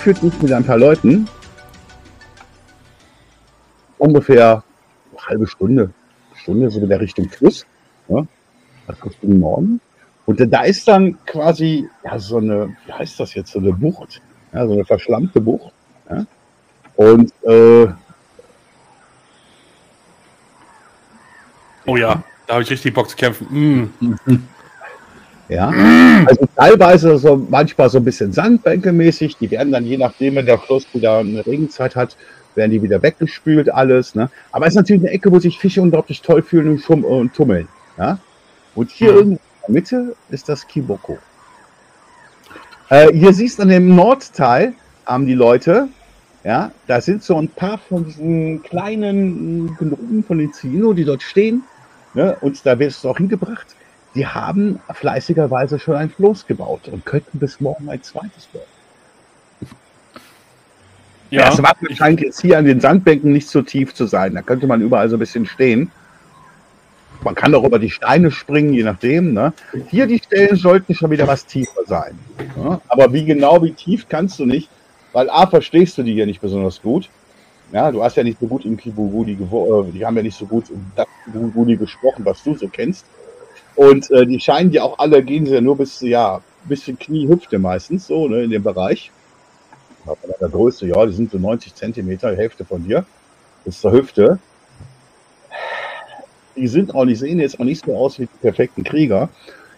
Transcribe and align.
Führt 0.00 0.22
mich 0.22 0.40
mit 0.40 0.50
ein 0.52 0.64
paar 0.64 0.78
Leuten 0.78 1.28
ungefähr 3.98 4.64
eine 5.12 5.26
halbe 5.26 5.46
Stunde, 5.46 5.92
Stunde 6.34 6.70
so 6.70 6.80
in 6.80 6.88
der 6.88 7.00
Richtung 7.00 7.28
Fluss, 7.28 7.66
ja, 8.08 8.26
Richtung 9.04 9.38
Norden. 9.38 9.80
Und 10.24 10.40
da 10.40 10.62
ist 10.62 10.88
dann 10.88 11.22
quasi 11.26 11.88
ja, 12.02 12.18
so 12.18 12.38
eine, 12.38 12.74
wie 12.86 12.92
heißt 12.92 13.20
das 13.20 13.34
jetzt, 13.34 13.52
so 13.52 13.58
eine 13.58 13.72
Bucht, 13.74 14.22
ja, 14.54 14.66
so 14.66 14.72
eine 14.72 14.86
verschlammte 14.86 15.40
Bucht. 15.40 15.72
Ja. 16.08 16.24
Und 16.96 17.32
äh, 17.44 17.88
Oh 21.86 21.96
ja, 21.96 22.22
da 22.46 22.54
habe 22.54 22.62
ich 22.62 22.70
richtig 22.70 22.94
Bock 22.94 23.08
zu 23.08 23.16
kämpfen. 23.16 23.90
Mm. 24.00 24.14
Ja, 25.50 25.72
also 26.26 26.48
teilweise 26.54 27.18
so 27.18 27.44
manchmal 27.50 27.90
so 27.90 27.98
ein 27.98 28.04
bisschen 28.04 28.32
sandbänkemäßig. 28.32 29.36
Die 29.36 29.50
werden 29.50 29.72
dann, 29.72 29.84
je 29.84 29.98
nachdem, 29.98 30.36
wenn 30.36 30.46
der 30.46 30.58
Fluss 30.58 30.86
wieder 30.94 31.18
eine 31.18 31.44
Regenzeit 31.44 31.96
hat, 31.96 32.16
werden 32.54 32.70
die 32.70 32.80
wieder 32.80 33.02
weggespült, 33.02 33.68
alles. 33.68 34.14
Ne? 34.14 34.30
Aber 34.52 34.66
es 34.66 34.74
ist 34.74 34.76
natürlich 34.76 35.02
eine 35.02 35.10
Ecke, 35.10 35.32
wo 35.32 35.40
sich 35.40 35.58
Fische 35.58 35.82
unglaublich 35.82 36.22
toll 36.22 36.42
fühlen 36.42 36.68
und, 36.68 36.80
schum 36.80 37.04
und 37.04 37.34
tummeln. 37.34 37.66
Ja? 37.98 38.18
Und 38.76 38.92
hier 38.92 39.08
irgendwo 39.08 39.34
in 39.34 39.40
der 39.66 39.70
Mitte 39.72 40.16
ist 40.30 40.48
das 40.48 40.68
Kiboko. 40.68 41.18
Äh, 42.88 43.12
hier 43.12 43.32
siehst 43.32 43.58
du 43.58 43.64
an 43.64 43.70
dem 43.70 43.96
Nordteil, 43.96 44.74
haben 45.04 45.26
die 45.26 45.34
Leute, 45.34 45.88
ja, 46.44 46.70
da 46.86 47.00
sind 47.00 47.24
so 47.24 47.36
ein 47.36 47.48
paar 47.48 47.78
von 47.78 48.04
diesen 48.04 48.62
kleinen 48.62 49.76
Gnomen 49.76 50.22
von 50.24 50.38
den 50.38 50.52
Zino, 50.52 50.92
die 50.92 51.04
dort 51.04 51.22
stehen. 51.22 51.64
Ne? 52.14 52.36
Und 52.40 52.64
da 52.64 52.78
wirst 52.78 53.02
du 53.02 53.10
auch 53.10 53.16
hingebracht 53.16 53.66
die 54.14 54.26
haben 54.26 54.80
fleißigerweise 54.92 55.78
schon 55.78 55.94
ein 55.94 56.10
Floß 56.10 56.46
gebaut 56.46 56.88
und 56.88 57.06
könnten 57.06 57.38
bis 57.38 57.60
morgen 57.60 57.88
ein 57.88 58.02
zweites 58.02 58.46
bauen. 58.46 58.64
Ja, 61.30 61.48
das 61.48 61.62
Wasser 61.62 61.94
scheint 61.94 62.20
jetzt 62.20 62.40
hier 62.40 62.58
an 62.58 62.64
den 62.64 62.80
Sandbänken 62.80 63.32
nicht 63.32 63.48
so 63.48 63.62
tief 63.62 63.94
zu 63.94 64.06
sein. 64.06 64.34
Da 64.34 64.42
könnte 64.42 64.66
man 64.66 64.80
überall 64.80 65.08
so 65.08 65.16
ein 65.16 65.20
bisschen 65.20 65.46
stehen. 65.46 65.92
Man 67.22 67.36
kann 67.36 67.54
auch 67.54 67.62
über 67.62 67.78
die 67.78 67.90
Steine 67.90 68.32
springen, 68.32 68.72
je 68.72 68.82
nachdem. 68.82 69.32
Ne? 69.32 69.52
Hier 69.90 70.06
die 70.06 70.18
Stellen 70.18 70.56
sollten 70.56 70.94
schon 70.94 71.10
wieder 71.10 71.28
was 71.28 71.46
tiefer 71.46 71.82
sein. 71.86 72.18
Ja? 72.56 72.80
Aber 72.88 73.12
wie 73.12 73.24
genau, 73.24 73.62
wie 73.62 73.72
tief 73.72 74.08
kannst 74.08 74.40
du 74.40 74.46
nicht, 74.46 74.68
weil 75.12 75.30
A, 75.30 75.46
verstehst 75.46 75.98
du 75.98 76.02
die 76.02 76.14
hier 76.14 76.26
nicht 76.26 76.40
besonders 76.40 76.82
gut. 76.82 77.08
Ja, 77.72 77.92
du 77.92 78.02
hast 78.02 78.16
ja 78.16 78.24
nicht 78.24 78.40
so 78.40 78.48
gut 78.48 78.64
im 78.64 78.76
Kibugudi, 78.76 79.34
äh, 79.34 79.92
die 79.92 80.04
haben 80.04 80.16
ja 80.16 80.22
nicht 80.24 80.36
so 80.36 80.46
gut 80.46 80.70
im 80.70 80.90
Kibugudi 81.24 81.76
gesprochen, 81.76 82.24
was 82.24 82.42
du 82.42 82.56
so 82.56 82.66
kennst. 82.66 83.04
Und 83.76 84.10
äh, 84.10 84.26
die 84.26 84.40
scheinen 84.40 84.72
ja 84.72 84.82
auch 84.82 84.98
alle, 84.98 85.22
gehen 85.22 85.46
sie 85.46 85.54
ja 85.54 85.60
nur 85.60 85.76
bis, 85.76 86.00
ja, 86.00 86.40
bis 86.64 86.86
in 86.88 86.98
Knie, 86.98 87.28
Hüfte 87.28 87.58
meistens, 87.58 88.06
so, 88.06 88.28
ne, 88.28 88.42
in 88.42 88.50
dem 88.50 88.62
Bereich. 88.62 89.10
Aber 90.04 90.16
Von 90.16 90.30
der 90.40 90.48
Größe, 90.48 90.86
ja, 90.86 91.06
die 91.06 91.12
sind 91.12 91.30
so 91.30 91.38
90 91.38 91.74
Zentimeter, 91.74 92.34
Hälfte 92.34 92.64
von 92.64 92.84
dir, 92.84 93.04
bis 93.64 93.80
zur 93.80 93.92
Hüfte. 93.92 94.38
Die 96.56 96.68
sind 96.68 96.94
auch 96.94 97.04
nicht, 97.04 97.18
sehen 97.18 97.38
jetzt 97.38 97.60
auch 97.60 97.64
nicht 97.64 97.84
so 97.84 97.96
aus 97.96 98.18
wie 98.18 98.26
die 98.26 98.38
perfekten 98.40 98.84
Krieger. 98.84 99.28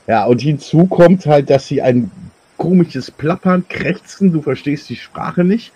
Ja, 0.07 0.25
und 0.25 0.41
hinzu 0.41 0.87
kommt 0.87 1.27
halt, 1.27 1.51
dass 1.51 1.67
sie 1.67 1.83
ein 1.83 2.11
komisches 2.57 3.11
Plappern, 3.11 3.67
Krächzen, 3.69 4.33
du 4.33 4.43
verstehst 4.43 4.89
die 4.89 4.97
Sprache 4.97 5.45
nicht. 5.45 5.73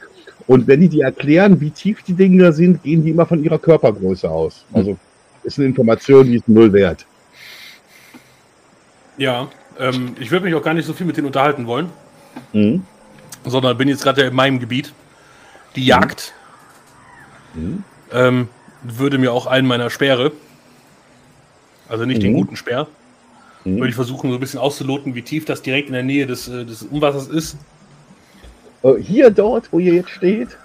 Und 0.47 0.66
wenn 0.66 0.81
die 0.81 0.88
dir 0.88 1.04
erklären, 1.04 1.60
wie 1.60 1.71
tief 1.71 2.03
die 2.03 2.12
Dinge 2.12 2.44
da 2.44 2.53
sind, 2.53 2.83
gehen 2.83 3.04
die 3.04 3.10
immer 3.10 3.27
von 3.27 3.43
ihrer 3.43 3.59
Körpergröße 3.59 4.31
aus. 4.31 4.65
Also 4.72 4.97
ist 5.43 5.59
eine 5.59 5.69
Information, 5.69 6.27
die 6.27 6.37
ist 6.37 6.48
null 6.48 6.72
wert. 6.72 7.06
Ja 9.19 9.49
ähm, 9.78 10.15
ich 10.21 10.31
würde 10.31 10.44
mich 10.47 10.54
auch 10.54 10.62
gar 10.62 10.75
nicht 10.75 10.87
so 10.87 10.93
viel 10.94 11.06
mit 11.06 11.16
denen 11.16 11.27
unterhalten 11.27 11.66
wollen, 11.66 11.91
Mhm. 12.53 12.84
sondern 13.44 13.77
bin 13.77 13.88
jetzt 13.88 14.03
gerade 14.03 14.22
in 14.22 14.34
meinem 14.34 14.59
Gebiet. 14.59 14.93
Die 15.75 15.84
Jagd 15.87 16.32
Mhm. 17.54 17.84
ähm, 18.12 18.49
würde 18.82 19.19
mir 19.19 19.32
auch 19.32 19.47
einen 19.47 19.66
meiner 19.66 19.91
Speere, 19.91 20.32
also 21.88 22.04
nicht 22.04 22.22
den 22.22 22.32
Mhm. 22.32 22.37
guten 22.37 22.56
Speer, 22.56 22.87
Mhm. 23.65 23.77
würde 23.77 23.88
ich 23.88 23.94
versuchen, 23.94 24.31
so 24.31 24.37
ein 24.37 24.41
bisschen 24.41 24.60
auszuloten, 24.60 25.15
wie 25.15 25.22
tief 25.22 25.44
das 25.44 25.62
direkt 25.62 25.88
in 25.88 25.94
der 25.94 26.03
Nähe 26.03 26.27
des, 26.27 26.48
äh, 26.48 26.65
des 26.65 26.83
Umwassers 26.83 27.28
ist. 27.28 27.56
Äh, 28.83 28.94
Hier, 29.00 29.31
dort, 29.31 29.72
wo 29.72 29.78
ihr 29.78 29.94
jetzt 29.94 30.10
steht, 30.10 30.56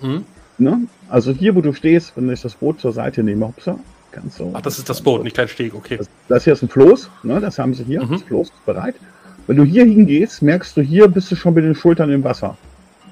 Mhm. 0.00 0.24
ne? 0.58 0.80
also 1.08 1.32
hier, 1.32 1.54
wo 1.54 1.60
du 1.60 1.72
stehst, 1.72 2.12
wenn 2.16 2.30
ich 2.32 2.40
das 2.40 2.54
Boot 2.54 2.80
zur 2.80 2.92
Seite 2.92 3.22
nehme, 3.22 3.46
hopsa, 3.46 3.78
ganz 4.16 4.36
so. 4.36 4.50
Ach, 4.54 4.60
das 4.62 4.78
ist 4.78 4.88
das 4.88 5.00
Boot, 5.00 5.22
nicht 5.22 5.36
dein 5.38 5.48
Steg, 5.48 5.74
okay. 5.74 5.98
Das, 5.98 6.08
das 6.28 6.44
hier 6.44 6.54
ist 6.54 6.62
ein 6.62 6.68
Floß, 6.68 7.10
ne? 7.22 7.40
das 7.40 7.58
haben 7.58 7.74
sie 7.74 7.84
hier, 7.84 8.02
Mhm. 8.02 8.12
das 8.12 8.22
Floß 8.22 8.48
ist 8.48 8.66
bereit. 8.66 8.94
Wenn 9.46 9.56
du 9.56 9.64
hier 9.64 9.84
hingehst, 9.84 10.42
merkst 10.42 10.76
du, 10.76 10.80
hier 10.80 11.06
bist 11.08 11.30
du 11.30 11.36
schon 11.36 11.54
mit 11.54 11.64
den 11.64 11.74
Schultern 11.74 12.10
im 12.10 12.24
Wasser. 12.24 12.56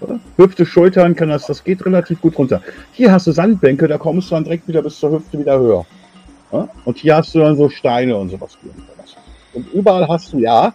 Oder? 0.01 0.19
Hüfte, 0.37 0.67
Schultern, 0.67 1.15
kann 1.15 1.29
das, 1.29 1.47
das 1.47 1.63
geht 1.63 1.85
relativ 1.87 2.21
gut 2.21 2.37
runter. 2.37 2.61
Hier 2.93 3.13
hast 3.13 3.27
du 3.27 3.33
Sandbänke, 3.33 3.87
da 3.87 3.99
kommst 3.99 4.31
du 4.31 4.35
dann 4.35 4.45
direkt 4.45 4.67
wieder 4.67 4.83
bis 4.83 4.99
zur 4.99 5.13
Hüfte 5.13 5.39
wieder 5.39 5.59
höher. 5.59 5.87
Ja? 6.53 6.69
Und 6.85 6.99
hier 6.99 7.17
hast 7.17 7.35
du 7.35 7.39
dann 7.39 7.57
so 7.57 7.69
Steine 7.69 8.17
und 8.17 8.31
sowas. 8.31 8.57
Und 9.53 9.73
überall 9.73 10.09
hast 10.09 10.33
du, 10.33 10.39
ja, 10.39 10.75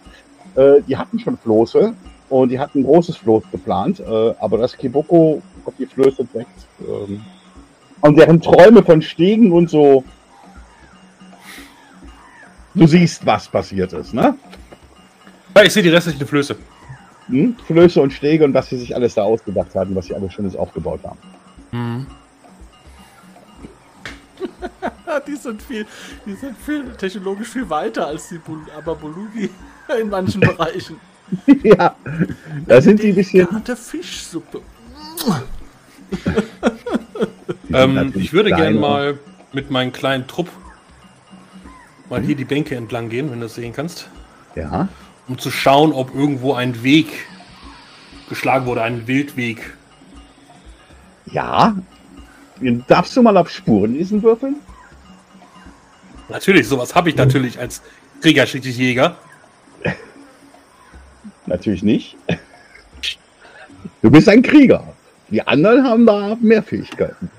äh, 0.56 0.80
die 0.88 0.96
hatten 0.96 1.18
schon 1.18 1.36
Floße 1.36 1.92
und 2.30 2.48
die 2.48 2.58
hatten 2.58 2.80
ein 2.80 2.84
großes 2.84 3.16
Floß 3.18 3.42
geplant, 3.52 4.00
äh, 4.00 4.34
aber 4.40 4.56
das 4.56 4.76
Kiboko 4.76 5.42
auf 5.66 5.74
die 5.78 5.86
Flöße 5.86 6.26
weg. 6.32 6.46
Ähm, 6.80 7.20
und 8.00 8.18
deren 8.18 8.40
Träume 8.40 8.82
von 8.82 9.02
Stegen 9.02 9.52
und 9.52 9.68
so. 9.68 10.04
Du 12.80 12.86
siehst, 12.86 13.26
was 13.26 13.46
passiert 13.46 13.92
ist, 13.92 14.14
ne? 14.14 14.34
Ja, 15.54 15.62
ich 15.62 15.70
sehe 15.70 15.82
die 15.82 15.90
restlichen 15.90 16.26
Flöße. 16.26 16.56
Hm? 17.26 17.54
Flöße 17.66 18.00
und 18.00 18.10
Stege 18.10 18.42
und 18.42 18.54
was 18.54 18.70
sie 18.70 18.78
sich 18.78 18.94
alles 18.96 19.12
da 19.12 19.22
ausgedacht 19.22 19.74
hatten, 19.74 19.94
was 19.94 20.06
sie 20.06 20.14
alles 20.14 20.32
Schönes 20.32 20.56
aufgebaut 20.56 21.00
haben. 21.04 21.18
Mhm. 21.72 22.06
die 25.26 25.36
sind 25.36 25.60
viel, 25.62 25.86
die 26.24 26.32
sind 26.32 26.56
viel 26.56 26.84
technologisch 26.96 27.48
viel 27.48 27.68
weiter 27.68 28.06
als 28.06 28.30
die 28.30 28.38
Bul 28.38 28.60
Ababulugi 28.74 29.50
in 30.00 30.08
manchen 30.08 30.40
Bereichen. 30.40 30.96
ja, 31.62 31.94
da 32.66 32.80
sind 32.80 33.02
die 33.02 33.10
ein 33.10 33.14
bisschen. 33.14 33.46
Garte 33.46 33.76
Fischsuppe. 33.76 34.62
Ähm, 37.74 37.94
natürlich 37.94 38.28
ich 38.28 38.32
würde 38.32 38.50
gerne 38.52 38.78
mal 38.78 39.18
mit 39.52 39.70
meinem 39.70 39.92
kleinen 39.92 40.26
Trupp 40.26 40.48
mal 42.10 42.20
hier 42.20 42.34
die 42.34 42.44
Bänke 42.44 42.76
entlang 42.76 43.08
gehen, 43.08 43.30
wenn 43.30 43.40
du 43.40 43.46
das 43.46 43.54
sehen 43.54 43.72
kannst, 43.72 44.08
Ja, 44.54 44.88
um 45.28 45.38
zu 45.38 45.50
schauen, 45.50 45.92
ob 45.92 46.14
irgendwo 46.14 46.52
ein 46.54 46.82
Weg 46.82 47.06
geschlagen 48.28 48.66
wurde, 48.66 48.82
ein 48.82 49.06
Wildweg. 49.06 49.76
ja. 51.32 51.74
Darfst 52.88 53.16
du 53.16 53.22
mal 53.22 53.34
auf 53.38 53.48
Spurenlesen 53.48 54.22
würfeln? 54.22 54.56
Natürlich, 56.28 56.68
sowas 56.68 56.94
habe 56.94 57.08
ich 57.08 57.16
natürlich 57.16 57.58
als 57.58 57.80
Krieger-Jäger. 58.20 59.16
Natürlich 61.46 61.82
nicht. 61.82 62.16
Du 64.02 64.10
bist 64.10 64.28
ein 64.28 64.42
Krieger. 64.42 64.84
Die 65.30 65.40
anderen 65.46 65.84
haben 65.84 66.04
da 66.04 66.36
mehr 66.40 66.62
Fähigkeiten. 66.62 67.30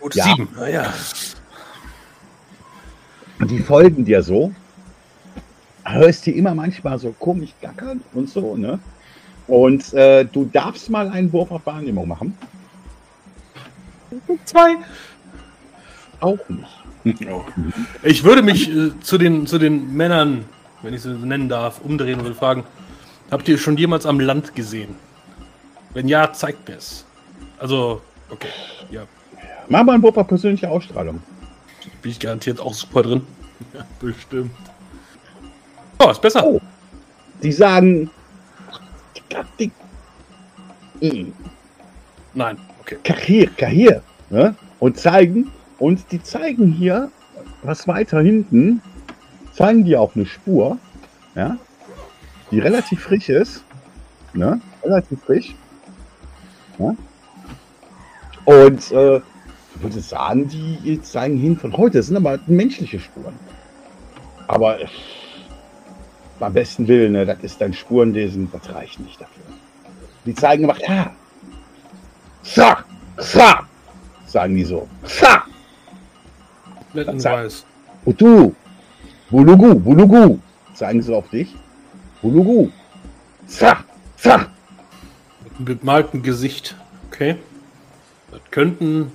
Gut, 0.00 0.14
Ja. 0.14 0.24
sieben. 0.26 0.48
Naja. 0.56 0.92
Und 3.42 3.50
die 3.50 3.58
folgen 3.58 4.04
dir 4.04 4.22
so. 4.22 4.52
hörst 5.84 6.26
die 6.26 6.38
immer 6.38 6.54
manchmal 6.54 6.96
so 7.00 7.10
komisch 7.10 7.50
gackern 7.60 8.00
und 8.14 8.28
so, 8.30 8.56
ne? 8.56 8.78
Und 9.48 9.92
äh, 9.94 10.24
du 10.24 10.44
darfst 10.44 10.88
mal 10.88 11.08
einen 11.08 11.32
Wurf 11.32 11.50
auf 11.50 11.66
Wahrnehmung 11.66 12.06
machen. 12.06 12.38
Zwei. 14.44 14.76
Auch 16.20 16.38
nicht. 16.48 17.18
Ich 18.04 18.22
würde 18.22 18.42
mich 18.42 18.70
äh, 18.70 18.92
zu, 19.00 19.18
den, 19.18 19.48
zu 19.48 19.58
den 19.58 19.92
Männern, 19.92 20.44
wenn 20.82 20.94
ich 20.94 21.02
sie 21.02 21.12
so 21.12 21.26
nennen 21.26 21.48
darf, 21.48 21.80
umdrehen 21.80 22.20
und 22.20 22.36
fragen, 22.36 22.62
habt 23.28 23.48
ihr 23.48 23.58
schon 23.58 23.76
jemals 23.76 24.06
am 24.06 24.20
Land 24.20 24.54
gesehen? 24.54 24.94
Wenn 25.94 26.06
ja, 26.06 26.32
zeigt 26.32 26.68
mir 26.68 26.76
es. 26.76 27.04
Also, 27.58 28.02
okay, 28.30 28.46
ja, 28.92 29.02
Mach 29.68 29.82
mal 29.82 29.94
einen 29.94 30.02
Wurf 30.04 30.16
auf 30.16 30.28
persönliche 30.28 30.70
Ausstrahlung. 30.70 31.20
Bin 32.00 32.10
ich 32.10 32.20
garantiert 32.20 32.60
auch 32.60 32.74
super 32.74 33.02
drin. 33.02 33.26
Ja, 33.74 33.86
bestimmt. 34.00 34.50
Oh, 35.98 36.10
ist 36.10 36.20
besser. 36.20 36.44
Oh. 36.44 36.60
Die 37.42 37.52
sagen. 37.52 38.10
"Dick, 39.58 39.72
mm, 41.00 41.32
Nein, 42.34 42.58
okay. 42.80 42.98
Kahir, 43.04 43.50
Kahir. 43.56 44.02
Ne? 44.30 44.54
Und 44.78 44.98
zeigen. 44.98 45.50
Und 45.78 46.10
die 46.12 46.22
zeigen 46.22 46.72
hier, 46.72 47.10
was 47.62 47.88
weiter 47.88 48.20
hinten, 48.20 48.80
zeigen 49.52 49.84
die 49.84 49.96
auch 49.96 50.14
eine 50.14 50.26
Spur. 50.26 50.78
Ja? 51.34 51.56
Die 52.50 52.58
relativ 52.58 53.02
frisch 53.02 53.28
ist. 53.28 53.64
Ne? 54.32 54.60
Relativ 54.82 55.20
frisch. 55.22 55.54
Ja? 56.78 56.94
Und 58.44 58.92
äh, 58.92 59.20
ich 59.74 59.82
würde 59.82 60.00
sagen, 60.00 60.48
die 60.48 61.00
zeigen 61.02 61.36
hin 61.36 61.56
von 61.56 61.76
heute. 61.76 61.98
Das 61.98 62.06
sind 62.06 62.16
aber 62.16 62.38
menschliche 62.46 63.00
Spuren. 63.00 63.34
Aber 64.48 64.80
äh, 64.80 64.86
beim 66.38 66.52
besten 66.52 66.86
Willen, 66.88 67.12
ne, 67.12 67.24
das 67.24 67.38
ist 67.42 67.60
dein 67.60 67.72
Spurenlesen, 67.72 68.50
das 68.52 68.74
reicht 68.74 69.00
nicht 69.00 69.20
dafür. 69.20 69.44
Die 70.26 70.34
zeigen 70.34 70.68
einfach, 70.68 70.80
ja. 70.86 71.10
Sa, 72.42 72.84
sa, 73.16 73.60
sagen 74.26 74.56
die 74.56 74.64
so. 74.64 74.88
Sa, 75.04 75.44
weiß. 76.94 77.64
Utu, 78.04 78.52
Bulugu, 79.30 79.74
Bulugu, 79.74 80.38
zeigen 80.74 81.02
sie 81.02 81.14
auf 81.14 81.28
dich. 81.30 81.54
Bulugu, 82.20 82.70
sa, 83.46 83.78
sa. 84.16 84.46
Mit 85.58 85.80
bemaltem 85.80 86.22
Gesicht. 86.22 86.76
Okay. 87.08 87.36
Das 88.30 88.40
könnten 88.50 89.12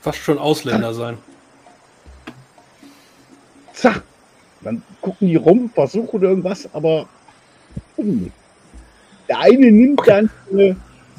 fast 0.00 0.18
schon 0.18 0.38
Ausländer 0.38 0.94
sein. 0.94 1.18
zack. 3.72 4.02
Dann 4.60 4.82
gucken 5.00 5.28
die 5.28 5.36
rum, 5.36 5.70
versuchen 5.72 6.22
irgendwas, 6.22 6.68
aber 6.72 7.06
der 9.28 9.38
eine 9.38 9.70
nimmt 9.70 10.00
dann 10.06 10.30
eine 10.50 10.76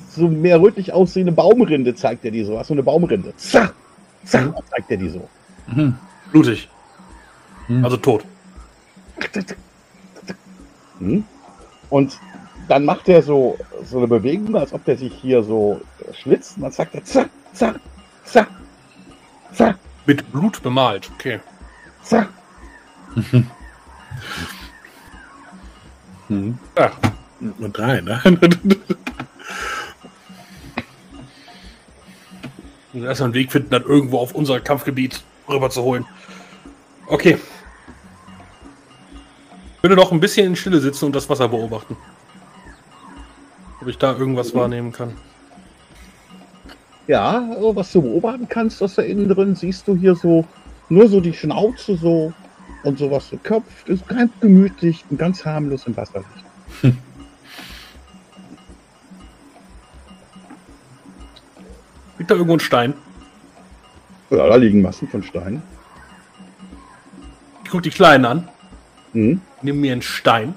so 0.10 0.28
mehr 0.28 0.60
rötlich 0.60 0.92
aussehende 0.92 1.31
Baumrinde, 1.31 1.96
zeigt 1.96 2.26
er 2.26 2.31
die 2.31 2.44
so. 2.44 2.56
Was 2.56 2.68
so 2.68 2.74
eine 2.74 2.84
Baumrinde. 2.84 3.34
Zack, 3.38 3.74
zack, 4.26 4.54
zeigt 4.70 4.92
er 4.92 4.98
die 4.98 5.10
so. 5.10 5.28
Blutig. 6.32 6.68
Hm. 7.68 7.86
Also 7.86 7.98
tot. 7.98 8.25
Hm? 11.00 11.24
Und 11.90 12.20
dann 12.68 12.86
macht 12.86 13.08
er 13.08 13.24
so, 13.24 13.58
so 13.86 14.00
eine 14.00 14.08
Bewegung, 14.08 14.56
als 14.56 14.74
ob 14.74 14.84
der 14.86 14.98
sich 14.98 15.14
hier 15.14 15.44
so 15.44 15.80
schlitzt. 16.14 16.58
Und 16.58 16.64
dann 16.64 16.72
sagt 16.72 16.96
er 16.96 17.04
zack, 17.04 17.30
zack, 17.54 17.80
zack, 18.31 18.50
zack, 19.54 19.78
Mit 20.06 20.31
Blut 20.31 20.62
bemalt. 20.62 21.10
Okay. 21.16 21.40
zack. 22.04 22.30
Ja. 26.30 26.92
Und 27.58 27.78
drei, 27.78 28.02
ne? 28.02 28.22
Wir 32.92 33.02
müssen 33.02 33.08
erstmal 33.08 33.28
einen 33.28 33.34
Weg 33.36 33.52
finden, 33.52 33.70
dann 33.70 33.84
irgendwo 33.84 34.20
auf 34.20 34.34
unser 34.34 34.60
Kampfgebiet 34.60 35.24
rüber 35.48 35.70
zu 35.70 35.84
holen. 35.84 36.06
Okay. 37.08 37.38
Ich 39.78 39.84
würde 39.84 39.96
noch 39.96 40.12
ein 40.12 40.20
bisschen 40.20 40.48
in 40.48 40.56
Stille 40.56 40.80
sitzen 40.80 41.06
und 41.06 41.16
das 41.16 41.30
Wasser 41.30 41.48
beobachten. 41.48 41.96
Ob 43.82 43.88
ich 43.88 43.98
da 43.98 44.16
irgendwas 44.16 44.54
wahrnehmen 44.54 44.92
kann. 44.92 45.16
Ja, 47.10 47.50
also 47.56 47.76
was 47.76 47.92
du 47.92 48.04
beobachten 48.04 48.48
kannst 48.48 48.84
aus 48.84 48.94
da 48.94 49.02
innen 49.02 49.28
drin, 49.28 49.56
siehst 49.56 49.88
du 49.88 49.98
hier 49.98 50.14
so 50.14 50.46
nur 50.90 51.08
so 51.08 51.20
die 51.20 51.34
Schnauze 51.34 51.96
so 51.96 52.32
und 52.84 53.00
sowas 53.00 53.30
so 53.30 53.38
köpft. 53.38 53.90
Ist 53.90 54.08
ganz 54.08 54.32
gemütlich 54.40 55.04
und 55.10 55.18
ganz 55.18 55.44
harmlos 55.44 55.88
im 55.88 55.98
Wasser. 55.98 56.24
Liegt 62.20 62.30
da 62.30 62.36
irgendwo 62.36 62.54
ein 62.54 62.60
Stein? 62.60 62.94
Ja, 64.30 64.48
da 64.48 64.56
liegen 64.58 64.84
Massen 64.84 65.08
von 65.08 65.24
Steinen. 65.24 65.64
Ich 67.64 67.72
gucke 67.72 67.82
die 67.82 67.90
Kleinen 67.90 68.26
an. 68.26 68.48
Hm. 69.14 69.42
Nimm 69.64 69.82
mir 69.82 69.94
einen 69.94 70.04
Stein. 70.04 70.54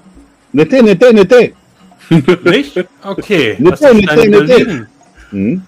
Nette, 0.51 0.83
nette, 0.83 1.15
nette. 1.15 1.53
Nicht? 2.43 2.77
Okay. 3.03 3.57
Wieder 3.57 3.93
nicht 3.95 4.57
liegen. 4.57 4.87
Hm. 5.31 5.63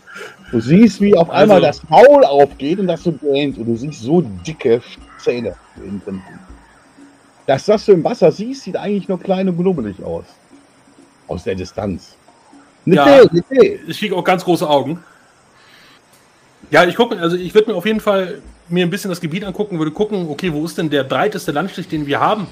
Du 0.56 0.62
siehst, 0.62 1.02
wie 1.02 1.14
auf 1.14 1.30
einmal 1.30 1.58
Also- 1.66 1.82
das 1.82 1.90
Maul 1.90 2.24
aufgeht 2.24 2.80
und 2.80 2.88
das 2.88 3.04
so 3.04 3.12
gähnt 3.12 3.58
und 3.58 3.66
du 3.66 3.76
siehst 3.76 4.02
so 4.02 4.22
dicke 4.22 4.82
Zähne 5.20 5.54
drin. 5.76 6.22
Dass 7.46 7.66
das 7.66 7.84
du 7.86 7.92
im 7.92 8.02
Wasser 8.06 8.32
siehst, 8.32 8.64
sieht 8.64 8.78
eigentlich 8.78 9.10
nur 9.10 9.20
klein 9.20 9.50
und 9.50 9.58
knubbelig 9.58 10.02
aus. 10.02 10.24
Aus 11.28 11.44
der 11.44 11.56
Distanz. 11.56 12.16
Ja. 12.86 13.06
Nette, 13.06 13.36
nette. 13.36 13.66
Ich 13.86 14.00
kriege 14.00 14.16
auch 14.16 14.24
ganz 14.24 14.46
große 14.46 14.66
Augen. 14.66 15.04
Ja, 16.72 16.86
ich 16.86 16.96
gucke, 16.96 17.20
also 17.20 17.36
ich 17.36 17.54
würde 17.54 17.72
mir 17.72 17.76
auf 17.76 17.86
jeden 17.86 18.00
Fall 18.00 18.42
mir 18.70 18.86
ein 18.86 18.90
bisschen 18.90 19.10
das 19.10 19.20
Gebiet 19.20 19.44
angucken, 19.44 19.78
würde 19.78 19.92
gucken, 19.92 20.30
okay, 20.30 20.54
wo 20.54 20.64
ist 20.64 20.78
denn 20.78 20.90
der 20.90 21.04
breiteste 21.04 21.52
Landstrich, 21.52 21.90
den 21.90 22.08
wir 22.08 22.22
haben, 22.22 22.48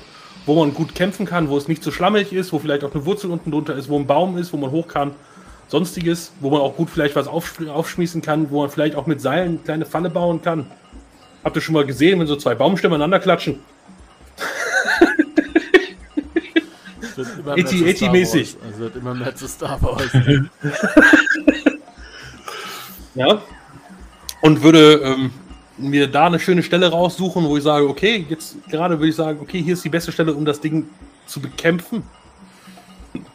wo 0.45 0.55
man 0.55 0.73
gut 0.73 0.93
kämpfen 0.93 1.25
kann, 1.25 1.47
wo 1.47 1.55
es 1.55 1.69
nicht 1.69 1.81
so 1.81 1.89
schlammig 1.89 2.33
ist, 2.33 2.51
wo 2.51 2.59
vielleicht 2.59 2.83
auch 2.83 2.93
eine 2.93 3.05
Wurzel 3.05 3.31
unten 3.31 3.49
drunter 3.49 3.77
ist, 3.77 3.87
wo 3.87 3.97
ein 3.97 4.05
Baum 4.05 4.37
ist, 4.37 4.51
wo 4.51 4.57
man 4.57 4.71
hoch 4.71 4.89
kann, 4.89 5.11
sonstiges, 5.67 6.31
wo 6.39 6.49
man 6.49 6.61
auch 6.61 6.75
gut 6.75 6.89
vielleicht 6.89 7.15
was 7.15 7.27
aufsch- 7.27 7.67
aufschmießen 7.67 8.21
kann, 8.21 8.49
wo 8.51 8.61
man 8.61 8.69
vielleicht 8.69 8.95
auch 8.95 9.07
mit 9.07 9.21
Seilen 9.21 9.47
eine 9.49 9.57
kleine 9.59 9.85
Falle 9.85 10.09
bauen 10.09 10.41
kann. 10.41 10.67
Habt 11.43 11.55
ihr 11.55 11.61
schon 11.61 11.73
mal 11.73 11.85
gesehen, 11.85 12.19
wenn 12.19 12.27
so 12.27 12.35
zwei 12.35 12.55
Baumstämme 12.55 12.95
aneinander 12.95 13.19
klatschen? 13.19 13.59
Es 17.01 17.17
wird 17.17 17.27
immer 17.39 17.53
Eti- 17.53 17.57
mehr 17.57 17.65
zu 17.65 17.77
Star 17.77 17.87
Eti-mäßig. 17.89 18.55
Wars. 18.61 18.73
Es 18.73 18.79
wird 18.79 18.95
immer 18.95 19.13
mehr 19.13 19.35
zu 19.35 19.47
Star 19.47 19.81
Wars. 19.81 20.09
Ja. 23.15 23.43
Und 24.41 24.63
würde 24.63 24.93
ähm, 25.03 25.31
mir 25.77 26.07
da 26.07 26.25
eine 26.25 26.39
schöne 26.39 26.63
Stelle 26.63 26.89
raussuchen, 26.89 27.45
wo 27.45 27.55
ich 27.57 27.63
sage, 27.63 27.87
okay, 27.87 28.25
jetzt 28.27 28.55
gerade 28.69 28.97
würde 28.97 29.09
ich 29.09 29.15
sagen, 29.15 29.37
okay, 29.39 29.61
hier 29.61 29.73
ist 29.75 29.85
die 29.85 29.89
beste 29.89 30.11
Stelle, 30.11 30.33
um 30.33 30.45
das 30.45 30.59
Ding 30.59 30.89
zu 31.27 31.39
bekämpfen. 31.39 32.01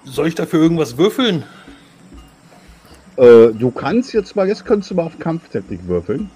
Soll 0.04 0.26
ich 0.26 0.35
dafür 0.35 0.61
irgendwas 0.61 0.97
würfeln? 0.97 1.44
Äh, 3.18 3.52
du 3.52 3.70
kannst 3.72 4.12
jetzt 4.12 4.37
mal, 4.37 4.46
jetzt 4.46 4.64
könntest 4.64 4.92
du 4.92 4.94
mal 4.94 5.02
auf 5.04 5.18
Kampftechnik 5.18 5.80
würfeln. 5.87 6.30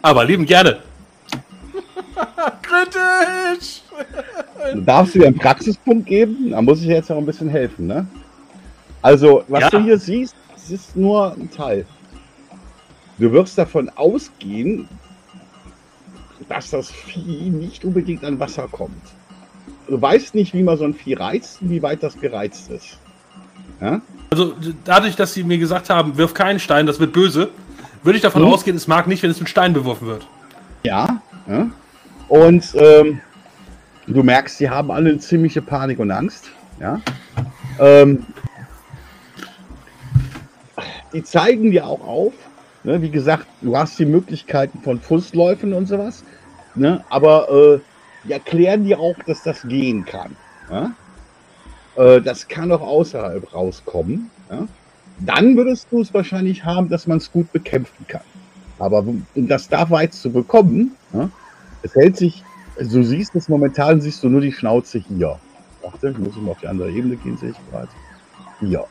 Aber 0.00 0.24
lieben 0.24 0.46
gerne. 0.46 0.80
Kritisch! 2.62 3.82
Du 4.72 4.80
darfst 4.80 5.14
dir 5.14 5.26
einen 5.26 5.36
Praxispunkt 5.36 6.06
geben, 6.06 6.50
da 6.50 6.62
muss 6.62 6.80
ich 6.80 6.86
dir 6.86 6.94
jetzt 6.94 7.12
auch 7.12 7.18
ein 7.18 7.26
bisschen 7.26 7.50
helfen, 7.50 7.86
ne? 7.86 8.06
Also, 9.02 9.44
was 9.48 9.60
Ja. 9.64 9.70
du 9.70 9.80
hier 9.80 9.98
siehst, 9.98 10.34
das 10.54 10.70
ist 10.70 10.96
nur 10.96 11.32
ein 11.34 11.50
Teil. 11.50 11.84
Du 13.18 13.30
wirst 13.32 13.58
davon 13.58 13.90
ausgehen, 13.90 14.88
dass 16.48 16.70
das 16.70 16.90
Vieh 16.90 17.50
nicht 17.50 17.84
unbedingt 17.84 18.24
an 18.24 18.40
Wasser 18.40 18.66
kommt. 18.70 19.02
Du 19.88 20.00
weißt 20.00 20.34
nicht, 20.34 20.54
wie 20.54 20.62
man 20.62 20.78
so 20.78 20.84
ein 20.84 20.94
Vieh 20.94 21.14
reizt 21.14 21.60
und 21.60 21.70
wie 21.70 21.82
weit 21.82 22.02
das 22.02 22.18
gereizt 22.18 22.70
ist. 22.70 22.98
Ja? 23.82 24.00
Also 24.30 24.54
dadurch, 24.84 25.16
dass 25.16 25.34
sie 25.34 25.44
mir 25.44 25.58
gesagt 25.58 25.90
haben, 25.90 26.16
wirf 26.16 26.32
keinen 26.32 26.60
Stein, 26.60 26.86
das 26.86 27.00
wird 27.00 27.12
böse, 27.12 27.50
würde 28.02 28.16
ich 28.16 28.22
davon 28.22 28.42
Hm? 28.42 28.52
ausgehen, 28.52 28.76
es 28.76 28.86
mag 28.88 29.06
nicht, 29.06 29.22
wenn 29.22 29.30
es 29.30 29.40
mit 29.40 29.48
Stein 29.48 29.72
beworfen 29.72 30.06
wird. 30.06 30.26
Ja. 30.84 31.20
ja. 31.48 31.68
Und 32.28 32.64
ähm, 32.74 33.20
du 34.06 34.22
merkst, 34.22 34.58
sie 34.58 34.70
haben 34.70 34.90
alle 34.90 35.18
ziemliche 35.18 35.60
Panik 35.60 35.98
und 35.98 36.10
Angst. 36.10 36.50
Ja. 36.80 37.00
Ähm, 37.78 38.24
die 41.12 41.22
zeigen 41.22 41.70
dir 41.70 41.86
auch 41.86 42.00
auf. 42.00 42.32
Ne, 42.84 43.00
wie 43.00 43.10
gesagt, 43.10 43.46
du 43.60 43.76
hast 43.76 43.98
die 43.98 44.06
Möglichkeiten 44.06 44.80
von 44.82 44.98
Fußläufen 45.00 45.72
und 45.72 45.86
sowas. 45.86 46.24
Ne, 46.74 47.04
aber 47.10 47.48
äh, 47.50 47.78
die 48.24 48.32
erklären 48.32 48.84
dir 48.84 48.98
auch, 48.98 49.16
dass 49.26 49.42
das 49.42 49.62
gehen 49.62 50.04
kann. 50.04 50.34
Ja? 50.70 50.90
Äh, 51.96 52.20
das 52.20 52.48
kann 52.48 52.72
auch 52.72 52.80
außerhalb 52.80 53.52
rauskommen. 53.54 54.30
Ja? 54.50 54.66
Dann 55.20 55.56
würdest 55.56 55.88
du 55.90 56.00
es 56.00 56.12
wahrscheinlich 56.14 56.64
haben, 56.64 56.88
dass 56.88 57.06
man 57.06 57.18
es 57.18 57.30
gut 57.30 57.52
bekämpfen 57.52 58.06
kann. 58.08 58.22
Aber 58.78 59.00
um 59.00 59.26
das 59.34 59.68
da 59.68 59.88
weit 59.90 60.12
zu 60.14 60.30
bekommen, 60.30 60.92
ja, 61.12 61.30
es 61.82 61.94
hält 61.94 62.16
sich 62.16 62.42
du 62.78 63.02
siehst 63.02 63.34
es 63.34 63.48
momentan, 63.48 64.00
siehst 64.00 64.22
du 64.22 64.28
nur 64.28 64.40
die 64.40 64.52
Schnauze 64.52 64.98
hier. 64.98 65.38
Warte, 65.82 66.10
ich 66.10 66.18
muss 66.18 66.36
mal 66.36 66.52
auf 66.52 66.60
die 66.60 66.68
andere 66.68 66.90
Ebene 66.90 67.16
gehen, 67.16 67.36
sehe 67.36 67.50
ich 67.50 67.70
gerade. 67.70 67.88
Hier. 68.60 68.84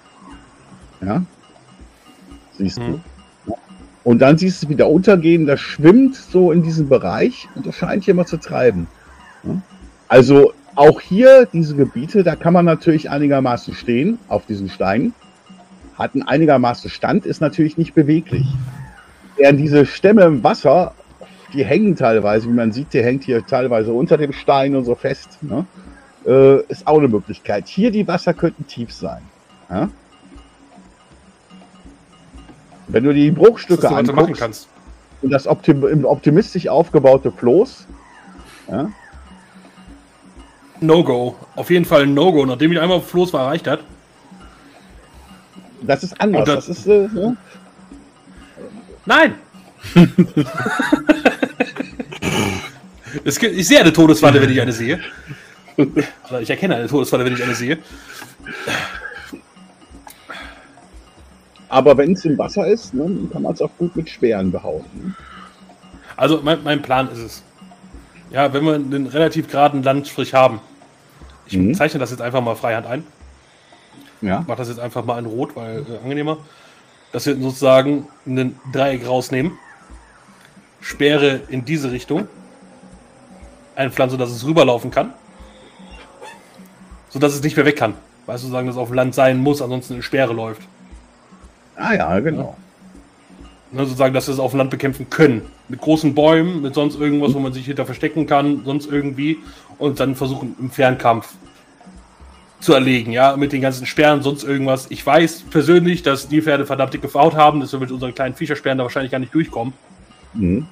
Ja? 1.01 1.23
Siehst 2.57 2.79
Mhm. 2.79 3.01
du. 3.45 3.55
Und 4.03 4.19
dann 4.19 4.37
siehst 4.37 4.63
du 4.63 4.69
wieder 4.69 4.89
untergehen, 4.89 5.45
das 5.45 5.59
schwimmt 5.59 6.15
so 6.15 6.51
in 6.51 6.63
diesem 6.63 6.89
Bereich 6.89 7.47
und 7.55 7.67
das 7.67 7.75
scheint 7.75 8.03
hier 8.03 8.15
mal 8.15 8.25
zu 8.25 8.37
treiben. 8.37 8.87
Ja? 9.43 9.61
Also 10.07 10.53
auch 10.75 11.01
hier 11.01 11.45
diese 11.45 11.75
Gebiete, 11.75 12.23
da 12.23 12.35
kann 12.35 12.53
man 12.53 12.65
natürlich 12.65 13.09
einigermaßen 13.09 13.73
stehen 13.73 14.19
auf 14.27 14.45
diesen 14.45 14.69
Steinen. 14.69 15.13
Hat 15.95 16.13
einen 16.13 16.23
einigermaßen 16.23 16.89
Stand, 16.89 17.25
ist 17.25 17.41
natürlich 17.41 17.77
nicht 17.77 17.93
beweglich. 17.93 18.47
Während 19.37 19.59
diese 19.59 19.85
Stämme 19.85 20.23
im 20.23 20.43
Wasser, 20.43 20.93
die 21.53 21.65
hängen 21.65 21.95
teilweise, 21.95 22.47
wie 22.47 22.53
man 22.53 22.71
sieht, 22.71 22.93
die 22.93 23.03
hängt 23.03 23.23
hier 23.23 23.45
teilweise 23.45 23.91
unter 23.91 24.17
dem 24.17 24.33
Stein 24.33 24.75
und 24.75 24.85
so 24.85 24.95
fest. 24.95 25.39
Ne? 25.41 25.65
Äh, 26.25 26.61
ist 26.71 26.87
auch 26.87 26.97
eine 26.97 27.07
Möglichkeit. 27.07 27.67
Hier 27.67 27.91
die 27.91 28.07
Wasser 28.07 28.33
könnten 28.33 28.67
tief 28.67 28.93
sein. 28.93 29.21
Ja? 29.69 29.89
Wenn 32.87 33.03
du 33.03 33.13
die 33.13 33.31
Bruchstücke 33.31 33.89
machen 33.89 34.09
anguckst 34.09 34.41
kannst. 34.41 34.69
und 35.21 35.31
das 35.31 35.47
optim 35.47 35.85
im 35.85 36.05
optimistisch 36.05 36.67
aufgebaute 36.67 37.31
Floß, 37.31 37.87
ja, 38.69 38.89
No-Go. 40.81 41.35
Auf 41.55 41.69
jeden 41.69 41.85
Fall 41.85 42.03
ein 42.03 42.13
No-Go. 42.13 42.45
Nachdem 42.45 42.71
ich 42.71 42.79
einmal 42.79 42.97
auf 42.97 43.09
Floß 43.09 43.33
erreicht 43.33 43.67
hat. 43.67 43.79
das 45.81 46.03
ist 46.03 46.19
anders. 46.19 46.45
Das- 46.45 46.67
Das 46.67 46.77
ist, 46.79 46.87
äh, 46.87 47.07
ja. 47.15 47.35
Nein! 49.05 49.35
es 53.23 53.39
gibt, 53.39 53.55
ich 53.55 53.67
sehe 53.67 53.79
eine 53.79 53.91
Todesfalle, 53.93 54.41
wenn 54.41 54.51
ich 54.51 54.61
eine 54.61 54.71
sehe. 54.71 54.99
Oder 55.77 56.41
ich 56.41 56.49
erkenne 56.49 56.75
eine 56.75 56.87
Todesfalle, 56.87 57.25
wenn 57.25 57.33
ich 57.33 57.43
eine 57.43 57.55
sehe. 57.55 57.77
Aber 61.69 61.97
wenn 61.97 62.13
es 62.13 62.25
im 62.25 62.37
Wasser 62.37 62.67
ist, 62.67 62.93
ne, 62.93 63.09
kann 63.31 63.41
man 63.43 63.53
es 63.53 63.61
auch 63.61 63.71
gut 63.77 63.95
mit 63.95 64.09
Speeren 64.09 64.51
behaupten. 64.51 65.15
Also 66.17 66.41
mein, 66.43 66.61
mein 66.63 66.81
Plan 66.81 67.09
ist 67.11 67.19
es. 67.19 67.43
Ja, 68.31 68.53
wenn 68.53 68.63
wir 68.65 68.75
einen 68.75 69.07
relativ 69.07 69.47
geraden 69.49 69.81
Landstrich 69.83 70.33
haben. 70.33 70.59
Ich 71.51 71.57
Mhm. 71.57 71.73
zeichne 71.75 71.99
das 71.99 72.11
jetzt 72.11 72.21
einfach 72.21 72.41
mal 72.41 72.55
freihand 72.55 72.87
ein. 72.87 73.03
Ja. 74.21 74.45
Mach 74.47 74.55
das 74.55 74.69
jetzt 74.69 74.79
einfach 74.79 75.03
mal 75.03 75.19
in 75.19 75.25
Rot, 75.25 75.55
weil 75.55 75.79
äh, 75.79 76.03
angenehmer. 76.03 76.37
Dass 77.11 77.25
wir 77.25 77.35
sozusagen 77.35 78.07
ein 78.25 78.57
Dreieck 78.71 79.05
rausnehmen. 79.05 79.51
Sperre 80.79 81.41
in 81.49 81.65
diese 81.65 81.91
Richtung. 81.91 82.27
Einpflanzen, 83.75 84.17
sodass 84.17 84.33
es 84.33 84.45
rüberlaufen 84.45 84.91
kann. 84.91 85.13
Sodass 87.09 87.33
es 87.33 87.43
nicht 87.43 87.57
mehr 87.57 87.65
weg 87.65 87.75
kann. 87.75 87.95
Weißt 88.27 88.43
du, 88.43 88.47
sagen, 88.47 88.67
dass 88.67 88.75
es 88.75 88.81
auf 88.81 88.89
dem 88.89 88.95
Land 88.95 89.13
sein 89.13 89.39
muss, 89.39 89.61
ansonsten 89.61 89.95
eine 89.95 90.03
Sperre 90.03 90.33
läuft. 90.33 90.61
Ah 91.75 91.93
ja, 91.93 92.19
genau. 92.19 92.55
Ne, 93.71 93.85
sozusagen, 93.85 94.13
dass 94.13 94.27
wir 94.27 94.33
es 94.33 94.39
auf 94.39 94.51
dem 94.51 94.59
Land 94.59 94.69
bekämpfen 94.69 95.09
können. 95.09 95.41
Mit 95.67 95.81
großen 95.81 96.13
Bäumen, 96.13 96.61
mit 96.61 96.75
sonst 96.75 96.99
irgendwas, 96.99 97.33
wo 97.33 97.39
man 97.39 97.53
sich 97.53 97.65
hinter 97.65 97.85
verstecken 97.85 98.27
kann, 98.27 98.63
sonst 98.65 98.89
irgendwie. 98.89 99.39
Und 99.81 99.99
dann 99.99 100.15
versuchen 100.15 100.55
im 100.59 100.69
Fernkampf 100.69 101.33
zu 102.59 102.75
erlegen, 102.75 103.11
ja, 103.11 103.35
mit 103.35 103.51
den 103.51 103.61
ganzen 103.61 103.87
Sperren, 103.87 104.21
sonst 104.21 104.43
irgendwas. 104.43 104.85
Ich 104.91 105.03
weiß 105.03 105.45
persönlich, 105.49 106.03
dass 106.03 106.27
die 106.27 106.39
Pferde 106.39 106.67
verdammt 106.67 106.93
dicke 106.93 107.11
Haut 107.15 107.33
haben, 107.33 107.61
dass 107.61 107.71
wir 107.71 107.79
mit 107.79 107.91
unseren 107.91 108.13
kleinen 108.13 108.35
Viechersperren 108.35 108.77
da 108.77 108.83
wahrscheinlich 108.83 109.11
gar 109.11 109.17
nicht 109.17 109.33
durchkommen. 109.33 109.73
Mhm. 110.33 110.67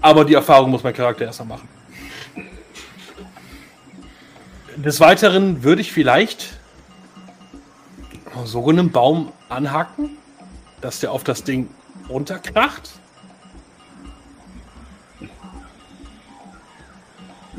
Aber 0.00 0.24
die 0.24 0.34
Erfahrung 0.34 0.72
muss 0.72 0.82
mein 0.82 0.94
Charakter 0.94 1.24
erst 1.24 1.38
mal 1.38 1.44
machen. 1.44 1.68
Des 4.74 4.98
Weiteren 4.98 5.62
würde 5.62 5.80
ich 5.80 5.92
vielleicht 5.92 6.58
so 8.44 8.68
einen 8.68 8.90
Baum 8.90 9.30
anhaken, 9.48 10.10
dass 10.80 10.98
der 10.98 11.12
auf 11.12 11.22
das 11.22 11.44
Ding 11.44 11.68
runterkracht. 12.08 12.98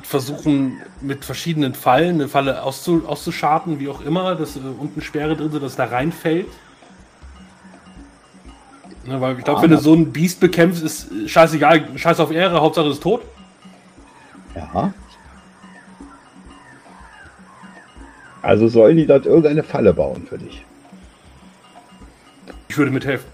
Versuchen 0.05 0.81
mit 1.01 1.25
verschiedenen 1.25 1.73
Fallen 1.73 2.15
eine 2.15 2.27
Falle 2.27 2.63
auszu 2.63 3.03
auszuscharten, 3.07 3.79
wie 3.79 3.89
auch 3.89 4.01
immer, 4.01 4.35
dass 4.35 4.55
äh, 4.55 4.59
unten 4.59 5.01
Sperre 5.01 5.35
drin 5.35 5.51
sind, 5.51 5.63
dass 5.63 5.75
da 5.75 5.85
reinfällt. 5.85 6.47
Ne, 9.05 9.19
weil 9.21 9.37
ich 9.37 9.43
glaube, 9.43 9.59
Ah, 9.59 9.63
wenn 9.63 9.71
du 9.71 9.77
so 9.77 9.93
ein 9.93 10.11
Biest 10.11 10.39
bekämpfst, 10.39 10.83
ist 10.83 11.11
äh, 11.11 11.27
scheißegal, 11.27 11.97
scheiß 11.97 12.19
auf 12.19 12.31
Ehre, 12.31 12.61
Hauptsache 12.61 12.87
ist 12.87 13.01
tot. 13.01 13.21
Ja. 14.55 14.93
Also 18.41 18.67
sollen 18.67 18.97
die 18.97 19.07
dort 19.07 19.25
irgendeine 19.25 19.63
Falle 19.63 19.93
bauen 19.93 20.27
für 20.29 20.37
dich. 20.37 20.63
Ich 22.67 22.77
würde 22.77 22.91
mithelfen. 22.91 23.27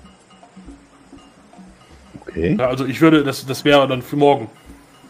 Okay. 2.22 2.56
Ja, 2.58 2.68
also 2.68 2.86
ich 2.86 3.02
würde, 3.02 3.24
das, 3.26 3.46
das 3.46 3.66
wäre 3.66 3.88
dann 3.90 4.02
für 4.02 4.16
morgen. 4.16 4.50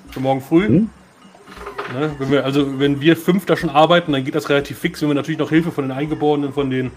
Für 0.09 0.19
morgen 0.19 0.41
früh. 0.41 0.67
Hm. 0.67 0.89
Ne, 1.93 2.11
wenn 2.19 2.31
wir, 2.31 2.45
also 2.45 2.79
wenn 2.79 3.01
wir 3.01 3.17
fünf 3.17 3.45
da 3.45 3.57
schon 3.57 3.69
arbeiten, 3.69 4.13
dann 4.13 4.23
geht 4.23 4.35
das 4.35 4.49
relativ 4.49 4.79
fix. 4.79 5.01
Wenn 5.01 5.09
wir 5.09 5.15
natürlich 5.15 5.39
noch 5.39 5.49
Hilfe 5.49 5.71
von 5.71 5.85
den 5.85 5.91
Eingeborenen, 5.91 6.53
von 6.53 6.69
den 6.69 6.91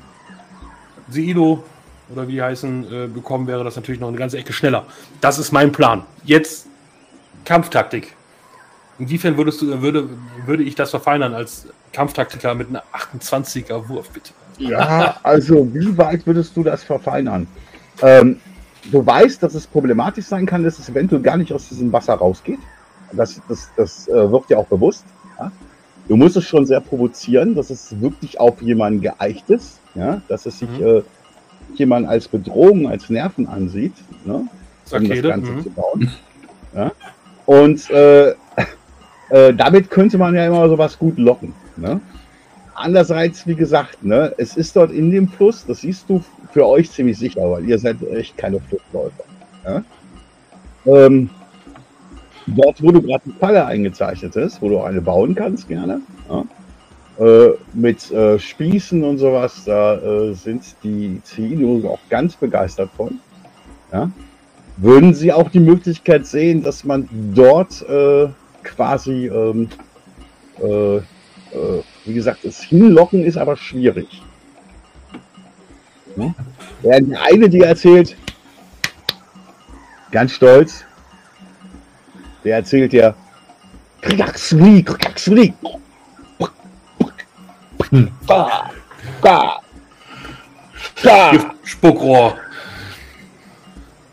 Seilo 1.08 1.64
oder 2.10 2.28
wie 2.28 2.32
die 2.32 2.42
heißen, 2.42 2.92
äh, 2.92 3.06
bekommen, 3.08 3.46
wäre 3.46 3.64
das 3.64 3.76
natürlich 3.76 4.00
noch 4.00 4.08
eine 4.08 4.16
ganze 4.16 4.38
Ecke 4.38 4.52
schneller. 4.52 4.86
Das 5.20 5.38
ist 5.38 5.52
mein 5.52 5.72
Plan. 5.72 6.02
Jetzt 6.24 6.66
Kampftaktik. 7.44 8.14
Inwiefern 8.98 9.36
würdest 9.36 9.60
du, 9.60 9.82
würde, 9.82 10.08
würde 10.46 10.62
ich 10.62 10.74
das 10.76 10.90
verfeinern 10.90 11.34
als 11.34 11.66
Kampftaktiker 11.92 12.54
mit 12.54 12.68
einer 12.68 12.82
28er 12.92 13.88
Wurf, 13.88 14.10
bitte? 14.10 14.30
Ja, 14.58 15.16
also 15.22 15.68
wie 15.74 15.96
weit 15.98 16.26
würdest 16.26 16.56
du 16.56 16.62
das 16.62 16.84
verfeinern? 16.84 17.48
Ähm, 18.02 18.40
du 18.92 19.04
weißt, 19.04 19.42
dass 19.42 19.54
es 19.54 19.66
problematisch 19.66 20.26
sein 20.26 20.46
kann, 20.46 20.62
dass 20.62 20.78
es 20.78 20.88
eventuell 20.88 21.22
gar 21.22 21.36
nicht 21.36 21.52
aus 21.52 21.68
diesem 21.68 21.92
Wasser 21.92 22.14
rausgeht. 22.14 22.60
Das, 23.16 23.40
das, 23.49 23.71
das 23.76 24.09
äh, 24.09 24.30
wird 24.30 24.50
dir 24.50 24.59
auch 24.59 24.66
bewusst. 24.66 25.04
Ja? 25.38 25.52
Du 26.09 26.16
musst 26.16 26.37
es 26.37 26.44
schon 26.44 26.66
sehr 26.66 26.80
provozieren, 26.80 27.54
dass 27.54 27.71
es 27.71 28.00
wirklich 28.00 28.38
auf 28.38 28.61
jemanden 28.61 29.00
geeicht 29.00 29.49
ist, 29.50 29.80
ja? 29.94 30.21
dass 30.28 30.47
es 30.47 30.59
sich 30.59 30.68
Mhm. 30.78 30.87
äh, 30.87 31.02
jemand 31.75 32.09
als 32.09 32.28
Bedrohung, 32.28 32.88
als 32.88 33.11
Nerven 33.11 33.49
ansieht, 33.49 33.94
ne? 34.25 34.47
um 34.92 35.09
das 35.09 35.23
Ganze 35.23 35.50
mhm. 35.50 35.62
zu 35.62 35.71
bauen. 35.71 36.11
Ja? 36.75 36.92
Und 37.47 37.90
äh, 37.90 38.35
äh, 39.30 39.54
damit 39.54 39.90
könnte 39.90 40.18
man 40.18 40.35
ja 40.35 40.47
immer 40.47 40.68
sowas 40.68 40.99
gut 40.99 41.18
locken. 41.18 41.54
Ne? 41.76 42.00
Andererseits, 42.75 43.47
wie 43.47 43.54
gesagt, 43.54 44.02
ne, 44.02 44.35
es 44.37 44.56
ist 44.56 44.75
dort 44.75 44.90
in 44.90 45.11
dem 45.11 45.28
Fluss, 45.28 45.64
das 45.64 45.80
siehst 45.83 46.11
du 46.11 46.23
für 46.52 46.66
euch 46.66 46.90
ziemlich 46.90 47.18
sicher, 47.18 47.49
weil 47.50 47.64
ihr 47.64 47.78
seid 47.78 47.97
echt 48.12 48.37
keine 48.37 48.61
Flussläufer. 48.61 49.25
Ja? 49.64 49.85
Ähm, 50.87 51.30
dort, 52.46 52.82
wo 52.82 52.90
du 52.92 53.02
gerade 53.02 53.22
die 53.26 53.32
Falle 53.38 53.64
eingezeichnet 53.66 54.36
ist, 54.36 54.60
wo 54.60 54.68
du 54.68 54.80
eine 54.80 55.00
bauen 55.00 55.34
kannst, 55.34 55.68
gerne, 55.68 56.00
ja? 56.28 56.44
äh, 57.24 57.52
mit 57.72 58.10
äh, 58.10 58.38
Spießen 58.38 59.02
und 59.04 59.18
sowas, 59.18 59.64
da 59.64 59.96
äh, 59.96 60.34
sind 60.34 60.62
die 60.82 61.20
Ziele 61.24 61.88
auch 61.88 62.00
ganz 62.08 62.36
begeistert 62.36 62.90
von. 62.96 63.20
Ja? 63.92 64.10
Würden 64.76 65.14
sie 65.14 65.32
auch 65.32 65.50
die 65.50 65.60
Möglichkeit 65.60 66.26
sehen, 66.26 66.62
dass 66.62 66.84
man 66.84 67.08
dort 67.34 67.82
äh, 67.88 68.28
quasi 68.64 69.28
ähm, 69.28 69.68
äh, 70.60 71.00
äh, 71.54 71.82
wie 72.04 72.14
gesagt, 72.14 72.44
das 72.44 72.60
Hinlocken 72.62 73.24
ist 73.24 73.36
aber 73.36 73.56
schwierig. 73.56 74.22
Hm? 76.16 76.34
Während 76.82 77.10
der 77.12 77.22
eine 77.22 77.48
dir 77.48 77.66
erzählt, 77.66 78.16
ganz 80.10 80.32
stolz, 80.32 80.84
der 82.44 82.56
erzählt 82.56 82.92
ga. 89.22 89.60
Gift- 91.30 91.46
Spuckrohr. 91.64 92.36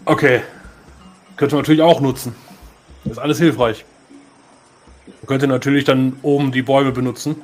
Okay. 0.05 0.41
Könnte 1.35 1.55
man 1.55 1.63
natürlich 1.63 1.81
auch 1.81 2.01
nutzen. 2.01 2.35
Das 3.03 3.13
ist 3.13 3.19
alles 3.19 3.39
hilfreich. 3.39 3.85
Man 5.07 5.27
könnte 5.27 5.47
natürlich 5.47 5.85
dann 5.85 6.17
oben 6.21 6.51
die 6.51 6.61
Bäume 6.61 6.91
benutzen. 6.91 7.35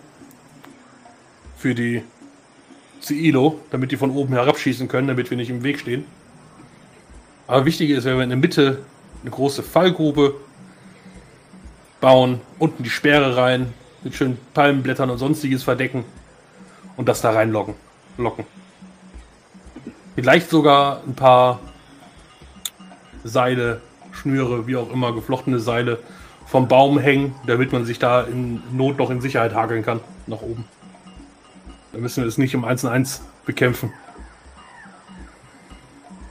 Für 1.57 1.73
die 1.73 2.03
Ziilo, 3.01 3.59
damit 3.71 3.91
die 3.91 3.97
von 3.97 4.11
oben 4.11 4.33
herabschießen 4.33 4.87
können, 4.87 5.07
damit 5.07 5.29
wir 5.29 5.37
nicht 5.37 5.49
im 5.49 5.63
Weg 5.63 5.79
stehen. 5.79 6.05
Aber 7.47 7.65
wichtig 7.65 7.89
ist, 7.89 8.05
wenn 8.05 8.17
wir 8.17 8.23
in 8.23 8.29
der 8.29 8.37
Mitte 8.37 8.85
eine 9.21 9.31
große 9.31 9.63
Fallgrube 9.63 10.35
bauen, 11.99 12.41
unten 12.59 12.83
die 12.83 12.89
Sperre 12.89 13.37
rein, 13.37 13.73
mit 14.03 14.15
schönen 14.15 14.37
Palmenblättern 14.53 15.09
und 15.09 15.17
sonstiges 15.17 15.63
verdecken 15.63 16.05
und 16.95 17.07
das 17.07 17.21
da 17.21 17.31
reinlocken. 17.31 17.75
Locken. 18.17 18.45
Vielleicht 20.15 20.49
sogar 20.49 21.01
ein 21.05 21.15
paar 21.15 21.59
Seile, 23.23 23.81
Schnüre, 24.11 24.65
wie 24.67 24.75
auch 24.75 24.91
immer, 24.91 25.13
geflochtene 25.13 25.59
Seile 25.59 25.99
vom 26.47 26.67
Baum 26.67 26.97
hängen, 26.97 27.35
damit 27.45 27.71
man 27.73 27.85
sich 27.85 27.99
da 27.99 28.21
in 28.21 28.63
Not 28.71 28.97
noch 28.97 29.09
in 29.09 29.21
Sicherheit 29.21 29.53
hageln 29.53 29.83
kann, 29.83 29.99
nach 30.25 30.41
oben. 30.41 30.65
Da 31.91 31.99
müssen 31.99 32.23
wir 32.23 32.27
es 32.27 32.37
nicht 32.37 32.53
im 32.53 32.65
1-1 32.65 33.19
bekämpfen. 33.45 33.91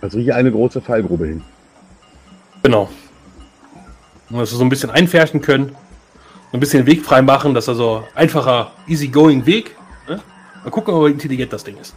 Also 0.00 0.18
hier 0.18 0.37
eine 0.37 0.50
große 0.50 0.80
Fallgrube 0.80 1.26
hin. 1.26 1.42
Genau. 2.62 2.88
Und 4.30 4.38
dass 4.38 4.50
wir 4.50 4.59
so 4.59 4.64
ein 4.64 4.68
bisschen 4.68 4.90
einfärchen 4.90 5.40
können, 5.40 5.76
so 6.50 6.56
ein 6.56 6.61
bisschen 6.61 6.87
Weg 6.87 7.04
frei 7.04 7.23
machen, 7.23 7.54
dass 7.54 7.68
also 7.68 8.06
einfacher, 8.14 8.73
easy-going 8.87 9.47
Weg. 9.47 9.76
Ne? 10.09 10.21
Mal 10.64 10.71
gucken, 10.71 10.95
wie 11.04 11.11
intelligent 11.11 11.52
das 11.52 11.64
Ding 11.64 11.76
ist. 11.78 11.95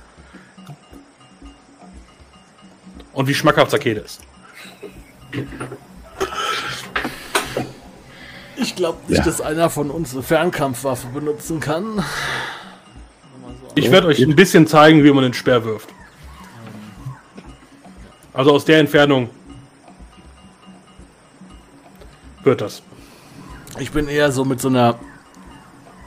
Und 3.13 3.27
wie 3.27 3.33
schmackhaft 3.33 3.71
Sakete 3.71 4.01
ist. 4.01 4.21
Ich 8.55 8.75
glaube 8.75 8.97
nicht, 9.07 9.19
Ja. 9.19 9.25
dass 9.25 9.41
einer 9.41 9.69
von 9.69 9.89
uns 9.89 10.13
eine 10.13 10.23
Fernkampfwaffe 10.23 11.07
benutzen 11.07 11.59
kann. 11.59 12.03
Ich 13.75 13.89
werde 13.91 14.07
euch 14.07 14.19
ein 14.21 14.35
bisschen 14.35 14.67
zeigen, 14.67 15.03
wie 15.03 15.11
man 15.11 15.23
den 15.23 15.33
Speer 15.33 15.63
wirft. 15.63 15.89
Also 18.33 18.51
aus 18.51 18.65
der 18.65 18.79
Entfernung 18.79 19.29
wird 22.43 22.61
das. 22.61 22.81
Ich 23.79 23.91
bin 23.91 24.07
eher 24.07 24.31
so 24.31 24.45
mit 24.45 24.59
so 24.61 24.67
einer 24.67 24.99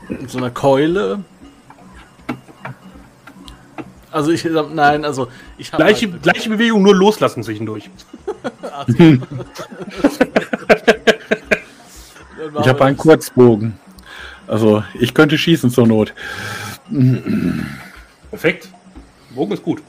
mit 0.08 0.30
so 0.30 0.38
einer 0.38 0.50
Keule. 0.50 1.24
Also 4.10 4.30
ich 4.30 4.44
nein, 4.44 5.04
also 5.04 5.28
ich 5.56 5.72
habe 5.72 5.84
Gleiche, 5.84 6.08
gleiche 6.08 6.50
Bewegung, 6.50 6.82
nur 6.82 6.94
loslassen 6.94 7.42
zwischendurch. 7.42 7.90
Ich 12.60 12.68
habe 12.68 12.84
einen 12.84 12.96
Kurzbogen. 12.96 13.78
Also 14.46 14.82
ich 14.98 15.14
könnte 15.14 15.38
schießen 15.38 15.70
zur 15.70 15.86
Not. 15.86 16.12
Perfekt. 18.30 18.68
Bogen 19.34 19.52
ist 19.52 19.62
gut. 19.62 19.82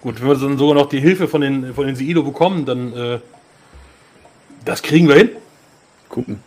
Gut, 0.00 0.20
wenn 0.20 0.28
wir 0.28 0.34
dann 0.34 0.58
sogar 0.58 0.74
noch 0.74 0.88
die 0.88 1.00
Hilfe 1.00 1.28
von 1.28 1.42
den, 1.42 1.74
von 1.74 1.86
den 1.86 1.94
Seido 1.94 2.22
bekommen, 2.22 2.64
dann 2.64 2.92
äh, 2.92 3.18
das 4.64 4.82
kriegen 4.82 5.06
wir 5.06 5.14
hin. 5.16 5.30
Gucken. 6.12 6.40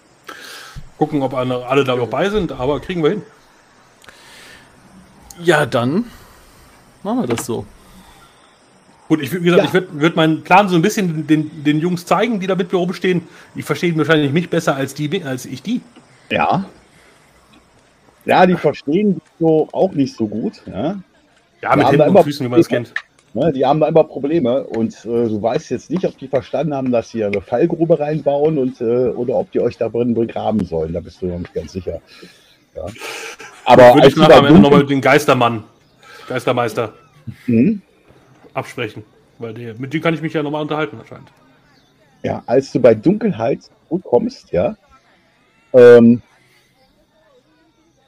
Gucken, 0.98 1.22
ob 1.24 1.34
alle, 1.34 1.66
alle 1.66 1.84
da 1.84 1.96
dabei 1.96 2.30
sind, 2.30 2.54
aber 2.54 2.80
kriegen 2.80 3.04
wir 3.04 3.10
hin. 3.10 3.24
Ja, 5.44 5.66
dann 5.66 6.06
machen 7.04 7.22
wir 7.22 7.28
das 7.28 7.46
so. 7.46 7.66
Gut, 9.10 9.22
ich, 9.22 9.34
wie 9.34 9.42
gesagt, 9.42 9.64
Ja. 9.64 9.66
ich 9.66 9.74
würde 9.74 9.88
würd 10.00 10.16
meinen 10.16 10.44
Plan 10.44 10.70
so 10.70 10.76
ein 10.76 10.82
bisschen 10.82 11.28
den, 11.28 11.64
den 11.64 11.80
Jungs 11.80 12.06
zeigen, 12.06 12.40
die 12.40 12.48
da 12.48 12.56
mit 12.56 12.72
mir 12.72 12.78
rumstehen. 12.80 13.28
Die 13.56 13.62
verstehen 13.64 13.98
wahrscheinlich 13.98 14.32
mich 14.32 14.50
besser 14.50 14.76
als, 14.76 14.94
die, 14.94 15.24
als 15.24 15.46
ich 15.46 15.62
die. 15.62 15.82
Ja. 16.30 16.66
Ja, 18.26 18.46
die 18.46 18.56
verstehen 18.56 19.20
so 19.40 19.68
auch 19.72 19.92
nicht 19.92 20.16
so 20.16 20.28
gut. 20.28 20.62
Ja? 20.66 20.98
Ja, 21.62 21.76
mit 21.76 21.88
Händen 21.92 22.16
und 22.16 22.24
Füßen, 22.24 22.46
wie 22.46 22.50
man 22.50 22.60
das 22.60 22.68
kennt. 22.68 22.94
Ne, 23.36 23.52
die 23.52 23.66
haben 23.66 23.82
da 23.82 23.90
immer 23.90 24.06
Probleme 24.06 24.64
und 24.64 24.94
äh, 25.04 25.28
du 25.28 25.42
weißt 25.42 25.70
jetzt 25.70 25.90
nicht, 25.90 26.06
ob 26.06 26.18
die 26.18 26.30
verstanden 26.30 26.74
haben, 26.74 26.90
dass 26.94 27.10
sie 27.10 27.22
eine 27.22 27.42
Fallgrube 27.42 28.00
reinbauen 28.00 28.58
und 28.58 28.80
äh, 28.80 29.10
oder 29.10 29.36
ob 29.36 29.52
die 29.52 29.60
euch 29.60 29.78
da 29.78 29.90
drin 29.90 30.14
begraben 30.14 30.64
sollen. 30.64 30.94
Da 30.94 31.02
bist 31.02 31.22
du 31.22 31.26
noch 31.26 31.40
nicht 31.40 31.54
ganz 31.54 31.74
sicher. 31.74 32.00
Ja. 32.78 32.86
Aber 33.66 33.94
Würde 33.94 34.08
ich 34.08 34.16
nachher 34.16 34.38
am 34.38 34.46
Ende 34.46 34.62
nochmal 34.62 34.86
den 34.86 35.02
Geistermann, 35.02 35.66
Geistermeister 36.30 36.94
Mhm. 37.46 37.82
absprechen. 38.54 39.04
Weil 39.38 39.54
der, 39.54 39.74
mit 39.78 39.94
dem 39.94 40.02
kann 40.02 40.14
ich 40.14 40.22
mich 40.22 40.32
ja 40.32 40.42
nochmal 40.42 40.62
unterhalten 40.62 40.98
anscheinend. 40.98 41.28
ja, 42.24 42.42
als 42.46 42.72
du 42.72 42.80
bei 42.80 42.96
Dunkelheit 42.96 43.60
kommst, 44.04 44.50
ja, 44.54 44.78
ähm, 45.74 46.22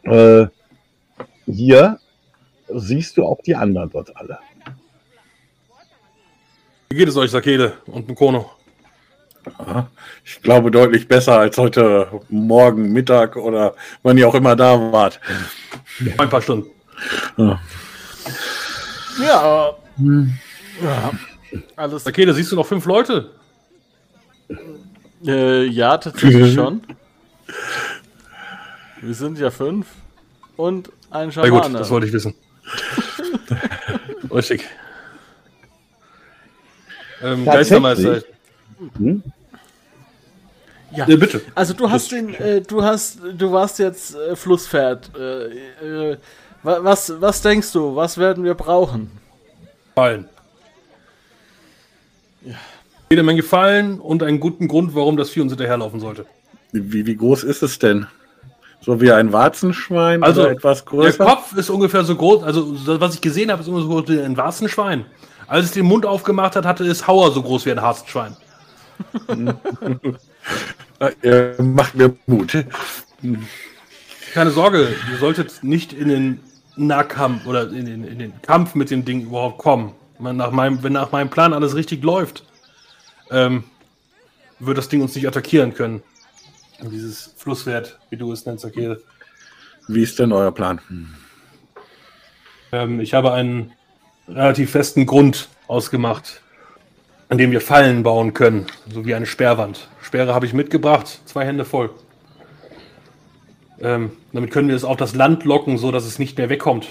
äh, 0.04 0.46
hier 1.48 2.00
siehst 2.70 3.18
du 3.18 3.26
auch 3.26 3.42
die 3.42 3.56
anderen 3.56 3.90
dort 3.90 4.16
alle. 4.16 4.40
Wie 6.90 6.96
geht 6.98 7.10
es 7.10 7.18
euch, 7.18 7.32
Sakede 7.32 7.74
und 7.86 8.08
Nkono? 8.10 8.50
Ja, 9.60 9.88
Ich 10.26 10.42
glaube 10.42 10.72
deutlich 10.72 11.08
besser 11.08 11.40
als 11.40 11.58
heute 11.58 12.10
Morgen, 12.30 12.92
Mittag 12.92 13.36
oder 13.36 13.76
wann 14.04 14.18
ihr 14.18 14.28
auch 14.28 14.36
immer 14.36 14.56
da 14.56 14.92
wart. 14.92 15.20
Ein 16.18 16.30
paar 16.30 16.42
Stunden. 16.42 16.70
Ja. 17.38 17.60
Ja, 19.24 19.40
aber, 19.40 19.80
ja 20.82 21.12
alles. 21.76 22.04
Sakede, 22.04 22.34
siehst 22.34 22.52
du 22.52 22.56
noch 22.56 22.66
fünf 22.66 22.86
Leute? 22.86 23.32
Äh, 25.26 25.66
ja, 25.66 25.98
tatsächlich 25.98 26.54
schon. 26.54 26.82
Wir 29.02 29.14
sind 29.14 29.40
ja 29.40 29.50
fünf 29.50 29.88
und 30.56 30.90
ein 31.10 31.32
Na 31.36 31.48
gut, 31.50 31.64
Schamane. 31.64 31.78
das 31.80 31.90
wollte 31.90 32.08
ich 32.08 32.14
wissen. 32.14 32.34
Richtig. 34.32 34.66
Ähm? 37.24 37.46
Geistermeister. 37.46 38.22
Hm? 38.98 39.24
ja. 40.92 41.08
Ja, 41.08 41.16
bitte. 41.16 41.42
Also 41.56 41.74
du 41.74 41.90
hast 41.90 42.12
den, 42.12 42.34
äh, 42.36 42.62
du 42.62 42.84
hast, 42.84 43.20
du 43.38 43.52
warst 43.52 43.80
jetzt 43.80 44.16
äh, 44.16 44.36
Flusspferd. 44.36 45.12
Äh, 45.18 46.12
äh, 46.12 46.18
wa- 46.64 46.80
was, 46.84 47.14
was 47.20 47.42
denkst 47.42 47.72
du? 47.72 47.96
Was 47.96 48.18
werden 48.18 48.44
wir 48.44 48.54
brauchen? 48.54 49.12
Fallen. 49.96 50.26
Jede 53.10 53.24
Menge 53.24 53.44
Fallen 53.44 54.00
und 54.00 54.22
einen 54.24 54.40
guten 54.40 54.68
Grund, 54.68 54.94
warum 54.96 55.18
das 55.18 55.30
Vieh 55.30 55.42
uns 55.42 55.52
hinterherlaufen 55.52 56.00
sollte. 56.00 56.26
Wie, 56.72 57.06
wie 57.06 57.16
groß 57.16 57.44
ist 57.44 57.64
es 57.64 57.80
denn? 57.80 58.06
So 58.82 59.02
wie 59.02 59.12
ein 59.12 59.34
Warzenschwein 59.34 60.24
Also, 60.24 60.42
oder 60.42 60.52
etwas 60.52 60.84
Der 60.86 60.90
größer? 60.92 61.26
Kopf 61.26 61.54
ist 61.58 61.70
ungefähr 61.70 62.04
so 62.04 62.16
groß, 62.16 62.44
also 62.44 62.76
was 63.02 63.16
ich 63.16 63.22
gesehen 63.22 63.52
habe, 63.52 63.62
ist 63.62 63.68
ungefähr 63.68 63.88
so 63.90 63.94
groß 64.02 64.10
wie 64.10 64.22
ein 64.22 64.38
Warzenschwein. 64.38 65.06
Als 65.48 65.66
es 65.66 65.72
den 65.72 65.86
Mund 65.86 66.06
aufgemacht 66.06 66.56
hat, 66.56 66.66
hatte 66.66 66.84
es 66.86 67.08
Hauer 67.08 67.32
so 67.32 67.42
groß 67.42 67.66
wie 67.66 67.72
ein 67.72 67.82
Warzenschwein. 67.82 68.36
Ja, 71.00 71.12
ihr 71.22 71.56
macht 71.62 71.94
mir 71.96 72.16
Mut. 72.26 72.66
Keine 74.34 74.52
Sorge, 74.52 74.96
ihr 75.12 75.18
solltet 75.20 75.64
nicht 75.64 75.94
in 75.94 76.08
den 76.08 76.40
Nahkampf 76.76 77.46
oder 77.46 77.70
in 77.70 77.86
den, 77.86 78.04
in 78.04 78.20
den 78.20 78.42
Kampf 78.42 78.76
mit 78.76 78.90
dem 78.90 79.06
Ding 79.06 79.22
überhaupt 79.22 79.60
kommen. 79.60 79.94
Wenn 80.20 80.38
nach 80.38 80.52
meinem, 80.52 80.82
wenn 80.82 80.94
nach 80.94 81.12
meinem 81.12 81.30
Plan 81.30 81.54
alles 81.54 81.76
richtig 81.76 82.04
läuft, 82.04 82.44
ähm, 83.30 83.66
wird 84.60 84.78
das 84.78 84.90
Ding 84.90 85.02
uns 85.02 85.16
nicht 85.16 85.28
attackieren 85.28 85.74
können. 85.74 86.02
Dieses 86.82 87.34
Flusswert, 87.38 88.00
wie 88.10 88.18
du 88.18 88.32
es 88.32 88.46
nennst, 88.46 88.66
okay. 88.66 88.96
Wie 89.88 90.02
ist 90.02 90.20
denn 90.20 90.32
euer 90.32 90.52
Plan? 90.52 90.82
Ähm, 92.72 93.00
ich 93.00 93.14
habe 93.14 93.34
einen 93.34 93.72
relativ 94.28 94.72
festen 94.72 95.06
Grund 95.06 95.50
ausgemacht, 95.68 96.42
an 97.30 97.38
dem 97.38 97.52
wir 97.52 97.62
Fallen 97.62 98.04
bauen 98.04 98.34
können, 98.34 98.68
so 98.92 99.06
wie 99.06 99.16
eine 99.16 99.26
Sperrwand. 99.26 99.88
Sperre 100.02 100.34
habe 100.34 100.46
ich 100.46 100.54
mitgebracht, 100.54 101.20
zwei 101.26 101.46
Hände 101.46 101.66
voll. 101.66 101.90
Ähm, 103.80 104.12
damit 104.34 104.52
können 104.52 104.70
wir 104.70 104.76
es 104.76 104.84
auf 104.84 104.98
das 104.98 105.14
Land 105.14 105.44
locken, 105.44 105.78
so 105.78 105.92
dass 105.92 106.06
es 106.06 106.20
nicht 106.20 106.38
mehr 106.38 106.50
wegkommt. 106.50 106.88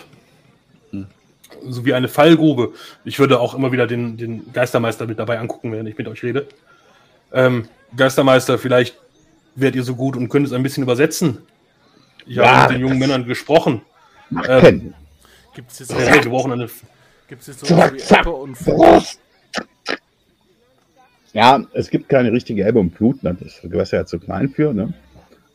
So 1.68 1.84
wie 1.84 1.94
eine 1.94 2.08
Fallgrube. 2.08 2.74
Ich 3.04 3.18
würde 3.18 3.40
auch 3.40 3.54
immer 3.54 3.72
wieder 3.72 3.86
den, 3.86 4.16
den 4.16 4.52
Geistermeister 4.52 5.06
mit 5.06 5.18
dabei 5.18 5.38
angucken, 5.38 5.72
während 5.72 5.88
ich 5.88 5.98
mit 5.98 6.06
euch 6.06 6.22
rede. 6.22 6.46
Ähm, 7.32 7.68
Geistermeister, 7.96 8.58
vielleicht 8.58 8.96
werdet 9.54 9.76
ihr 9.76 9.82
so 9.82 9.96
gut 9.96 10.16
und 10.16 10.28
könnt 10.28 10.46
es 10.46 10.52
ein 10.52 10.62
bisschen 10.62 10.82
übersetzen. 10.82 11.38
Ich 12.26 12.36
Ja, 12.36 12.44
habe 12.44 12.72
mit 12.74 12.80
den 12.80 12.86
jungen 12.86 12.98
Männern 12.98 13.24
gesprochen. 13.26 13.82
Ähm. 14.48 14.94
Gibt 15.54 15.72
es 15.72 15.78
jetzt, 15.78 15.92
Ja, 15.92 16.22
wir 16.22 16.30
brauchen 16.30 16.52
eine 16.52 16.68
gibt's 17.28 17.46
jetzt 17.46 17.66
sowas 17.66 17.92
wie 17.92 17.98
Zack, 17.98 18.20
Ebbe 18.20 18.30
und 18.30 18.54
Flut? 18.56 19.18
Ja, 21.32 21.62
es 21.74 21.90
gibt 21.90 22.08
keine 22.08 22.32
richtige 22.32 22.66
Ebbe 22.66 22.78
und 22.78 22.94
Flut, 22.94 23.22
ne? 23.22 23.36
das 23.38 23.60
Gewässer 23.62 23.98
ja 23.98 24.06
zu 24.06 24.18
klein 24.18 24.48
für. 24.48 24.72
Ne? 24.72 24.94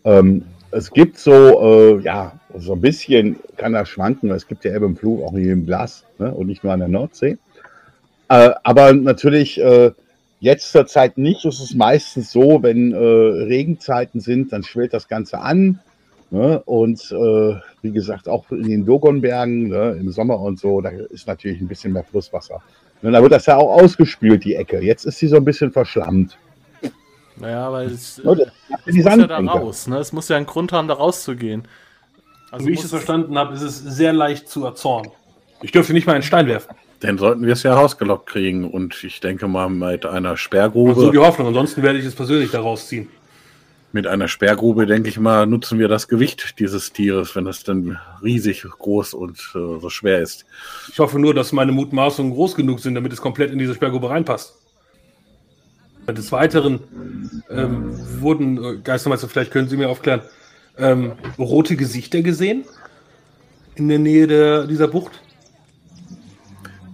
Ähm, 0.04 0.46
es 0.72 0.92
gibt 0.92 1.18
so, 1.18 1.34
äh, 1.34 2.02
ja, 2.02 2.40
so 2.56 2.74
ein 2.74 2.82
bisschen 2.82 3.38
kann 3.58 3.74
das 3.74 3.90
schwanken. 3.90 4.30
Es 4.32 4.48
gibt 4.48 4.64
ja 4.64 4.76
Ebbe 4.76 4.86
und 4.86 5.00
Flut 5.00 5.24
auch 5.24 5.34
hier 5.34 5.54
im 5.54 5.66
Glas 5.66 6.06
ne? 6.20 6.34
und 6.34 6.48
nicht 6.48 6.64
nur 6.64 6.74
an 6.74 6.80
der 6.80 6.90
Nordsee. 6.90 7.38
Äh, 8.30 8.52
aber 8.64 8.94
natürlich 8.94 9.60
äh, 9.60 9.92
jetzt 10.40 10.72
zur 10.72 10.88
Zeit 10.88 11.18
nicht. 11.18 11.46
Es 11.46 11.60
ist 11.60 11.76
meistens 11.76 12.32
so, 12.32 12.62
wenn 12.64 12.94
äh, 12.94 12.98
Regenzeiten 12.98 14.20
sind, 14.20 14.54
dann 14.54 14.64
schwellt 14.64 14.94
das 14.94 15.08
Ganze 15.08 15.40
an. 15.40 15.80
Ne? 16.32 16.62
Und 16.63 17.12
äh, 17.12 17.56
wie 17.82 17.91
gesagt, 17.91 18.30
auch 18.30 18.50
in 18.52 18.63
den 18.63 18.86
Dogonbergen 18.86 19.67
ne? 19.67 19.98
im 20.00 20.12
Sommer 20.12 20.39
und 20.39 20.60
so, 20.60 20.80
da 20.80 20.89
ist 20.89 21.28
natürlich 21.28 21.60
ein 21.60 21.67
bisschen 21.67 21.91
mehr 21.91 22.06
Flusswasser. 22.06 22.62
Und 23.02 23.12
da 23.12 23.22
wird 23.22 23.34
das 23.34 23.46
ja 23.48 23.58
auch 23.58 23.82
ausgespült, 23.82 24.46
die 24.46 24.56
Ecke. 24.56 24.80
Jetzt 24.82 25.06
ist 25.06 25.20
sie 25.20 25.28
so 25.28 25.36
ein 25.36 25.46
bisschen 25.46 25.72
verschlammt. 25.72 26.38
Naja, 27.36 27.72
weil 27.72 27.88
es, 27.88 28.20
Ne, 28.24 28.36
das 28.36 28.48
macht 28.70 28.88
es 28.88 28.94
die 28.94 29.02
muss 29.02 29.17
ja 29.17 29.28
da 29.28 29.38
raus. 29.39 29.88
Ne? 29.88 29.98
Es 29.98 30.13
muss 30.13 30.30
ja 30.30 30.38
einen 30.38 30.46
Grund 30.46 30.72
haben, 30.72 30.88
da 30.88 30.94
rauszugehen. 30.94 31.67
Also 32.50 32.67
wie 32.67 32.74
ich 32.74 32.84
es 32.84 32.89
verstanden 32.89 33.38
habe, 33.38 33.54
ist 33.54 33.62
es 33.62 33.80
sehr 33.80 34.13
leicht 34.13 34.48
zu 34.48 34.63
erzornen. 34.65 35.12
Ich 35.63 35.72
dürfte 35.72 35.94
nicht 35.94 36.08
mal 36.08 36.13
einen 36.13 36.24
Stein 36.24 36.48
werfen. 36.48 36.76
Dann 37.02 37.17
sollten 37.17 37.46
wir 37.46 37.54
es 37.54 37.63
ja 37.63 37.74
rausgelockt 37.74 38.28
kriegen. 38.28 38.70
Und 38.70 39.04
ich 39.04 39.20
denke 39.20 39.48
mal, 39.48 39.70
mit 39.70 40.06
einer 40.06 40.38
Sperrgrube. 40.38 40.96
So 40.96 41.12
die 41.12 41.17
Hoffnung. 41.17 41.48
Ansonsten 41.48 41.82
werde 41.82 42.00
ich 42.00 42.06
es 42.06 42.15
persönlich 42.15 42.52
da 42.52 42.62
rausziehen. 42.62 43.10
Mit 43.94 44.08
einer 44.08 44.30
Sperrgrube, 44.30 44.86
denke 44.86 45.10
ich 45.10 45.20
mal, 45.20 45.46
nutzen 45.46 45.78
wir 45.78 45.90
das 45.90 46.08
Gewicht 46.08 46.60
dieses 46.60 46.94
Tieres, 46.94 47.36
wenn 47.36 47.46
es 47.48 47.64
dann 47.64 48.00
riesig 48.24 48.64
groß 48.64 49.14
und 49.14 49.38
äh, 49.54 49.80
so 49.80 49.90
schwer 49.90 50.20
ist. 50.20 50.46
Ich 50.90 51.00
hoffe 51.00 51.20
nur, 51.20 51.34
dass 51.34 51.52
meine 51.52 51.74
Mutmaßungen 51.74 52.34
groß 52.34 52.56
genug 52.56 52.80
sind, 52.80 52.96
damit 52.96 53.12
es 53.12 53.22
komplett 53.22 53.52
in 53.52 53.60
diese 53.60 53.76
Sperrgrube 53.76 54.10
reinpasst. 54.10 54.56
Des 56.08 56.32
Weiteren 56.32 56.80
ähm, 57.50 57.94
wurden, 58.22 58.64
äh, 58.64 58.78
Geistermeister, 58.78 59.28
vielleicht 59.28 59.52
können 59.52 59.68
Sie 59.68 59.78
mir 59.78 59.90
aufklären, 59.90 60.22
ähm, 60.78 61.14
rote 61.38 61.76
Gesichter 61.76 62.22
gesehen 62.22 62.66
in 63.76 63.90
der 63.90 64.00
Nähe 64.00 64.28
der, 64.28 64.68
dieser 64.68 64.88
Bucht. 64.88 65.22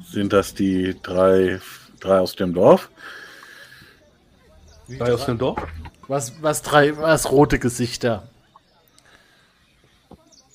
Sind 0.09 0.33
das 0.33 0.53
die 0.53 0.95
drei, 1.03 1.59
drei 1.99 2.19
aus 2.19 2.35
dem 2.35 2.53
Dorf? 2.53 2.89
Drei 4.97 5.13
aus 5.13 5.25
dem 5.25 5.37
Dorf? 5.37 5.61
Was, 6.07 6.41
was 6.41 6.61
drei, 6.61 6.97
was 6.97 7.31
rote 7.31 7.59
Gesichter? 7.59 8.27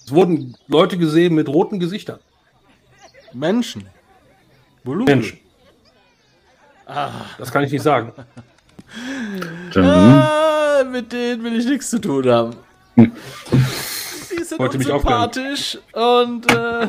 Es 0.04 0.12
wurden 0.12 0.56
Leute 0.66 0.98
gesehen 0.98 1.34
mit 1.34 1.48
roten 1.48 1.78
Gesichtern. 1.78 2.18
Menschen. 3.32 3.86
Volumen. 4.84 5.04
Menschen. 5.04 5.38
Das 7.38 7.52
kann 7.52 7.64
ich 7.64 7.72
nicht 7.72 7.82
sagen. 7.82 8.12
Ah, 9.76 10.84
mit 10.84 11.12
denen 11.12 11.42
will 11.44 11.58
ich 11.58 11.66
nichts 11.66 11.88
zu 11.90 12.00
tun 12.00 12.28
haben. 12.28 12.56
Die 12.96 14.44
sind 14.44 14.58
Wollte 14.58 14.78
mich 14.78 14.86
sympathisch 14.86 15.78
und 15.92 16.50
äh, 16.50 16.88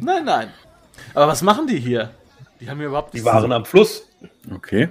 nein, 0.00 0.24
nein. 0.24 0.48
Aber 1.14 1.28
was 1.28 1.42
machen 1.42 1.66
die 1.66 1.78
hier? 1.78 2.10
Die 2.60 2.68
haben 2.68 2.78
hier 2.78 2.88
überhaupt 2.88 3.14
Die 3.14 3.24
waren 3.24 3.50
am 3.52 3.64
Fluss. 3.64 4.06
okay. 4.54 4.88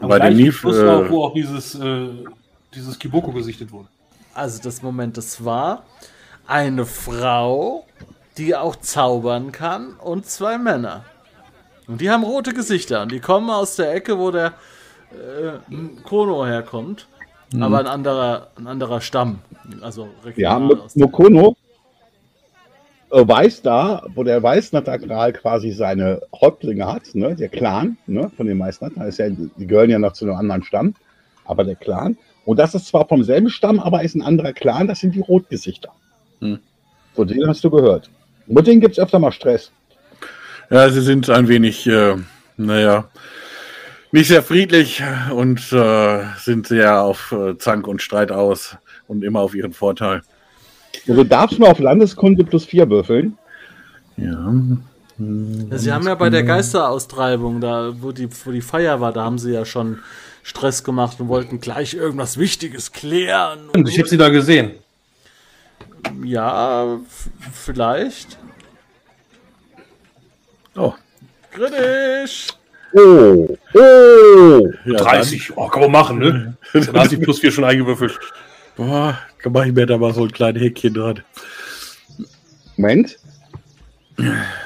Am 0.00 0.08
Bei 0.08 0.50
Fluss 0.50 0.78
war, 0.78 1.04
äh, 1.04 1.10
wo 1.10 1.24
auch 1.24 1.34
dieses, 1.34 1.74
äh, 1.74 2.08
dieses 2.74 2.98
Kiboko 2.98 3.30
gesichtet 3.32 3.70
wurde. 3.70 3.88
Also 4.34 4.60
das 4.62 4.82
Moment, 4.82 5.16
das 5.16 5.44
war 5.44 5.84
eine 6.46 6.86
Frau, 6.86 7.86
die 8.38 8.56
auch 8.56 8.76
zaubern 8.76 9.52
kann 9.52 9.92
und 9.94 10.26
zwei 10.26 10.58
Männer. 10.58 11.04
Und 11.86 12.00
die 12.00 12.10
haben 12.10 12.24
rote 12.24 12.52
Gesichter 12.52 13.02
und 13.02 13.12
die 13.12 13.20
kommen 13.20 13.50
aus 13.50 13.76
der 13.76 13.94
Ecke, 13.94 14.18
wo 14.18 14.30
der 14.30 14.54
äh, 15.10 16.02
Kono 16.04 16.46
herkommt. 16.46 17.06
Aber 17.60 17.80
ein 17.80 17.86
anderer, 17.86 18.48
ein 18.56 18.66
anderer 18.66 19.02
Stamm. 19.02 19.40
Also 19.82 20.08
Ja, 20.36 20.56
regional 20.56 20.80
aus 20.80 20.94
der- 20.94 21.04
Mokono 21.06 21.54
weiß 23.12 23.62
da, 23.62 24.06
wo 24.14 24.24
der 24.24 24.42
Weißnatterkral 24.42 25.34
quasi 25.34 25.70
seine 25.72 26.22
Häuptlinge 26.40 26.86
hat, 26.86 27.14
ne, 27.14 27.34
der 27.36 27.50
Clan 27.50 27.98
ne, 28.06 28.30
von 28.36 28.46
den 28.46 28.58
Weißnatter, 28.58 29.06
ist 29.06 29.18
ja, 29.18 29.28
die 29.28 29.66
gehören 29.66 29.90
ja 29.90 29.98
noch 29.98 30.14
zu 30.14 30.24
einem 30.24 30.36
anderen 30.36 30.64
Stamm, 30.64 30.94
aber 31.44 31.64
der 31.64 31.76
Clan. 31.76 32.16
Und 32.44 32.58
das 32.58 32.74
ist 32.74 32.86
zwar 32.86 33.06
vom 33.06 33.22
selben 33.22 33.50
Stamm, 33.50 33.78
aber 33.78 34.02
ist 34.02 34.14
ein 34.14 34.22
anderer 34.22 34.52
Clan, 34.52 34.88
das 34.88 35.00
sind 35.00 35.14
die 35.14 35.20
Rotgesichter. 35.20 35.92
Hm. 36.40 36.58
Von 37.14 37.28
denen 37.28 37.48
hast 37.48 37.62
du 37.62 37.70
gehört. 37.70 38.10
Mit 38.46 38.66
denen 38.66 38.80
gibt 38.80 38.92
es 38.92 38.98
öfter 38.98 39.18
mal 39.18 39.32
Stress. 39.32 39.70
Ja, 40.70 40.88
sie 40.88 41.02
sind 41.02 41.28
ein 41.28 41.48
wenig, 41.48 41.86
äh, 41.86 42.16
naja, 42.56 43.10
nicht 44.10 44.28
sehr 44.28 44.42
friedlich 44.42 45.02
und 45.34 45.72
äh, 45.72 46.24
sind 46.38 46.66
sehr 46.66 47.02
auf 47.02 47.32
äh, 47.32 47.58
Zank 47.58 47.86
und 47.86 48.00
Streit 48.00 48.32
aus 48.32 48.76
und 49.06 49.22
immer 49.22 49.40
auf 49.40 49.54
ihren 49.54 49.72
Vorteil. 49.72 50.22
Also 51.08 51.24
darfst 51.24 51.58
du 51.58 51.62
mal 51.62 51.70
auf 51.70 51.78
Landeskunde 51.78 52.44
plus 52.44 52.64
vier 52.64 52.88
würfeln. 52.88 53.36
Ja. 54.16 54.52
Ja, 55.18 55.78
Sie 55.78 55.92
haben 55.92 56.06
ja 56.06 56.14
bei 56.14 56.30
der 56.30 56.42
Geisteraustreibung, 56.42 57.60
da 57.60 57.92
wo 58.00 58.12
die, 58.12 58.28
wo 58.44 58.50
die 58.50 58.62
Feier 58.62 59.00
war, 59.00 59.12
da 59.12 59.24
haben 59.24 59.38
sie 59.38 59.52
ja 59.52 59.64
schon 59.64 59.98
Stress 60.42 60.82
gemacht 60.84 61.20
und 61.20 61.28
wollten 61.28 61.60
gleich 61.60 61.94
irgendwas 61.94 62.38
Wichtiges 62.38 62.92
klären. 62.92 63.60
Ich 63.86 63.98
habe 63.98 64.08
sie 64.08 64.16
da 64.16 64.30
gesehen. 64.30 64.72
Ja, 66.24 66.98
vielleicht. 67.52 68.38
Oh, 70.74 70.94
Kritisch! 71.52 72.48
Oh, 72.94 73.56
oh. 73.74 74.70
ja, 74.84 74.98
30. 74.98 75.56
Oh, 75.56 75.68
kann 75.68 75.82
man 75.82 75.92
machen, 75.92 76.18
ne? 76.18 76.56
Dann 76.72 76.94
hast 76.94 77.12
du 77.12 77.18
plus 77.18 77.40
4 77.40 77.52
schon 77.52 77.64
eingewürfelt. 77.64 78.18
Boah, 78.76 79.18
dann 79.42 79.52
mache 79.52 79.68
ich 79.68 79.74
mir 79.74 79.86
da 79.86 79.98
mal 79.98 80.14
so 80.14 80.24
ein 80.24 80.32
kleines 80.32 80.62
Häkchen 80.62 80.94
dran. 80.94 81.22
Moment. 82.76 83.18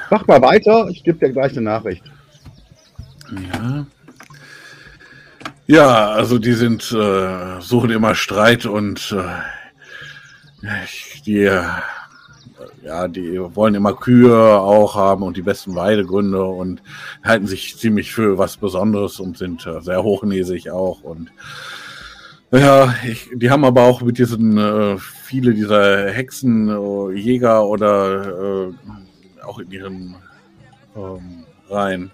Mach 0.09 0.25
mal 0.27 0.41
weiter, 0.41 0.87
ich 0.89 1.03
gebe 1.03 1.19
dir 1.19 1.33
gleich 1.33 1.51
eine 1.53 1.61
Nachricht. 1.61 2.03
Ja. 3.53 3.85
Ja, 5.69 6.11
also 6.11 6.39
die 6.39 6.53
sind, 6.53 6.93
äh, 6.93 7.59
suchen 7.59 7.89
immer 7.89 8.15
Streit 8.15 8.65
und 8.65 9.11
äh, 9.11 10.67
die, 11.25 11.43
äh, 11.43 11.61
ja, 12.83 13.07
die 13.09 13.37
wollen 13.53 13.75
immer 13.75 13.93
Kühe 13.93 14.37
auch 14.37 14.95
haben 14.95 15.23
und 15.23 15.35
die 15.35 15.41
besten 15.41 15.75
Weidegründe 15.75 16.41
und 16.41 16.81
halten 17.21 17.47
sich 17.47 17.77
ziemlich 17.77 18.13
für 18.13 18.37
was 18.37 18.55
Besonderes 18.55 19.19
und 19.19 19.37
sind 19.37 19.67
äh, 19.67 19.81
sehr 19.81 20.03
hochnäsig 20.03 20.71
auch 20.71 21.01
und 21.01 21.31
ja, 22.51 22.93
ich, 23.05 23.29
die 23.33 23.49
haben 23.49 23.65
aber 23.65 23.83
auch 23.83 24.01
mit 24.01 24.17
diesen 24.17 24.57
äh, 24.57 24.97
viele 24.97 25.53
dieser 25.53 26.09
Hexen, 26.11 26.69
äh, 26.69 27.13
Jäger 27.13 27.65
oder 27.65 28.69
äh, 28.69 29.43
auch 29.43 29.59
in 29.59 29.71
ihren 29.71 30.15
ähm, 30.95 31.45
Reihen. 31.69 32.11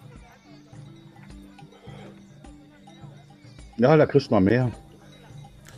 Ja, 3.77 3.97
da 3.97 4.05
kriegst 4.05 4.29
du 4.29 4.35
mal 4.35 4.41
mehr. 4.41 4.71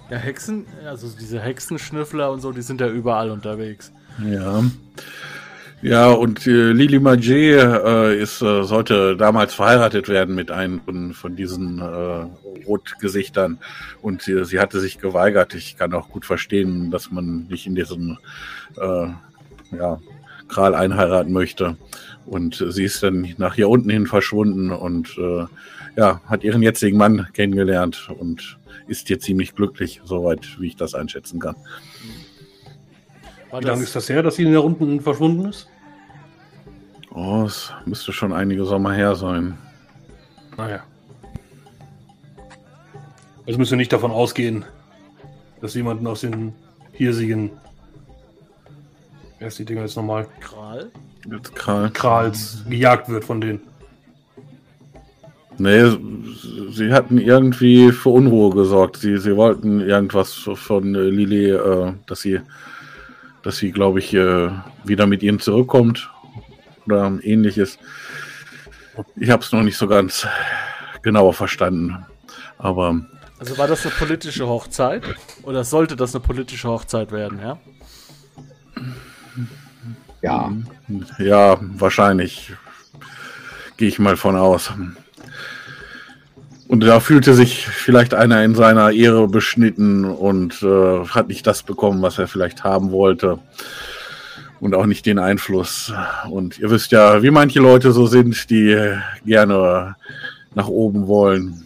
Ja, 0.10 0.18
Hexen, 0.18 0.66
also 0.86 1.08
diese 1.20 1.42
Hexenschnüffler 1.42 2.32
und 2.32 2.42
so, 2.42 2.52
die 2.52 2.62
sind 2.62 2.80
ja 2.80 2.88
überall 2.88 3.32
unterwegs. 3.32 3.92
Ja. 4.24 4.64
Ja, 5.82 6.10
und 6.10 6.48
äh, 6.48 6.72
Lili 6.72 7.00
Magie 7.00 7.52
äh, 7.52 8.20
ist, 8.20 8.42
äh, 8.42 8.64
sollte 8.64 9.16
damals 9.18 9.54
verheiratet 9.54 10.08
werden 10.08 10.34
mit 10.34 10.50
einem 10.50 10.82
von, 10.82 11.14
von 11.14 11.36
diesen 11.36 11.80
äh, 11.80 12.26
Rotgesichtern. 12.66 13.60
Und 14.02 14.28
äh, 14.28 14.46
sie 14.46 14.60
hatte 14.60 14.80
sich 14.80 14.98
geweigert. 14.98 15.54
Ich 15.54 15.78
kann 15.78 15.94
auch 15.94 16.10
gut 16.10 16.26
verstehen, 16.26 16.92
dass 16.92 17.12
man 17.12 17.48
nicht 17.50 17.68
in 17.68 17.76
diesen 17.76 18.18
äh, 18.78 19.08
ja, 19.78 20.00
Kral 20.48 20.74
einheiraten 20.74 21.34
möchte. 21.34 21.78
Und 22.26 22.66
sie 22.70 22.84
ist 22.84 23.04
dann 23.04 23.36
nach 23.38 23.54
hier 23.54 23.70
unten 23.70 23.90
hin 23.90 24.08
verschwunden 24.08 24.72
und 24.72 25.16
äh, 25.18 25.46
ja, 25.96 26.22
hat 26.26 26.44
ihren 26.44 26.64
jetzigen 26.64 26.98
Mann 26.98 27.28
kennengelernt 27.34 28.10
und 28.18 28.58
ist 28.88 29.08
hier 29.08 29.20
ziemlich 29.20 29.56
glücklich, 29.56 30.02
soweit 30.04 30.60
wie 30.60 30.68
ich 30.68 30.76
das 30.76 30.96
einschätzen 30.96 31.40
kann. 31.40 31.56
War 33.52 33.62
Wie 33.62 33.66
lange 33.66 33.84
ist 33.84 33.96
das 33.96 34.10
her, 34.10 34.24
dass 34.24 34.36
sie 34.36 34.52
da 34.52 34.60
unten 34.60 35.00
verschwunden 35.02 35.46
ist? 35.46 35.70
Oh, 37.12 37.44
es 37.46 37.72
müsste 37.86 38.12
schon 38.12 38.34
einige 38.34 38.66
Sommer 38.66 38.94
her 38.94 39.16
sein. 39.16 39.58
Naja. 40.58 40.84
Also 43.48 43.60
müssen 43.60 43.72
wir 43.72 43.78
nicht 43.78 43.94
davon 43.94 44.12
ausgehen, 44.12 44.66
dass 45.62 45.76
jemanden 45.76 46.08
aus 46.08 46.22
den 46.22 46.54
hiesigen. 46.92 47.52
Wer 49.40 49.48
ist 49.50 49.60
die 49.60 49.66
Dinger 49.66 49.82
jetzt 49.82 49.96
nochmal? 49.96 50.28
Kral? 50.40 50.92
Jetzt 51.30 51.56
Karl. 51.56 51.90
Krals 51.92 52.64
gejagt 52.68 53.10
wird 53.10 53.24
von 53.24 53.42
denen. 53.42 53.62
Nee, 55.58 55.84
sie 56.72 56.92
hatten 56.92 57.18
irgendwie 57.18 57.92
für 57.92 58.10
Unruhe 58.10 58.54
gesorgt. 58.54 58.98
Sie, 58.98 59.18
sie 59.18 59.36
wollten 59.36 59.80
irgendwas 59.80 60.34
von 60.34 60.94
Lili, 60.94 61.52
äh, 61.52 61.94
dass 62.08 62.22
sie, 62.22 62.42
dass 63.46 63.58
sie, 63.58 63.72
glaube 63.72 64.00
ich, 64.00 64.12
äh, 64.14 64.50
wieder 64.84 65.06
mit 65.06 65.22
ihnen 65.22 65.40
zurückkommt 65.40 66.10
oder 66.88 67.14
ähnliches. 67.22 67.78
Ich 69.16 69.30
habe 69.30 69.44
es 69.44 69.52
noch 69.52 69.62
nicht 69.62 69.78
so 69.78 69.88
ganz 69.88 70.28
genauer 71.04 71.34
verstanden. 71.34 72.06
Aber 72.58 73.06
Also 73.38 73.58
war 73.60 73.68
das 73.68 73.86
eine 73.86 73.94
politische 73.94 74.48
Hochzeit? 74.48 75.04
Oder 75.44 75.64
sollte 75.64 75.96
das 75.96 76.16
eine 76.16 76.24
politische 76.24 76.70
Hochzeit 76.70 77.12
werden, 77.12 77.40
ja? 77.40 77.60
Ja, 80.24 80.52
ja, 81.20 81.58
wahrscheinlich 81.62 82.52
gehe 83.78 83.90
ich 83.90 84.00
mal 84.00 84.18
von 84.18 84.36
aus. 84.36 84.74
Und 86.68 86.84
da 86.84 87.00
fühlte 87.00 87.34
sich 87.36 87.68
vielleicht 87.68 88.14
einer 88.14 88.44
in 88.44 88.56
seiner 88.56 88.92
Ehre 88.92 89.28
beschnitten 89.28 90.04
und 90.04 90.64
äh, 90.64 91.06
hat 91.08 91.28
nicht 91.28 91.46
das 91.46 91.64
bekommen, 91.64 92.02
was 92.02 92.18
er 92.18 92.28
vielleicht 92.28 92.64
haben 92.64 92.92
wollte. 92.92 93.40
Und 94.60 94.74
auch 94.74 94.88
nicht 94.88 95.06
den 95.06 95.20
Einfluss. 95.20 95.94
Und 96.30 96.58
ihr 96.58 96.72
wisst 96.72 96.92
ja, 96.92 97.22
wie 97.22 97.30
manche 97.30 97.60
Leute 97.60 97.92
so 97.92 98.08
sind, 98.08 98.50
die 98.50 98.98
gerne 99.26 99.96
nach 100.56 100.68
oben 100.68 101.08
wollen 101.08 101.66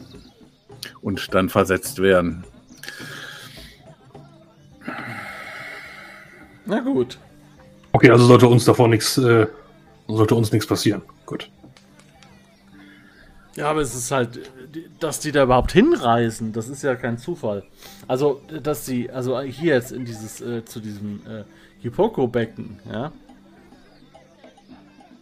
und 1.01 1.33
dann 1.33 1.47
versetzt 1.47 2.01
werden. 2.01 2.43
Na 6.65 6.79
gut. 6.81 7.17
Okay, 7.93 8.11
also 8.11 8.25
sollte 8.25 8.47
uns 8.47 8.65
davon 8.65 8.89
nichts, 8.89 9.17
äh, 9.17 9.47
sollte 10.07 10.35
uns 10.35 10.51
nichts 10.51 10.67
passieren. 10.67 11.01
Gut. 11.25 11.49
Ja, 13.55 13.71
aber 13.71 13.81
es 13.81 13.95
ist 13.95 14.11
halt, 14.11 14.39
dass 14.99 15.19
die 15.19 15.31
da 15.31 15.43
überhaupt 15.43 15.71
hinreisen, 15.71 16.53
das 16.53 16.69
ist 16.69 16.83
ja 16.83 16.95
kein 16.95 17.17
Zufall. 17.17 17.63
Also, 18.07 18.41
dass 18.61 18.85
sie, 18.85 19.09
also 19.09 19.39
hier 19.41 19.75
jetzt 19.75 19.91
in 19.91 20.05
dieses, 20.05 20.41
äh, 20.41 20.63
zu 20.65 20.79
diesem 20.79 21.21
äh, 21.25 21.43
Hippoko-Becken, 21.81 22.79
ja. 22.91 23.11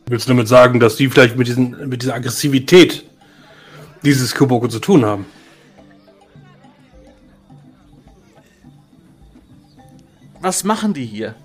Willst 0.08 0.28
du 0.28 0.32
damit 0.32 0.48
sagen, 0.48 0.80
dass 0.80 0.96
die 0.96 1.10
vielleicht 1.10 1.36
mit, 1.36 1.48
diesen, 1.48 1.90
mit 1.90 2.02
dieser 2.02 2.16
Aggressivität 2.16 3.04
dieses 4.04 4.34
Kuboko 4.34 4.68
zu 4.68 4.80
tun 4.80 5.06
haben? 5.06 5.26
Was 10.40 10.64
machen 10.64 10.94
die 10.94 11.06
hier? 11.06 11.36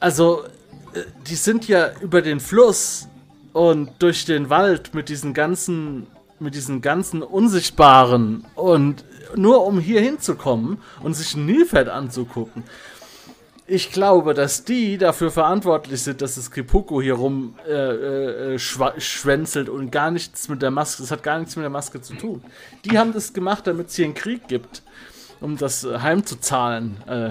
Also, 0.00 0.44
äh, 0.92 1.00
die 1.26 1.36
sind 1.36 1.66
ja 1.66 1.92
über 2.00 2.20
den 2.20 2.40
Fluss 2.40 3.08
und 3.54 3.90
durch 4.00 4.26
den 4.26 4.50
Wald 4.50 4.92
mit 4.92 5.08
diesen 5.08 5.32
ganzen, 5.32 6.06
mit 6.38 6.54
diesen 6.54 6.82
ganzen 6.82 7.22
Unsichtbaren 7.22 8.44
und 8.54 9.04
nur 9.34 9.64
um 9.66 9.80
hier 9.80 10.02
hinzukommen 10.02 10.78
und 11.02 11.14
sich 11.14 11.34
Nilpferd 11.36 11.88
anzugucken. 11.88 12.64
Ich 13.66 13.90
glaube, 13.90 14.34
dass 14.34 14.64
die 14.64 14.98
dafür 14.98 15.30
verantwortlich 15.30 16.02
sind, 16.02 16.20
dass 16.20 16.34
das 16.34 16.50
Kipuko 16.50 17.00
hier 17.00 17.14
rum 17.14 17.54
äh, 17.66 17.72
äh, 17.72 18.56
schwa- 18.56 19.00
schwänzelt 19.00 19.70
und 19.70 19.90
gar 19.90 20.10
nichts 20.10 20.50
mit 20.50 20.60
der 20.60 20.70
Maske, 20.70 21.02
das 21.02 21.10
hat 21.10 21.22
gar 21.22 21.38
nichts 21.38 21.56
mit 21.56 21.62
der 21.62 21.70
Maske 21.70 22.02
zu 22.02 22.14
tun. 22.14 22.42
Die 22.84 22.98
haben 22.98 23.14
das 23.14 23.32
gemacht, 23.32 23.66
damit 23.66 23.88
es 23.88 23.96
hier 23.96 24.04
einen 24.04 24.14
Krieg 24.14 24.48
gibt, 24.48 24.82
um 25.40 25.56
das 25.56 25.84
äh, 25.84 25.98
heimzuzahlen. 25.98 26.96
Äh, 27.06 27.30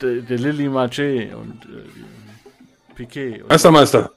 der, 0.00 0.20
der 0.20 0.38
Lily 0.38 0.68
Marché 0.68 1.34
und 1.34 1.64
äh, 1.64 2.94
Piquet. 2.94 3.42
Meistermeister, 3.48 4.12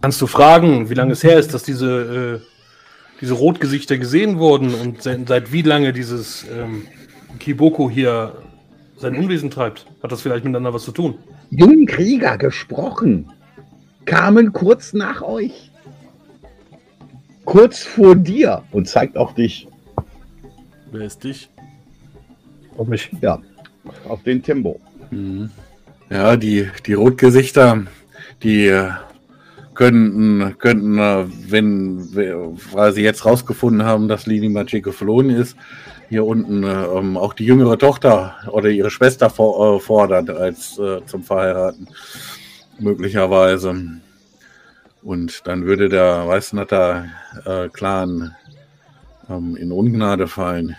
kannst 0.00 0.20
du 0.20 0.26
fragen, 0.26 0.90
wie 0.90 0.94
lange 0.94 1.12
es 1.12 1.22
her 1.22 1.38
ist, 1.38 1.54
dass 1.54 1.62
diese, 1.62 2.40
äh, 2.40 3.18
diese 3.20 3.34
Rotgesichter 3.34 3.98
gesehen 3.98 4.38
wurden 4.38 4.74
und 4.74 5.02
seit, 5.02 5.28
seit 5.28 5.52
wie 5.52 5.62
lange 5.62 5.92
dieses 5.92 6.44
ähm, 6.50 6.86
Kiboko 7.38 7.90
hier 7.90 8.36
sein 8.96 9.16
Unwesen 9.16 9.50
treibt? 9.50 9.86
Hat 10.02 10.12
das 10.12 10.22
vielleicht 10.22 10.44
miteinander 10.44 10.74
was 10.74 10.84
zu 10.84 10.92
tun? 10.92 11.18
Jungen 11.50 11.86
Krieger 11.86 12.38
gesprochen. 12.38 13.30
Kamen 14.04 14.52
kurz 14.52 14.92
nach 14.92 15.22
euch. 15.22 15.70
Kurz 17.44 17.82
vor 17.82 18.14
dir. 18.14 18.62
Und 18.72 18.88
zeigt 18.88 19.16
auch 19.16 19.32
dich. 19.34 19.68
wer 20.92 21.06
ist 21.06 21.24
dich? 21.24 21.50
Auf 22.76 22.88
mich. 22.88 23.10
Ja. 23.20 23.40
Auf 24.06 24.22
den 24.22 24.42
Timbo. 24.42 24.80
Ja, 26.10 26.36
die, 26.36 26.68
die 26.86 26.92
Rotgesichter, 26.92 27.84
die 28.42 28.66
äh, 28.66 28.90
könnten, 29.78 30.58
könnten 30.58 30.98
äh, 30.98 31.24
wenn, 31.50 32.12
we- 32.12 32.52
weil 32.72 32.92
sie 32.92 33.02
jetzt 33.02 33.24
rausgefunden 33.24 33.84
haben, 33.86 34.08
dass 34.08 34.26
Lini 34.26 34.48
Magic 34.48 34.82
geflohen 34.84 35.30
ist, 35.30 35.56
hier 36.08 36.24
unten 36.26 36.64
äh, 36.64 36.84
ähm, 36.86 37.16
auch 37.16 37.32
die 37.32 37.44
jüngere 37.44 37.78
Tochter 37.78 38.34
oder 38.50 38.70
ihre 38.70 38.90
Schwester 38.90 39.30
for, 39.30 39.76
äh, 39.76 39.80
fordern 39.80 40.28
als 40.30 40.76
äh, 40.80 41.00
zum 41.06 41.22
Verheiraten. 41.22 41.86
Möglicherweise. 42.80 44.00
Und 45.02 45.46
dann 45.46 45.64
würde 45.64 45.88
der 45.88 46.26
Weißnatter 46.26 47.04
äh, 47.44 47.68
Clan 47.68 48.34
ähm, 49.30 49.54
in 49.54 49.70
Ungnade 49.70 50.26
fallen. 50.26 50.74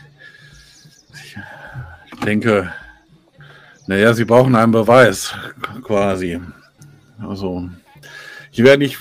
Ich 1.13 2.19
denke, 2.25 2.69
naja, 3.87 4.13
sie 4.13 4.25
brauchen 4.25 4.55
einen 4.55 4.73
Beweis, 4.73 5.33
quasi. 5.83 6.41
Also, 7.25 7.69
ich 8.59 8.65
wäre 8.65 8.77
nicht, 8.77 8.97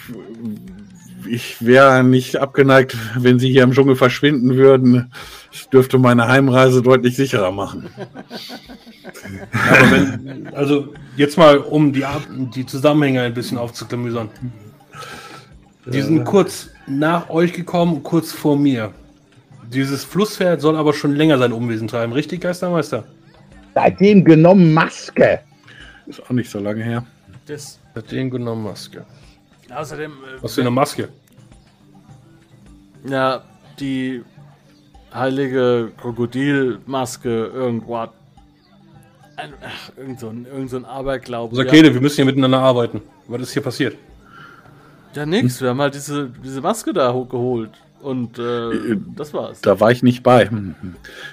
ich 1.27 1.67
wäre 1.67 2.05
nicht 2.05 2.37
abgeneigt, 2.37 2.97
wenn 3.17 3.41
sie 3.41 3.51
hier 3.51 3.65
im 3.65 3.73
Dschungel 3.73 3.97
verschwinden 3.97 4.55
würden. 4.55 5.11
Das 5.51 5.69
dürfte 5.69 5.99
meine 5.99 6.29
Heimreise 6.29 6.81
deutlich 6.81 7.17
sicherer 7.17 7.51
machen. 7.51 7.89
Aber 9.53 9.91
wenn, 9.91 10.47
also 10.55 10.95
jetzt 11.17 11.37
mal, 11.37 11.59
um 11.59 11.93
die, 11.93 12.05
die 12.55 12.67
Zusammenhänge 12.67 13.23
ein 13.23 13.35
bisschen 13.35 13.59
aufzuklamüsern. 13.59 14.31
Die 15.87 16.03
sind 16.03 16.25
kurz 16.25 16.69
nach 16.87 17.29
euch 17.29 17.53
gekommen, 17.53 18.05
kurz 18.05 18.31
vor 18.31 18.57
mir. 18.57 18.93
Dieses 19.73 20.05
Flusspferd 20.05 20.61
soll 20.61 20.77
aber 20.77 20.93
schon 20.93 21.17
länger 21.17 21.37
sein 21.39 21.53
Unwesen 21.53 21.89
treiben, 21.89 22.13
richtig, 22.13 22.43
Geistermeister? 22.43 23.03
Seitdem 23.75 24.25
genommen 24.25 24.73
Maske. 24.73 25.41
Ist 26.07 26.23
auch 26.23 26.31
nicht 26.31 26.49
so 26.49 26.61
lange 26.61 26.85
her. 26.85 27.05
Das. 27.47 27.81
Hat 27.97 28.13
den 28.13 28.31
genommen 28.31 28.63
Maske. 28.63 29.05
Außerdem, 29.75 30.13
äh, 30.13 30.43
Was 30.43 30.55
für 30.55 30.61
eine 30.63 30.71
Maske? 30.71 31.09
ja, 33.09 33.43
die 33.79 34.23
heilige 35.15 35.93
Krokodilmaske 36.01 37.47
irgendwas. 37.47 38.11
Ein, 39.37 39.53
ach, 39.65 39.93
irgend 39.97 40.19
so 40.21 40.29
ein, 40.31 40.47
irgend 40.47 40.71
so 40.71 40.77
ein 40.79 40.85
Aberglaube. 40.85 41.55
Sakede, 41.55 41.95
wir 41.95 42.01
müssen 42.01 42.17
hier 42.17 42.25
miteinander 42.25 42.59
arbeiten. 42.59 43.03
Was 43.29 43.43
ist 43.43 43.53
hier 43.53 43.63
passiert? 43.63 43.97
Ja, 45.15 45.25
nix. 45.27 45.61
Wir 45.61 45.71
haben 45.71 45.81
halt 45.81 45.95
diese, 45.95 46.29
diese 46.45 46.61
Maske 46.61 46.93
da 46.93 47.13
hochgeholt. 47.13 47.71
Und 48.03 48.39
äh, 48.39 48.97
das 49.17 49.33
war's. 49.35 49.61
Da 49.61 49.79
war 49.81 49.91
ich 49.91 50.03
nicht 50.03 50.23
bei. 50.23 50.51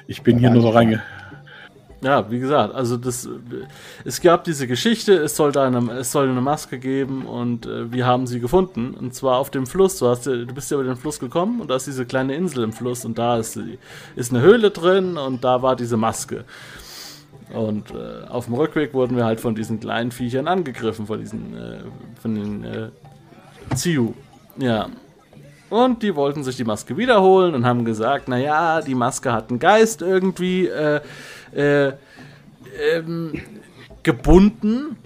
Ich 0.07 0.21
bin 0.21 0.37
hier 0.39 0.49
nur 0.49 0.61
so 0.61 0.69
reinge. 0.69 1.01
Ja, 2.01 2.29
wie 2.29 2.39
gesagt, 2.39 2.75
also 2.75 2.97
das, 2.97 3.27
es 4.03 4.21
gab 4.21 4.43
diese 4.43 4.67
Geschichte, 4.67 5.13
es 5.13 5.35
soll 5.35 5.51
da 5.51 5.65
eine, 5.65 5.91
es 5.93 6.11
soll 6.11 6.29
eine 6.29 6.41
Maske 6.41 6.77
geben 6.77 7.25
und 7.25 7.65
äh, 7.65 7.91
wir 7.91 8.05
haben 8.05 8.27
sie 8.27 8.39
gefunden 8.39 8.93
und 8.93 9.15
zwar 9.15 9.37
auf 9.37 9.49
dem 9.49 9.65
Fluss. 9.65 9.97
Du 9.99 10.07
hast, 10.07 10.25
du 10.25 10.45
bist 10.45 10.69
ja 10.69 10.77
über 10.77 10.85
den 10.85 10.97
Fluss 10.97 11.19
gekommen 11.19 11.61
und 11.61 11.69
da 11.69 11.77
ist 11.77 11.87
diese 11.87 12.05
kleine 12.05 12.35
Insel 12.35 12.63
im 12.63 12.73
Fluss 12.73 13.05
und 13.05 13.17
da 13.17 13.37
ist, 13.37 13.59
ist 14.15 14.31
eine 14.31 14.41
Höhle 14.41 14.71
drin 14.71 15.17
und 15.17 15.43
da 15.43 15.61
war 15.61 15.75
diese 15.75 15.97
Maske. 15.97 16.45
Und 17.53 17.91
äh, 17.91 18.27
auf 18.27 18.45
dem 18.45 18.55
Rückweg 18.55 18.93
wurden 18.93 19.15
wir 19.15 19.25
halt 19.25 19.39
von 19.39 19.55
diesen 19.55 19.79
kleinen 19.79 20.11
Viechern 20.11 20.47
angegriffen, 20.47 21.07
von 21.07 21.19
diesen, 21.19 21.55
äh, 21.55 21.77
von 22.19 22.35
den 22.35 22.63
äh, 22.63 22.89
Ziu. 23.75 24.13
Ja. 24.57 24.89
Und 25.69 26.03
die 26.03 26.15
wollten 26.15 26.43
sich 26.43 26.57
die 26.57 26.63
Maske 26.63 26.97
wiederholen 26.97 27.55
und 27.55 27.65
haben 27.65 27.85
gesagt, 27.85 28.27
naja, 28.27 28.81
die 28.81 28.95
Maske 28.95 29.33
hat 29.33 29.49
einen 29.49 29.59
Geist 29.59 30.01
irgendwie 30.01 30.67
äh, 30.67 31.01
äh, 31.55 31.93
ähm, 32.93 33.41
gebunden. 34.03 34.97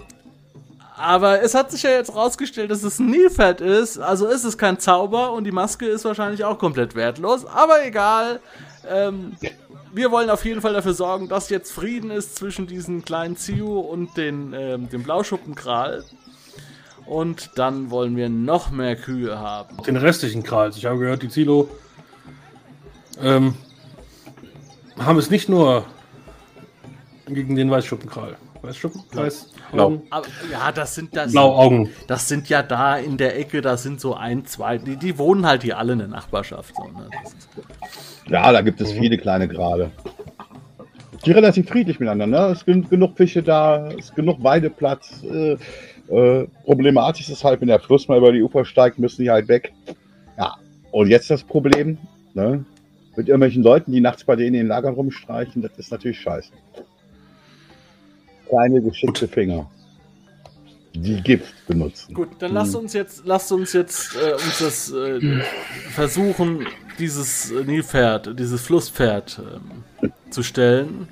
Aber 0.97 1.41
es 1.41 1.55
hat 1.55 1.71
sich 1.71 1.83
ja 1.83 1.91
jetzt 1.91 2.13
rausgestellt, 2.13 2.71
dass 2.71 2.83
es 2.83 2.99
ein 2.99 3.09
Nilpferd 3.09 3.61
ist. 3.61 3.99
Also 3.99 4.27
ist 4.27 4.43
es 4.43 4.57
kein 4.57 4.79
Zauber 4.79 5.31
und 5.31 5.45
die 5.45 5.51
Maske 5.51 5.85
ist 5.85 6.03
wahrscheinlich 6.03 6.43
auch 6.43 6.59
komplett 6.59 6.95
wertlos. 6.95 7.45
Aber 7.45 7.85
egal. 7.85 8.39
Ähm, 8.89 9.37
wir 9.91 10.11
wollen 10.11 10.29
auf 10.29 10.45
jeden 10.45 10.61
Fall 10.61 10.73
dafür 10.73 10.93
sorgen, 10.93 11.29
dass 11.29 11.49
jetzt 11.49 11.71
Frieden 11.71 12.11
ist 12.11 12.35
zwischen 12.35 12.67
diesen 12.67 13.03
kleinen 13.03 13.37
Ziu 13.37 13.79
und 13.79 14.17
den, 14.17 14.53
ähm, 14.53 14.89
dem 14.89 15.03
Blauschuppenkral. 15.03 16.03
Und 17.05 17.51
dann 17.55 17.89
wollen 17.89 18.15
wir 18.15 18.29
noch 18.29 18.69
mehr 18.69 18.95
Kühe 18.95 19.39
haben. 19.39 19.81
Den 19.83 19.95
restlichen 19.95 20.43
Krals. 20.43 20.77
Ich 20.77 20.85
habe 20.85 20.99
gehört, 20.99 21.23
die 21.23 21.29
Zilo 21.29 21.69
ähm, 23.19 23.55
haben 24.99 25.17
es 25.17 25.31
nicht 25.31 25.49
nur 25.49 25.85
gegen 27.33 27.55
den 27.55 27.69
Weißschuppenkral. 27.71 28.37
Weißschuppen? 28.61 29.01
Weiß? 29.13 29.53
Blau. 29.71 29.85
Augen? 29.85 30.01
Aber, 30.09 30.27
ja, 30.51 30.71
das 30.71 30.95
sind 30.95 31.15
das. 31.15 31.31
Blauaugen. 31.31 31.89
Das 32.07 32.27
sind 32.27 32.49
ja 32.49 32.61
da 32.61 32.97
in 32.97 33.17
der 33.17 33.37
Ecke, 33.39 33.61
das 33.61 33.83
sind 33.83 34.01
so 34.01 34.15
ein, 34.15 34.45
zwei, 34.45 34.77
die, 34.77 34.97
die 34.97 35.17
wohnen 35.17 35.45
halt 35.45 35.63
hier 35.63 35.77
alle 35.77 35.93
in 35.93 35.99
der 35.99 36.07
Nachbarschaft. 36.07 36.75
So, 36.75 36.83
ne? 36.83 37.09
Ja, 38.27 38.51
da 38.51 38.61
gibt 38.61 38.81
es 38.81 38.91
viele 38.91 39.17
kleine 39.17 39.47
Grade. 39.47 39.91
Die 41.25 41.31
relativ 41.31 41.69
friedlich 41.69 41.99
miteinander. 41.99 42.47
Ne? 42.47 42.53
Es 42.53 42.61
sind 42.61 42.89
genug 42.89 43.17
Fische 43.17 43.43
da, 43.43 43.87
es 43.89 44.05
ist 44.05 44.15
genug 44.15 44.43
Weideplatz. 44.43 45.23
Äh, 45.23 45.57
äh, 46.09 46.47
problematisch 46.63 47.29
ist 47.29 47.43
halt, 47.43 47.61
wenn 47.61 47.67
der 47.67 47.79
Fluss 47.79 48.07
mal 48.07 48.17
über 48.17 48.31
die 48.31 48.41
Ufer 48.41 48.65
steigt, 48.65 48.99
müssen 48.99 49.23
die 49.23 49.29
halt 49.29 49.47
weg. 49.47 49.73
Ja, 50.37 50.55
und 50.91 51.07
jetzt 51.07 51.29
das 51.29 51.43
Problem, 51.43 51.97
ne? 52.33 52.65
mit 53.15 53.27
irgendwelchen 53.27 53.63
Leuten, 53.63 53.91
die 53.91 53.99
nachts 53.99 54.23
bei 54.23 54.37
denen 54.37 54.55
in 54.55 54.61
den 54.61 54.67
Lagern 54.67 54.93
rumstreichen, 54.93 55.61
das 55.61 55.77
ist 55.77 55.91
natürlich 55.91 56.21
scheiße. 56.21 56.51
Kleine 58.49 58.81
geschickte 58.81 59.27
Finger, 59.27 59.69
die 60.93 61.21
Gift 61.21 61.53
benutzen. 61.67 62.13
Gut, 62.13 62.29
dann 62.39 62.53
lasst 62.53 62.75
uns 62.75 62.93
jetzt, 62.93 63.23
lasst 63.25 63.51
uns 63.51 63.73
jetzt 63.73 64.15
äh, 64.15 64.33
uns 64.33 64.59
das 64.59 64.91
äh, 64.91 65.41
versuchen, 65.91 66.65
dieses 66.97 67.51
äh, 67.51 67.63
Nilpferd, 67.63 68.37
dieses 68.39 68.61
Flusspferd 68.61 69.39
ähm, 70.01 70.11
zu 70.31 70.41
stellen. 70.43 71.07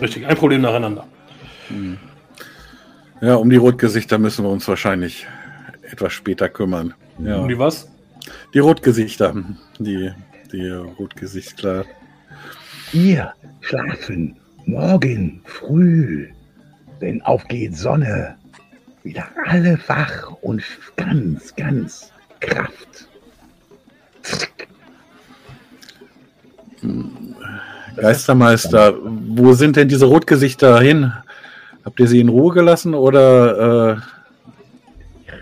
Richtig, 0.00 0.26
ein 0.26 0.36
Problem 0.36 0.60
nacheinander. 0.60 1.06
Ja, 3.20 3.34
um 3.34 3.50
die 3.50 3.56
Rotgesichter 3.56 4.18
müssen 4.18 4.44
wir 4.44 4.50
uns 4.50 4.66
wahrscheinlich 4.68 5.26
etwas 5.82 6.12
später 6.12 6.48
kümmern. 6.48 6.94
Ja. 7.18 7.38
Und 7.38 7.48
die 7.48 7.58
was? 7.58 7.90
Die 8.54 8.60
Rotgesichter. 8.60 9.34
Die, 9.78 10.12
die 10.52 10.68
Rotgesichtler. 10.70 11.84
Ihr 12.92 13.32
schlafen 13.60 14.36
morgen 14.66 15.40
früh, 15.44 16.28
wenn 17.00 17.22
aufgeht 17.22 17.76
Sonne, 17.76 18.36
wieder 19.02 19.26
alle 19.46 19.78
wach 19.86 20.32
und 20.42 20.62
ganz, 20.96 21.54
ganz 21.54 22.12
Kraft. 22.40 23.08
Geistermeister, 27.96 28.94
wo 29.02 29.52
sind 29.52 29.76
denn 29.76 29.88
diese 29.88 30.06
Rotgesichter 30.06 30.80
hin? 30.80 31.12
Habt 31.84 32.00
ihr 32.00 32.06
sie 32.06 32.20
in 32.20 32.28
Ruhe 32.28 32.54
gelassen 32.54 32.94
oder 32.94 33.96
äh, 33.96 34.00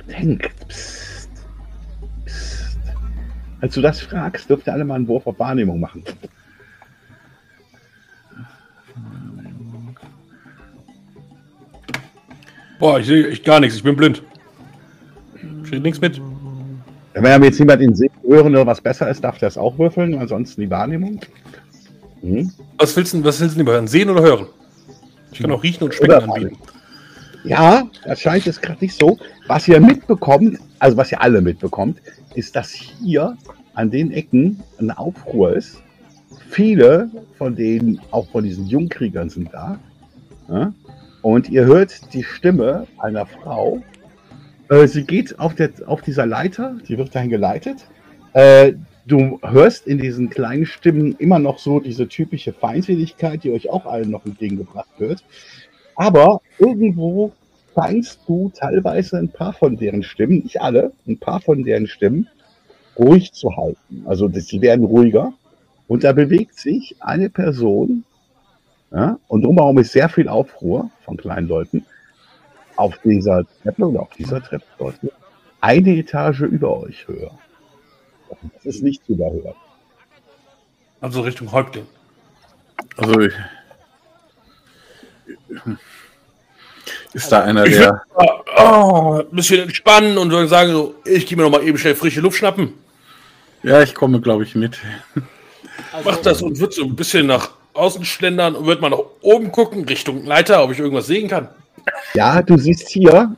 Denkt, 0.09 0.49
psst, 0.69 1.29
psst. 2.25 2.79
Als 3.61 3.75
du 3.75 3.81
das 3.81 4.01
fragst, 4.01 4.49
dürft 4.49 4.67
ihr 4.67 4.73
alle 4.73 4.85
mal 4.85 4.95
einen 4.95 5.09
Wurf 5.09 5.27
auf 5.27 5.39
Wahrnehmung 5.39 5.81
machen. 5.81 6.05
Boah, 12.79 13.01
ich 13.01 13.07
sehe 13.07 13.29
echt 13.29 13.45
gar 13.45 13.61
nichts. 13.61 13.77
Ich 13.77 13.83
bin 13.83 13.97
blind. 13.97 14.23
Krieg 15.69 15.83
nichts 15.83 16.01
mit. 16.01 16.21
Wenn 17.15 17.43
jetzt 17.43 17.59
jemand 17.59 17.81
in 17.81 17.95
Sehen 17.95 18.11
hören 18.29 18.55
oder 18.55 18.67
was 18.67 18.81
besser 18.81 19.09
ist, 19.09 19.25
darf 19.25 19.39
der 19.39 19.49
es 19.49 19.57
auch 19.57 19.79
würfeln. 19.79 20.19
Ansonsten 20.19 20.61
die 20.61 20.71
Wahrnehmung. 20.71 21.21
Mhm. 22.23 22.53
Was 22.79 22.95
willst 22.97 23.15
du, 23.15 23.25
was 23.25 23.41
willst 23.41 23.55
du 23.55 23.61
lieber 23.61 23.73
hören? 23.73 23.87
Sehen 23.87 24.11
oder 24.11 24.23
hören? 24.23 24.47
Ich 25.33 25.41
kann 25.41 25.51
auch 25.51 25.63
riechen 25.63 25.85
und 25.85 25.95
schmecken 25.95 26.15
Oder 26.15 26.35
anbieten. 26.35 26.59
Ja, 27.45 27.85
das 28.05 28.21
scheint 28.21 28.45
jetzt 28.45 28.61
gerade 28.61 28.81
nicht 28.81 28.99
so. 28.99 29.19
Was 29.47 29.69
ihr 29.69 29.81
mitbekommt, 29.81 30.59
also 30.79 30.97
was 30.97 31.13
ihr 31.13 31.21
alle 31.21 31.41
mitbekommt, 31.41 32.01
ist, 32.35 32.57
dass 32.57 32.71
hier 32.71 33.37
an 33.75 33.91
den 33.91 34.11
Ecken 34.11 34.63
ein 34.79 34.91
Aufruhr 34.91 35.55
ist. 35.55 35.81
Viele 36.51 37.11
von 37.39 37.55
denen, 37.55 38.01
auch 38.11 38.29
von 38.31 38.45
diesen 38.45 38.67
Jungkriegern, 38.67 39.31
sind 39.31 39.53
da. 39.53 39.79
Ja? 40.49 40.73
Und 41.27 41.49
ihr 41.49 41.65
hört 41.65 42.15
die 42.15 42.23
Stimme 42.23 42.87
einer 42.99 43.27
Frau. 43.27 43.83
Äh, 44.69 44.87
sie 44.87 45.03
geht 45.03 45.41
auf, 45.41 45.57
der, 45.57 45.71
auf 45.87 46.01
dieser 46.01 46.25
Leiter, 46.25 46.77
die 46.87 46.97
wird 46.99 47.13
dahin 47.17 47.31
geleitet. 47.31 47.85
Äh, 48.33 48.75
du 49.07 49.41
hörst 49.43 49.89
in 49.89 49.99
diesen 49.99 50.31
kleinen 50.31 50.67
Stimmen 50.67 51.17
immer 51.19 51.41
noch 51.41 51.59
so 51.59 51.81
diese 51.81 52.07
typische 52.07 52.53
Feindseligkeit, 52.53 53.43
die 53.43 53.51
euch 53.51 53.69
auch 53.71 53.87
allen 53.87 54.13
noch 54.13 54.25
entgegengebracht 54.25 55.01
wird. 55.01 55.25
Aber 55.97 56.43
irgendwo 56.61 57.33
scheinst 57.75 58.21
du 58.29 58.53
teilweise 58.55 59.19
ein 59.19 59.31
paar 59.31 59.53
von 59.53 59.77
deren 59.77 60.05
Stimmen, 60.05 60.45
nicht 60.45 60.61
alle, 60.63 60.93
ein 61.09 61.19
paar 61.19 61.41
von 61.41 61.65
deren 61.65 61.89
Stimmen 61.89 62.29
ruhig 62.97 63.33
zu 63.33 63.57
halten. 63.57 64.05
Also 64.05 64.31
sie 64.33 64.61
werden 64.61 64.85
ruhiger. 64.85 65.33
Und 65.89 66.05
da 66.05 66.13
bewegt 66.13 66.57
sich 66.57 66.95
eine 67.01 67.31
Person, 67.31 68.05
ja, 68.97 69.19
und 69.29 69.43
drumherum 69.43 69.77
ist 69.79 69.93
sehr 69.93 70.09
viel 70.09 70.27
Aufruhr 70.27 70.91
von 71.05 71.19
kleinen 71.19 71.49
Leuten, 71.49 71.85
auf 72.77 72.97
dieser 73.05 73.45
Treppe 73.63 73.85
oder 73.85 74.01
auf 74.01 74.11
dieser 74.17 74.43
Treppe 74.43 74.65
dort, 74.79 74.95
eine 75.61 75.97
Etage 75.97 76.41
über 76.41 76.79
euch 76.81 77.07
höher. 77.07 77.31
Das 78.55 78.65
ist 78.65 78.83
nicht 78.83 79.05
zu 79.05 79.13
überhören. 79.13 79.55
Also 81.03 81.21
Richtung 81.21 81.53
Häuptling. 81.53 81.87
also 82.97 83.21
ich- 83.21 83.35
ist 87.13 87.31
da 87.31 87.43
einer 87.43 87.67
Ich 87.67 87.77
der 87.77 88.03
würde 88.15 88.45
oh, 88.59 89.21
ein 89.21 89.37
bisschen 89.37 89.61
entspannen 89.61 90.17
und 90.17 90.31
würde 90.31 90.49
sagen, 90.49 90.73
so, 90.73 90.95
ich 91.05 91.27
gehe 91.27 91.37
mir 91.37 91.43
noch 91.43 91.51
mal 91.51 91.63
eben 91.63 91.77
schnell 91.77 91.95
frische 91.95 92.21
Luft 92.23 92.39
schnappen. 92.39 92.73
Ja, 93.63 93.83
ich 93.83 93.95
komme 93.95 94.21
glaube 94.23 94.45
ich 94.45 94.55
mit. 94.55 94.79
Mach 96.05 96.17
das 96.19 96.41
und 96.41 96.59
wird 96.59 96.73
so 96.73 96.85
ein 96.85 96.97
bisschen 96.97 97.27
nach 97.27 97.51
außen 97.77 98.05
schlendern 98.05 98.55
und 98.55 98.67
wird 98.67 98.81
mal 98.81 98.91
nach 98.91 99.03
oben 99.21 99.53
gucken, 99.53 99.85
Richtung 99.85 100.25
Leiter, 100.25 100.63
ob 100.65 100.73
ich 100.73 100.79
irgendwas 100.79 101.07
sehen 101.07 101.29
kann. 101.29 101.49
Ja, 102.15 102.43
du 102.43 102.57
siehst 102.57 102.89
hier, 102.89 103.37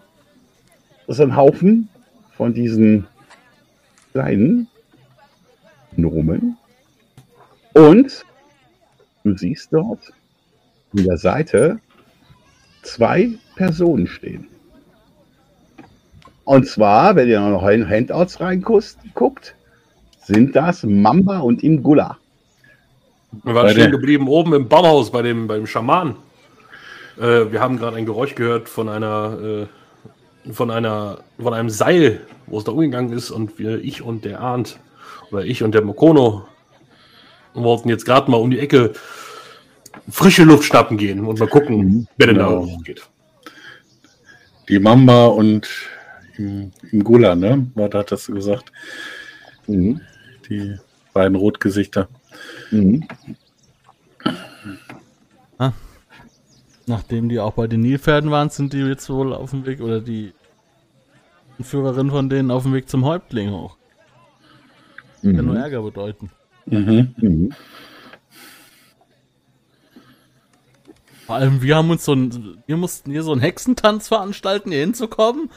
das 1.06 1.18
ist 1.18 1.24
ein 1.24 1.36
Haufen 1.36 1.88
von 2.36 2.54
diesen 2.54 3.06
kleinen 4.12 4.68
Gnomen. 5.96 6.56
Und 7.74 8.24
du 9.24 9.36
siehst 9.36 9.72
dort 9.72 10.12
an 10.96 11.04
der 11.04 11.18
Seite 11.18 11.80
zwei 12.82 13.30
Personen 13.56 14.06
stehen. 14.06 14.48
Und 16.44 16.66
zwar, 16.66 17.14
wenn 17.14 17.28
ihr 17.28 17.40
noch 17.40 17.66
in 17.68 17.88
Handouts 17.88 18.40
reinguckt, 18.40 18.96
guckt, 19.14 19.54
sind 20.22 20.56
das 20.56 20.82
Mamba 20.82 21.40
und 21.40 21.62
Ingula. 21.62 22.18
Wir 23.30 23.54
waren 23.54 23.66
Bei 23.66 23.72
stehen 23.72 23.90
geblieben 23.90 24.28
oben 24.28 24.54
im 24.54 24.68
Baumhaus 24.68 25.10
bei 25.10 25.22
dem, 25.22 25.46
beim 25.46 25.66
Schaman. 25.66 26.16
Äh, 27.18 27.52
wir 27.52 27.60
haben 27.60 27.78
gerade 27.78 27.96
ein 27.96 28.06
Geräusch 28.06 28.34
gehört 28.34 28.68
von 28.68 28.88
einer, 28.88 29.66
äh, 30.46 30.52
von 30.52 30.70
einer, 30.70 31.18
von 31.38 31.52
einem 31.52 31.70
Seil, 31.70 32.20
wo 32.46 32.58
es 32.58 32.64
da 32.64 32.72
umgegangen 32.72 33.12
ist 33.12 33.30
und 33.30 33.58
wir, 33.58 33.82
ich 33.82 34.02
und 34.02 34.24
der 34.24 34.40
Arndt 34.40 34.78
oder 35.30 35.44
ich 35.44 35.62
und 35.62 35.74
der 35.74 35.82
Mokono 35.82 36.46
wollten 37.54 37.88
jetzt 37.88 38.04
gerade 38.04 38.30
mal 38.30 38.38
um 38.38 38.50
die 38.50 38.58
Ecke 38.60 38.92
frische 40.08 40.44
Luft 40.44 40.64
schnappen 40.64 40.96
gehen 40.96 41.24
und 41.24 41.38
mal 41.38 41.48
gucken, 41.48 42.08
wer 42.16 42.28
denn 42.28 42.36
Genau. 42.36 42.66
da 42.66 42.72
geht. 42.84 43.06
Die 44.68 44.78
Mamba 44.78 45.26
und 45.26 45.68
im, 46.36 46.72
im 46.92 47.04
Gula, 47.04 47.34
ne? 47.34 47.66
Was 47.74 47.92
hat 47.92 48.12
das 48.12 48.26
gesagt? 48.26 48.70
Mhm. 49.66 50.00
Die 50.48 50.76
beiden 51.12 51.36
Rotgesichter. 51.36 52.08
Mhm. 52.70 53.06
Nachdem 56.86 57.28
die 57.28 57.38
auch 57.38 57.52
bei 57.52 57.66
den 57.66 57.80
Nilpferden 57.80 58.30
waren, 58.30 58.48
sind 58.48 58.72
die 58.72 58.78
jetzt 58.78 59.10
wohl 59.10 59.34
auf 59.34 59.50
dem 59.50 59.66
Weg, 59.66 59.82
oder 59.82 60.00
die 60.00 60.32
Führerin 61.60 62.10
von 62.10 62.30
denen 62.30 62.50
auf 62.50 62.62
dem 62.62 62.72
Weg 62.72 62.88
zum 62.88 63.04
Häuptling 63.04 63.50
hoch. 63.50 63.76
Kann 65.22 65.34
nur 65.34 65.54
Mhm. 65.54 65.56
Ärger 65.56 65.82
bedeuten. 65.82 66.30
Mhm. 66.64 67.14
Mhm. 67.18 67.54
Vor 71.26 71.36
allem, 71.36 71.60
wir 71.60 71.76
haben 71.76 71.90
uns 71.90 72.06
so 72.06 72.14
ein, 72.14 72.62
wir 72.66 72.76
mussten 72.78 73.10
hier 73.10 73.22
so 73.22 73.32
einen 73.32 73.42
Hexentanz 73.42 74.08
veranstalten, 74.08 74.70
hier 74.70 74.80
hinzukommen. 74.80 75.50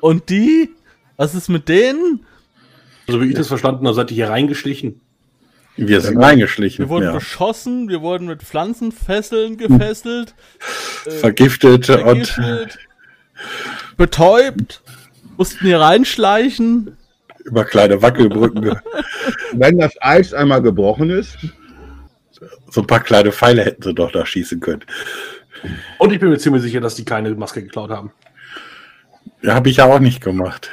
Und 0.00 0.30
die, 0.30 0.70
was 1.18 1.34
ist 1.34 1.50
mit 1.50 1.68
denen? 1.68 2.24
Also 3.06 3.20
wie 3.20 3.26
ich 3.26 3.34
das 3.34 3.48
verstanden 3.48 3.86
habe, 3.86 3.94
seid 3.94 4.10
ihr 4.10 4.14
hier 4.14 4.30
reingeschlichen. 4.30 5.02
Wir 5.78 6.00
sind 6.00 6.18
reingeschlichen. 6.18 6.84
Wir 6.84 6.88
wurden 6.88 7.04
ja. 7.04 7.12
beschossen, 7.12 7.88
wir 7.88 8.02
wurden 8.02 8.26
mit 8.26 8.42
Pflanzenfesseln 8.42 9.56
gefesselt, 9.56 10.34
vergiftet 11.20 11.88
und 11.88 12.26
vergiftet, 12.26 12.78
betäubt, 13.96 14.82
mussten 15.36 15.64
hier 15.64 15.80
reinschleichen. 15.80 16.96
über 17.44 17.64
kleine 17.64 18.02
Wackelbrücken 18.02 18.80
Wenn 19.52 19.78
das 19.78 19.94
Eis 20.00 20.34
einmal 20.34 20.62
gebrochen 20.62 21.10
ist, 21.10 21.38
so 22.70 22.80
ein 22.80 22.86
paar 22.86 23.00
kleine 23.00 23.30
Pfeile 23.30 23.64
hätten 23.64 23.82
sie 23.82 23.94
doch 23.94 24.10
da 24.10 24.26
schießen 24.26 24.58
können. 24.58 24.84
Und 25.98 26.12
ich 26.12 26.18
bin 26.18 26.30
mir 26.30 26.38
ziemlich 26.38 26.62
sicher, 26.62 26.80
dass 26.80 26.96
die 26.96 27.04
keine 27.04 27.30
Maske 27.34 27.62
geklaut 27.62 27.90
haben. 27.90 28.12
Ja, 29.42 29.54
habe 29.54 29.70
ich 29.70 29.76
ja 29.76 29.84
auch 29.84 30.00
nicht 30.00 30.20
gemacht. 30.22 30.70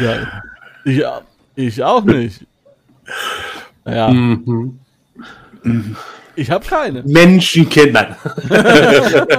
Ja, 0.00 0.42
ich, 0.84 1.02
ich 1.56 1.82
auch 1.82 2.04
nicht. 2.04 2.46
Ja, 3.86 4.08
Mhm. 4.10 4.78
ich 6.36 6.50
habe 6.50 6.64
keine. 6.66 7.02
Menschen 7.04 7.68
kennen. 7.68 7.92
Nein. 7.92 8.16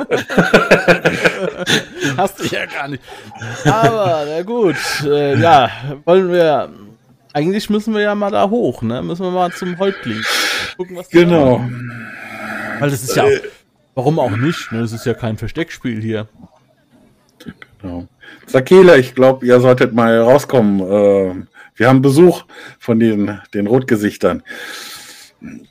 Hast 2.18 2.40
du 2.40 2.44
ja 2.56 2.66
gar 2.66 2.88
nicht. 2.88 3.04
Aber, 3.66 4.26
na 4.28 4.42
gut. 4.44 4.76
Äh, 5.06 5.40
ja, 5.40 5.70
wollen 6.06 6.32
wir. 6.32 6.70
Eigentlich 7.34 7.70
müssen 7.70 7.94
wir 7.94 8.02
ja 8.02 8.16
mal 8.16 8.32
da 8.32 8.50
hoch, 8.50 8.82
ne? 8.82 9.04
Müssen 9.04 9.24
wir 9.24 9.32
mal 9.32 9.52
zum 9.52 9.78
Häuptling. 9.78 10.22
Gucken, 10.76 10.96
was 10.98 11.08
die 11.10 11.18
da 11.18 11.24
Genau. 11.24 11.58
machen. 11.60 12.08
Weil 12.80 12.90
das 12.90 13.04
ist 13.04 13.16
ja. 13.16 13.24
Auch, 13.26 13.30
warum 13.96 14.20
auch 14.20 14.36
nicht? 14.36 14.72
Ne? 14.72 14.82
Das 14.82 14.92
ist 14.92 15.06
ja 15.06 15.14
kein 15.14 15.38
Versteckspiel 15.38 16.02
hier. 16.02 16.28
genau. 17.82 18.08
Sakela, 18.48 18.96
ich 18.98 19.14
glaube, 19.14 19.46
ihr 19.46 19.60
solltet 19.60 19.94
mal 19.94 20.20
rauskommen. 20.20 20.80
Äh, 20.80 21.36
wir 21.78 21.88
haben 21.88 22.02
Besuch 22.02 22.44
von 22.80 23.00
den, 23.00 23.40
den 23.54 23.68
Rotgesichtern. 23.68 24.44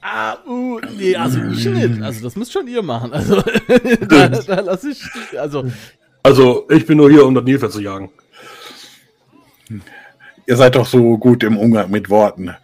Ah, 0.00 0.36
uh, 0.46 0.80
nee, 0.96 1.16
also 1.16 1.42
ich 1.42 1.66
nicht. 1.66 2.00
Also 2.00 2.22
das 2.22 2.36
müsst 2.36 2.52
schon 2.52 2.68
ihr 2.68 2.82
machen. 2.82 3.12
Also 3.12 3.42
da, 4.08 4.28
da 4.28 4.60
lasse 4.60 4.90
ich. 4.90 5.02
Also, 5.38 5.70
Also, 6.22 6.66
ich 6.70 6.86
bin 6.86 6.98
nur 6.98 7.10
hier, 7.10 7.26
um 7.26 7.34
das 7.34 7.44
Nilpferd 7.44 7.72
zu 7.72 7.80
jagen. 7.80 8.10
Ihr 10.46 10.56
seid 10.56 10.76
doch 10.76 10.86
so 10.86 11.18
gut 11.18 11.42
im 11.42 11.56
Umgang 11.58 11.90
mit 11.90 12.08
Worten. 12.08 12.54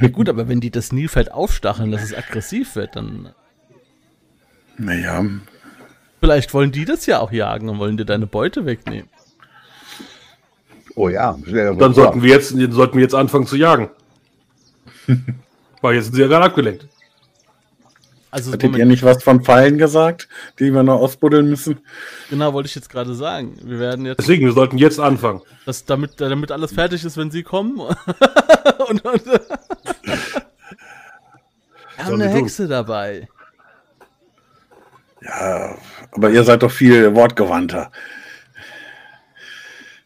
ja 0.00 0.08
gut, 0.08 0.28
aber 0.28 0.48
wenn 0.48 0.60
die 0.60 0.70
das 0.70 0.92
Nilpferd 0.92 1.32
aufstacheln, 1.32 1.92
dass 1.92 2.02
es 2.02 2.14
aggressiv 2.14 2.74
wird, 2.74 2.96
dann. 2.96 3.32
Naja, 4.76 5.24
Vielleicht 6.20 6.52
wollen 6.52 6.72
die 6.72 6.84
das 6.84 7.06
ja 7.06 7.20
auch 7.20 7.32
jagen 7.32 7.68
und 7.68 7.78
wollen 7.78 7.96
dir 7.96 8.04
deine 8.04 8.26
Beute 8.26 8.66
wegnehmen. 8.66 9.08
Oh 10.98 11.08
ja, 11.08 11.38
Dann 11.46 11.94
sollten 11.94 12.22
wir 12.22 12.30
jetzt, 12.30 12.48
sollten 12.48 12.94
wir 12.94 13.02
jetzt 13.02 13.14
anfangen 13.14 13.46
zu 13.46 13.56
jagen. 13.56 13.90
Weil 15.80 15.94
jetzt 15.94 16.06
sind 16.06 16.14
sie 16.16 16.22
ja 16.22 16.28
gerade 16.28 16.46
abgelenkt. 16.46 16.88
Also 18.30 18.52
Hattet 18.52 18.76
ihr 18.76 18.84
nicht 18.84 19.02
was 19.04 19.22
von 19.22 19.42
Pfeilen 19.42 19.78
gesagt, 19.78 20.28
die 20.58 20.70
wir 20.70 20.82
noch 20.82 21.00
ausbuddeln 21.00 21.48
müssen? 21.48 21.80
genau 22.28 22.52
wollte 22.52 22.66
ich 22.66 22.74
jetzt 22.74 22.90
gerade 22.90 23.14
sagen. 23.14 23.56
Wir 23.62 23.78
werden 23.78 24.04
jetzt, 24.04 24.18
Deswegen, 24.18 24.44
wir 24.44 24.52
sollten 24.52 24.76
jetzt 24.76 25.00
anfangen. 25.00 25.40
das, 25.64 25.86
damit, 25.86 26.20
damit 26.20 26.52
alles 26.52 26.74
fertig 26.74 27.04
ist, 27.04 27.16
wenn 27.16 27.30
sie 27.30 27.42
kommen. 27.42 27.78
und, 27.80 29.04
und, 29.04 29.26
wir 29.26 29.40
haben 31.98 32.14
eine 32.14 32.26
tun? 32.26 32.34
Hexe 32.34 32.68
dabei. 32.68 33.28
Ja, 35.22 35.76
aber 36.12 36.30
ihr 36.30 36.44
seid 36.44 36.62
doch 36.62 36.70
viel 36.70 37.14
wortgewandter. 37.14 37.90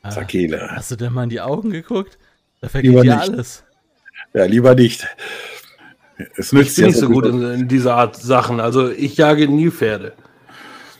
Ah, 0.03 0.11
Sakele. 0.11 0.68
Hast 0.74 0.90
du 0.90 0.96
denn 0.96 1.12
mal 1.12 1.24
in 1.24 1.30
die 1.30 1.40
Augen 1.40 1.70
geguckt? 1.70 2.18
Da 2.61 2.68
vergeht 2.68 2.90
Lieber 2.90 3.05
ja 3.05 3.16
nicht. 3.16 3.30
alles. 3.30 3.64
Ja, 4.34 4.44
lieber 4.44 4.74
nicht. 4.74 5.07
Es 6.36 6.46
Ich 6.46 6.53
nützt 6.53 6.76
bin 6.76 6.84
ja 6.84 6.88
nicht 6.88 6.98
so 7.00 7.09
gut 7.09 7.26
in, 7.26 7.42
in 7.42 7.68
dieser 7.68 7.94
Art 7.94 8.16
Sachen. 8.16 8.61
Also 8.61 8.90
ich 8.90 9.16
jage 9.16 9.48
Nilpferde. 9.48 10.12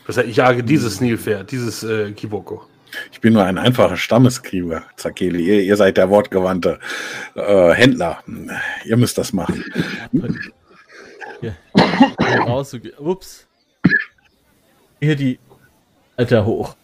Das 0.07 0.17
heißt, 0.17 0.27
ich 0.27 0.37
jage 0.37 0.63
dieses 0.63 0.99
Nilpferd, 1.01 1.51
dieses 1.51 1.83
äh, 1.83 2.11
Kiboko. 2.11 2.65
Ich 3.11 3.21
bin 3.21 3.33
nur 3.33 3.43
ein 3.43 3.57
einfacher 3.57 3.97
Stammeskrieger, 3.97 4.83
Zakeli. 4.97 5.43
Ihr, 5.43 5.63
ihr 5.63 5.77
seid 5.77 5.97
der 5.97 6.09
wortgewandte 6.09 6.79
äh, 7.35 7.71
Händler. 7.71 8.23
Ihr 8.85 8.97
müsst 8.97 9.17
das 9.17 9.33
machen. 9.33 9.63
Hier. 11.39 11.55
Hier 11.75 12.39
raus. 12.41 12.77
Ups. 12.99 13.47
Hier 15.01 15.15
die 15.15 15.39
Alter 16.15 16.45
hoch. 16.45 16.75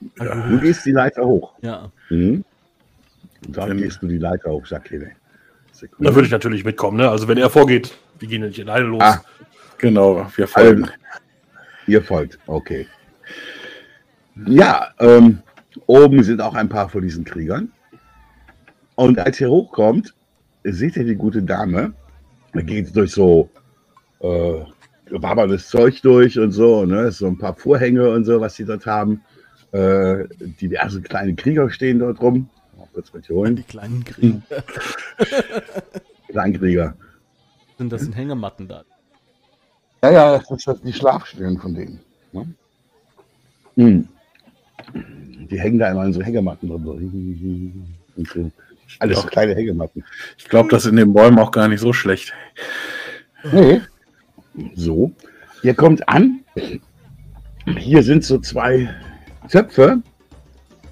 Du 0.00 0.60
gehst 0.60 0.84
die 0.84 0.92
Leiter 0.92 1.24
hoch. 1.24 1.54
Ja. 1.62 1.90
Mhm. 2.10 2.44
Und 3.46 3.56
dann 3.56 3.70
Wenn- 3.70 3.78
gehst 3.78 4.02
du 4.02 4.06
die 4.08 4.18
Leiter 4.18 4.50
hoch, 4.50 4.66
Sakele. 4.66 5.12
Da 5.98 6.14
würde 6.14 6.26
ich 6.26 6.32
natürlich 6.32 6.64
mitkommen. 6.64 6.96
Ne? 6.96 7.08
Also 7.08 7.28
wenn 7.28 7.36
er 7.38 7.50
vorgeht, 7.50 7.96
wir 8.18 8.28
gehen 8.28 8.42
nicht 8.42 8.60
alleine 8.60 8.86
los. 8.86 9.02
Ah. 9.02 9.22
Genau, 9.78 10.26
wir 10.34 10.48
folgen. 10.48 10.84
Also, 10.84 10.94
ihr 11.86 12.02
folgt, 12.02 12.38
okay. 12.46 12.86
Ja, 14.46 14.88
ähm, 14.98 15.40
oben 15.86 16.22
sind 16.22 16.40
auch 16.40 16.54
ein 16.54 16.68
paar 16.68 16.88
von 16.88 17.02
diesen 17.02 17.24
Kriegern. 17.24 17.70
Und 18.94 19.18
als 19.18 19.38
ihr 19.40 19.50
hochkommt, 19.50 20.14
seht 20.64 20.96
ihr 20.96 21.04
die 21.04 21.14
gute 21.14 21.42
Dame. 21.42 21.92
Da 22.54 22.62
geht 22.62 22.96
durch 22.96 23.12
so 23.12 23.50
äh, 24.20 24.60
wabernes 25.10 25.68
Zeug 25.68 26.00
durch 26.00 26.38
und 26.38 26.52
so, 26.52 26.86
ne? 26.86 27.12
So 27.12 27.26
ein 27.26 27.36
paar 27.36 27.54
Vorhänge 27.54 28.08
und 28.10 28.24
so, 28.24 28.40
was 28.40 28.54
sie 28.54 28.64
dort 28.64 28.86
haben. 28.86 29.20
Äh, 29.72 30.24
diverse 30.60 31.02
kleine 31.02 31.34
Krieger 31.34 31.70
stehen 31.70 31.98
dort 31.98 32.20
rum. 32.20 32.48
Mal 32.76 32.88
kurz 32.92 33.12
mit 33.12 33.26
hier 33.26 33.36
holen. 33.36 33.56
Die 33.56 33.62
kleinen 33.62 34.04
Krieger. 34.04 34.42
Kleinkrieger. 36.28 36.94
Sind 37.78 37.92
das 37.92 38.02
sind 38.02 38.16
Hängematten 38.16 38.68
da? 38.68 38.84
Ja, 40.02 40.10
ja, 40.10 40.38
das 40.38 40.66
ist 40.66 40.84
die 40.84 40.92
Schlafstellen 40.92 41.58
von 41.58 41.74
denen. 41.74 42.00
Ne? 42.32 42.46
Hm. 43.76 44.08
Die 45.50 45.60
hängen 45.60 45.78
da 45.78 45.90
immer 45.90 46.04
in 46.04 46.12
so 46.12 46.22
Hängematten 46.22 46.68
drin. 46.68 46.84
so. 46.84 48.20
Und 48.20 48.28
so. 48.28 48.50
Alles 48.98 49.22
so 49.22 49.28
kleine 49.28 49.54
Hängematten. 49.54 50.04
Ich 50.38 50.48
glaube, 50.48 50.68
das 50.70 50.84
ist 50.84 50.90
in 50.90 50.96
den 50.96 51.12
Bäumen 51.12 51.38
auch 51.38 51.50
gar 51.50 51.68
nicht 51.68 51.80
so 51.80 51.92
schlecht. 51.92 52.32
Nee. 53.52 53.80
So. 54.74 55.12
Ihr 55.62 55.74
kommt 55.74 56.08
an. 56.08 56.40
Hier 57.78 58.02
sind 58.02 58.24
so 58.24 58.38
zwei 58.38 58.88
Töpfe, 59.48 60.02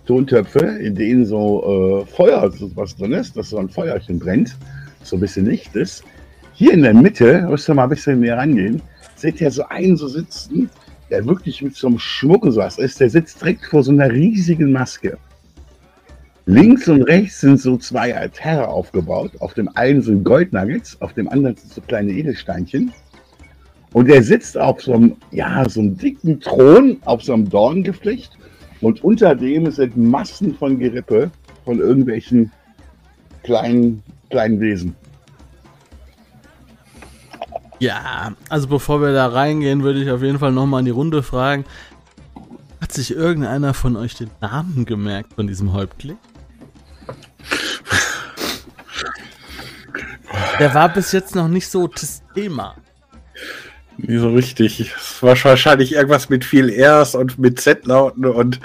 Tontöpfe, 0.07 0.59
in 0.59 0.95
denen 0.95 1.25
so 1.25 2.05
äh, 2.05 2.07
Feuer, 2.07 2.53
was 2.75 2.97
drin 2.97 3.13
ist, 3.13 3.37
dass 3.37 3.51
so 3.51 3.59
ein 3.59 3.69
Feuerchen 3.69 4.19
brennt, 4.19 4.57
so 5.03 5.17
ein 5.17 5.21
bisschen 5.21 5.47
Licht 5.47 5.75
ist. 5.77 6.05
Hier 6.53 6.73
in 6.73 6.83
der 6.83 6.95
Mitte, 6.95 7.47
müsst 7.49 7.69
ihr 7.69 7.75
mal 7.75 7.85
ein 7.85 7.89
bisschen 7.89 8.21
näher 8.21 8.39
rangehen, 8.39 8.81
seht 9.17 9.41
ihr 9.41 9.51
so 9.51 9.65
einen 9.69 9.97
so 9.97 10.09
sitzen, 10.09 10.71
der 11.11 11.27
wirklich 11.27 11.63
mit 11.63 11.75
so 11.75 11.89
einem 11.89 11.99
Schmuck 11.99 12.45
und 12.45 12.53
sowas 12.53 12.79
ist. 12.79 13.01
Der 13.01 13.11
sitzt 13.11 13.41
direkt 13.41 13.67
vor 13.67 13.83
so 13.83 13.93
einer 13.93 14.11
riesigen 14.11 14.73
Maske. 14.73 15.19
Links 16.47 16.89
und 16.89 17.03
rechts 17.03 17.41
sind 17.41 17.59
so 17.59 17.79
zwei 17.79 18.15
Altäre 18.15 18.69
aufgebaut. 18.69 19.33
Auf 19.41 19.55
dem 19.55 19.69
einen 19.77 20.03
sind 20.03 20.25
Goldnuggets, 20.25 21.01
auf 21.01 21.15
dem 21.15 21.29
anderen 21.29 21.57
sind 21.57 21.73
so 21.73 21.81
kleine 21.81 22.13
Edelsteinchen. 22.13 22.93
Und 23.95 24.11
er 24.11 24.23
sitzt 24.23 24.59
auf 24.59 24.83
so 24.83 24.95
einem, 24.95 25.17
ja, 25.31 25.67
so 25.69 25.81
einem 25.81 25.97
dicken 25.97 26.41
Thron, 26.41 26.99
auf 27.05 27.23
so 27.23 27.33
einem 27.33 27.49
Dorngeflecht. 27.49 28.37
Und 28.81 29.03
unter 29.03 29.35
dem 29.35 29.71
sind 29.71 29.97
Massen 29.97 30.55
von 30.55 30.79
Gerippe 30.79 31.31
von 31.65 31.79
irgendwelchen 31.79 32.53
kleinen, 33.43 34.03
kleinen 34.31 34.61
Wesen. 34.61 34.95
Ja, 37.79 38.35
also 38.49 38.69
bevor 38.69 39.01
wir 39.01 39.13
da 39.13 39.27
reingehen, 39.27 39.83
würde 39.83 40.03
ich 40.03 40.11
auf 40.11 40.23
jeden 40.23 40.39
Fall 40.39 40.53
nochmal 40.53 40.81
in 40.81 40.87
die 40.87 40.91
Runde 40.91 41.23
fragen. 41.23 41.65
Hat 42.81 42.93
sich 42.93 43.15
irgendeiner 43.15 43.75
von 43.75 43.97
euch 43.97 44.15
den 44.15 44.31
Namen 44.41 44.85
gemerkt 44.85 45.35
von 45.35 45.47
diesem 45.47 45.73
Häuptling? 45.73 46.17
Der 50.59 50.73
war 50.73 50.89
bis 50.89 51.13
jetzt 51.13 51.35
noch 51.35 51.49
nicht 51.49 51.69
so 51.69 51.89
das 51.89 52.23
Thema. 52.35 52.77
Nicht 53.99 54.21
so 54.21 54.31
richtig. 54.31 54.81
Es 54.81 55.23
war 55.23 55.37
wahrscheinlich 55.45 55.93
irgendwas 55.93 56.29
mit 56.29 56.45
viel 56.45 56.71
Rs 56.71 57.15
und 57.15 57.39
mit 57.39 57.61
Z-Lauten 57.61 58.27
und 58.27 58.61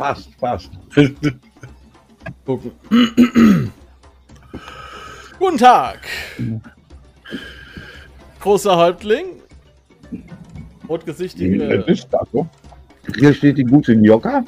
Fast, 0.00 0.30
fast. 0.38 0.70
Gucken. 2.46 2.72
Guten 5.38 5.58
Tag. 5.58 5.98
Großer 8.40 8.76
Häuptling. 8.76 9.26
Rotgesichtige. 10.88 11.84
Hier 13.18 13.34
steht 13.34 13.58
die 13.58 13.64
gute 13.64 13.94
Njoka. 13.94 14.42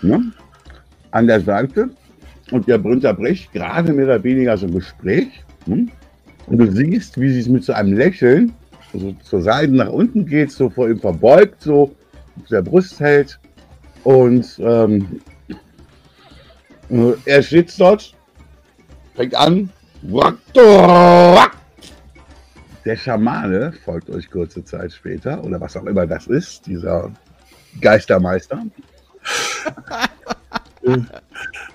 Ne? 0.00 0.32
An 1.10 1.26
der 1.26 1.42
Seite. 1.42 1.90
Und 2.50 2.66
der 2.66 2.78
Brünter 2.78 3.12
bricht 3.12 3.52
gerade 3.52 3.92
mehr 3.92 4.06
oder 4.06 4.24
weniger 4.24 4.56
so 4.56 4.66
ein 4.66 4.72
Gespräch. 4.72 5.28
Ne? 5.66 5.88
Und 6.46 6.58
du 6.58 6.70
siehst, 6.70 7.18
wie 7.18 7.30
sie 7.30 7.40
es 7.40 7.48
mit 7.48 7.64
so 7.64 7.72
einem 7.72 7.96
Lächeln 7.96 8.52
so 8.92 9.12
zur 9.22 9.42
Seite 9.42 9.72
nach 9.72 9.88
unten 9.88 10.26
geht, 10.26 10.52
so 10.52 10.70
vor 10.70 10.88
ihm 10.88 11.00
verbeugt, 11.00 11.62
so 11.62 11.94
auf 12.40 12.48
der 12.50 12.62
Brust 12.62 13.00
hält. 13.00 13.38
Und 14.04 14.58
ähm, 14.60 15.20
äh, 16.90 17.12
er 17.24 17.42
steht 17.42 17.72
dort, 17.78 18.14
fängt 19.14 19.34
an. 19.34 19.70
Der 22.84 22.96
Schamane 22.96 23.72
folgt 23.84 24.10
euch 24.10 24.30
kurze 24.30 24.62
Zeit 24.62 24.92
später, 24.92 25.42
oder 25.42 25.58
was 25.60 25.76
auch 25.76 25.86
immer 25.86 26.06
das 26.06 26.26
ist, 26.26 26.66
dieser 26.66 27.10
Geistermeister. 27.80 28.62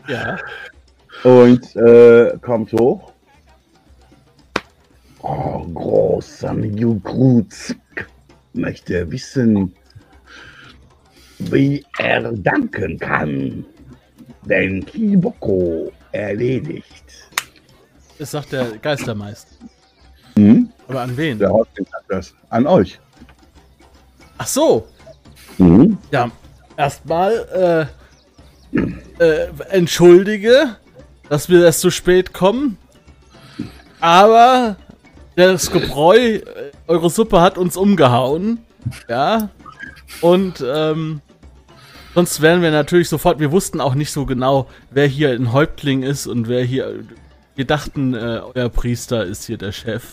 Ja. 0.07 0.37
Und 1.23 1.75
äh, 1.75 2.37
kommt 2.41 2.71
hoch. 2.73 3.08
Oh, 5.21 5.65
großer 5.73 6.53
Jugruz 6.65 7.75
möchte 8.53 9.09
wissen, 9.11 9.73
wie 11.39 11.85
er 11.97 12.31
danken 12.33 12.97
kann, 12.97 13.65
wenn 14.43 14.85
Kiboko 14.85 15.91
erledigt. 16.11 17.29
Das 18.17 18.31
sagt 18.31 18.51
der 18.51 18.77
Geistermeister. 18.77 19.55
Hm? 20.35 20.69
Aber 20.87 21.01
an 21.01 21.15
wen? 21.15 21.37
Der 21.39 21.51
Häuptling 21.51 21.85
sagt 21.91 22.05
das 22.09 22.33
an 22.49 22.65
euch. 22.65 22.99
Ach 24.37 24.47
so. 24.47 24.87
Mhm. 25.57 25.97
Ja, 26.11 26.31
erstmal 26.77 27.89
äh, 28.73 29.23
äh, 29.23 29.47
entschuldige, 29.69 30.77
dass 31.29 31.49
wir 31.49 31.65
erst 31.65 31.81
zu 31.81 31.91
spät 31.91 32.33
kommen. 32.33 32.77
Aber 33.99 34.77
das 35.47 35.71
Gebräu, 35.71 36.17
äh, 36.17 36.43
eure 36.87 37.09
Suppe 37.09 37.41
hat 37.41 37.57
uns 37.57 37.77
umgehauen. 37.77 38.59
Ja. 39.07 39.49
Und 40.21 40.63
ähm, 40.67 41.21
sonst 42.15 42.41
wären 42.41 42.61
wir 42.61 42.71
natürlich 42.71 43.09
sofort, 43.09 43.39
wir 43.39 43.51
wussten 43.51 43.81
auch 43.81 43.95
nicht 43.95 44.11
so 44.11 44.25
genau, 44.25 44.67
wer 44.91 45.07
hier 45.07 45.31
ein 45.31 45.53
Häuptling 45.53 46.03
ist 46.03 46.27
und 46.27 46.47
wer 46.47 46.63
hier. 46.63 47.03
Wir 47.55 47.65
dachten, 47.65 48.13
äh, 48.13 48.41
euer 48.55 48.69
Priester 48.69 49.25
ist 49.25 49.45
hier 49.45 49.57
der 49.57 49.73
Chef. 49.73 50.03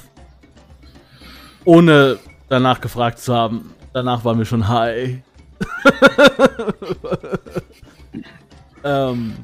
Ohne 1.64 2.18
danach 2.49 2.81
gefragt 2.81 3.18
zu 3.18 3.35
haben. 3.35 3.74
Danach 3.93 4.24
waren 4.24 4.39
wir 4.39 4.45
schon 4.45 4.68
high. 4.68 5.18
ähm, 8.85 9.35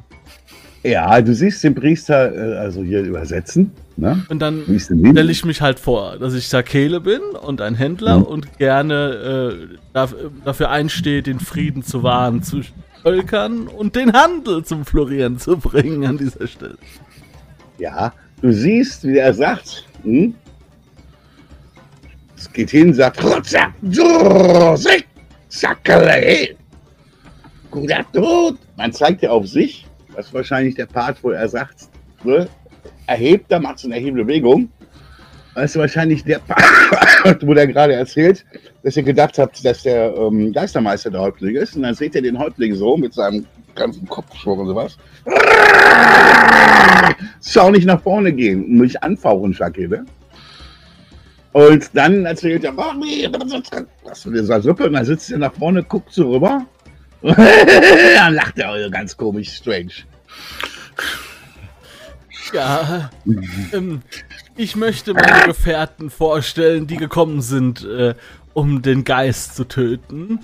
Ja, 0.82 1.20
du 1.20 1.34
siehst 1.34 1.64
den 1.64 1.74
Priester 1.74 2.34
äh, 2.34 2.58
also 2.58 2.82
hier 2.82 3.02
übersetzen. 3.02 3.72
Ne? 3.96 4.24
und 4.30 4.38
dann 4.40 4.64
stelle 4.78 5.30
ich 5.30 5.44
mich 5.44 5.60
halt 5.60 5.78
vor, 5.78 6.16
dass 6.18 6.32
ich 6.34 6.48
Sakele 6.48 7.00
bin 7.00 7.20
und 7.42 7.60
ein 7.60 7.74
Händler 7.74 8.18
Mhm. 8.18 8.22
und 8.24 8.58
gerne 8.58 9.58
äh, 9.92 10.02
dafür 10.44 10.70
einstehe, 10.70 11.22
den 11.22 11.38
Frieden 11.40 11.82
zu 11.82 12.02
wahren 12.02 12.42
zwischen 12.42 12.74
Völkern 13.02 13.68
und 13.68 13.94
den 13.96 14.12
Handel 14.14 14.64
zum 14.64 14.84
Florieren 14.86 15.38
zu 15.38 15.56
bringen 15.58 16.06
an 16.06 16.16
dieser 16.18 16.46
Stelle. 16.46 16.78
Ja, 17.78 18.12
du 18.40 18.52
siehst, 18.52 19.04
wie 19.04 19.18
er 19.18 19.34
sagt, 19.34 19.84
hm? 20.04 20.34
es 22.36 22.50
geht 22.52 22.70
hin, 22.70 22.94
sagt, 22.94 23.22
"Rotzer, 23.22 23.72
Sackele, 25.48 26.56
guter 27.70 28.04
Tod. 28.12 28.56
Man 28.76 28.92
zeigt 28.92 29.22
ja 29.22 29.30
auf 29.30 29.46
sich, 29.46 29.86
das 30.16 30.26
ist 30.26 30.34
wahrscheinlich 30.34 30.74
der 30.76 30.86
Part, 30.86 31.22
wo 31.22 31.30
er 31.30 31.48
sagt, 31.48 31.88
ne? 32.24 32.48
Erhebt, 33.06 33.50
da 33.50 33.58
macht 33.58 33.78
so 33.78 33.88
eine 33.88 33.96
erhebende 33.96 34.24
Bewegung. 34.24 34.70
Das 35.54 35.72
ist 35.72 35.76
wahrscheinlich 35.76 36.24
der 36.24 36.40
wo 37.42 37.52
der 37.52 37.66
gerade 37.66 37.92
erzählt, 37.94 38.44
dass 38.82 38.96
ihr 38.96 39.02
gedacht 39.02 39.38
habt, 39.38 39.64
dass 39.64 39.82
der 39.82 40.14
ähm, 40.16 40.52
Geistermeister 40.52 41.10
der 41.10 41.20
Häuptling 41.20 41.56
ist. 41.56 41.76
Und 41.76 41.82
dann 41.82 41.94
seht 41.94 42.14
ihr 42.14 42.22
den 42.22 42.38
Häuptling 42.38 42.74
so 42.74 42.96
mit 42.96 43.12
seinem 43.12 43.44
ganzen 43.74 44.06
Kopfschwung 44.08 44.60
und 44.60 44.68
sowas. 44.68 44.96
Schau 47.42 47.70
nicht 47.70 47.86
nach 47.86 48.02
vorne 48.02 48.32
gehen 48.32 48.64
und 48.64 48.78
mich 48.78 49.02
anfauchen, 49.02 49.52
Schakele. 49.52 50.04
Und 51.52 51.90
dann 51.92 52.24
erzählt 52.24 52.64
er, 52.64 52.74
was 52.76 54.22
für 54.22 54.32
dieser 54.32 54.60
Suppe? 54.62 54.86
Und 54.86 54.94
dann 54.94 55.04
sitzt 55.04 55.30
er 55.30 55.38
nach 55.38 55.52
vorne, 55.52 55.82
guckt 55.82 56.12
so 56.12 56.32
rüber. 56.32 56.64
dann 57.22 58.34
lacht 58.34 58.58
er 58.58 58.90
ganz 58.90 59.16
komisch, 59.16 59.56
strange. 59.56 59.92
Ja, 62.52 63.10
ähm, 63.72 64.02
ich 64.56 64.76
möchte 64.76 65.14
meine 65.14 65.46
Gefährten 65.46 66.10
vorstellen, 66.10 66.86
die 66.86 66.96
gekommen 66.96 67.40
sind, 67.40 67.84
äh, 67.84 68.14
um 68.52 68.82
den 68.82 69.04
Geist 69.04 69.54
zu 69.54 69.64
töten. 69.64 70.40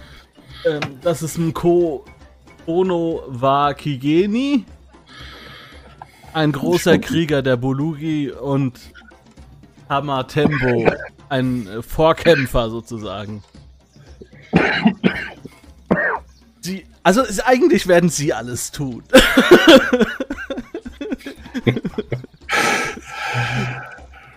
Ähm, 0.65 0.81
das 1.03 1.23
ist 1.23 1.37
ein 1.39 1.55
Ko 1.55 2.05
Ono 2.67 3.23
wa 3.29 3.75
Kigeni, 3.75 4.65
ein 6.33 6.53
großer 6.53 6.99
Krieger 6.99 7.43
der 7.43 7.57
Bulugi 7.57 8.31
und 8.31 8.79
Hamatembo, 9.89 10.91
ein 11.29 11.67
äh, 11.67 11.83
Vorkämpfer 11.83 12.71
sozusagen. 12.71 13.43
Sie, 16.61 16.87
also 17.03 17.23
ist, 17.23 17.41
eigentlich 17.41 17.87
werden 17.87 18.11
sie 18.11 18.33
alles 18.33 18.71
tun. 18.71 19.03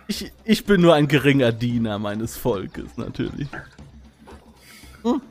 ich, 0.07 0.31
ich 0.43 0.65
bin 0.65 0.81
nur 0.81 0.93
ein 0.93 1.07
geringer 1.07 1.51
Diener 1.51 1.99
meines 1.99 2.37
Volkes, 2.37 2.97
natürlich. 2.97 3.47
Hm. 5.03 5.21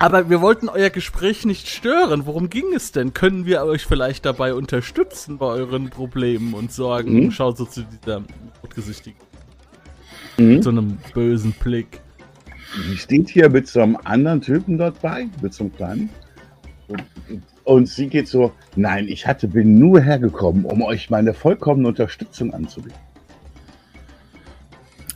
Aber 0.00 0.30
wir 0.30 0.40
wollten 0.40 0.68
euer 0.68 0.90
Gespräch 0.90 1.44
nicht 1.44 1.68
stören. 1.68 2.24
Worum 2.26 2.50
ging 2.50 2.72
es 2.74 2.92
denn? 2.92 3.14
Können 3.14 3.46
wir 3.46 3.64
euch 3.64 3.84
vielleicht 3.84 4.24
dabei 4.26 4.54
unterstützen 4.54 5.38
bei 5.38 5.46
euren 5.46 5.90
Problemen 5.90 6.54
und 6.54 6.72
Sorgen? 6.72 7.24
Mhm. 7.24 7.30
Schaut 7.32 7.56
so 7.58 7.64
zu 7.64 7.82
dieser 7.82 8.22
rotgesichtigen, 8.62 9.18
Mhm. 10.36 10.48
mit 10.48 10.64
so 10.64 10.70
einem 10.70 10.98
bösen 11.14 11.52
Blick. 11.52 12.00
Die 12.76 12.96
steht 12.96 13.28
hier 13.30 13.48
mit 13.48 13.66
so 13.66 13.80
einem 13.80 13.98
anderen 14.04 14.40
Typen 14.40 14.78
dort 14.78 15.00
bei, 15.00 15.26
mit 15.42 15.52
so 15.52 15.64
einem 15.64 15.74
kleinen. 15.74 16.10
Und, 17.68 17.86
sie 17.86 18.06
geht 18.06 18.28
so, 18.28 18.52
nein, 18.76 19.08
ich 19.08 19.26
hatte, 19.26 19.46
bin 19.46 19.78
nur 19.78 20.00
hergekommen, 20.00 20.64
um 20.64 20.80
euch 20.80 21.10
meine 21.10 21.34
vollkommene 21.34 21.88
Unterstützung 21.88 22.54
anzubieten. 22.54 22.98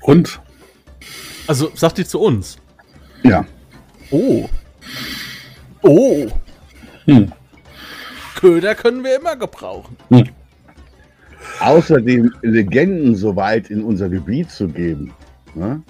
Und? 0.03 0.39
Also 1.47 1.71
sagt 1.75 1.97
die 1.97 2.05
zu 2.05 2.21
uns. 2.21 2.59
Ja. 3.23 3.47
Oh. 4.11 4.51
Oh. 5.81 6.27
Hm. 7.07 7.33
Köder 8.35 8.75
können 8.75 9.03
wir 9.03 9.17
immer 9.17 9.35
gebrauchen. 9.35 9.97
Außerdem 11.59 12.35
Legenden 12.43 13.17
so 13.17 13.35
weit 13.35 13.71
in 13.71 13.83
unser 13.83 14.11
Gebiet 14.11 14.51
zu 14.51 14.69
geben. 14.69 15.15
Ne? 15.55 15.83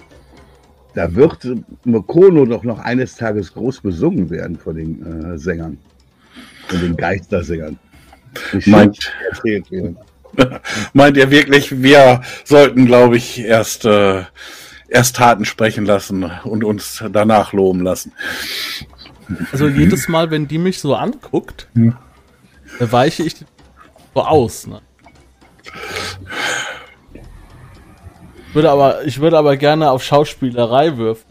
Da 0.93 1.13
wird 1.13 1.45
Mokono 1.83 2.45
doch 2.45 2.63
noch 2.63 2.79
eines 2.79 3.17
Tages 3.17 3.53
groß 3.53 3.81
besungen 3.81 4.29
werden 4.29 4.55
von 4.55 4.77
den 4.77 5.33
äh, 5.33 5.37
Sängern. 5.37 5.77
Von 6.67 6.79
den 6.81 6.95
Geistersängern. 6.97 7.77
Die 8.53 8.69
Meint- 8.69 9.11
erzählt 9.31 9.69
werden. 9.71 9.97
Meint 10.93 11.17
ihr 11.17 11.29
wirklich, 11.29 11.81
wir 11.83 12.21
sollten, 12.43 12.85
glaube 12.87 13.17
ich, 13.17 13.39
erst, 13.39 13.85
äh, 13.85 14.23
erst 14.87 15.15
Taten 15.17 15.45
sprechen 15.45 15.85
lassen 15.85 16.23
und 16.43 16.63
uns 16.63 17.03
danach 17.11 17.53
loben 17.53 17.81
lassen? 17.81 18.13
Also 19.51 19.67
jedes 19.67 20.07
Mal, 20.07 20.31
wenn 20.31 20.47
die 20.47 20.57
mich 20.57 20.79
so 20.79 20.95
anguckt, 20.95 21.67
Hm. 21.75 21.95
da 22.79 22.91
weiche 22.91 23.23
ich 23.23 23.35
so 24.15 24.21
aus. 24.21 24.65
Ne? 24.67 24.81
Würde 28.53 28.69
aber, 28.69 29.03
ich 29.05 29.19
würde 29.19 29.37
aber 29.37 29.57
gerne 29.57 29.89
auf 29.89 30.03
Schauspielerei 30.03 30.97
würfen. 30.97 31.25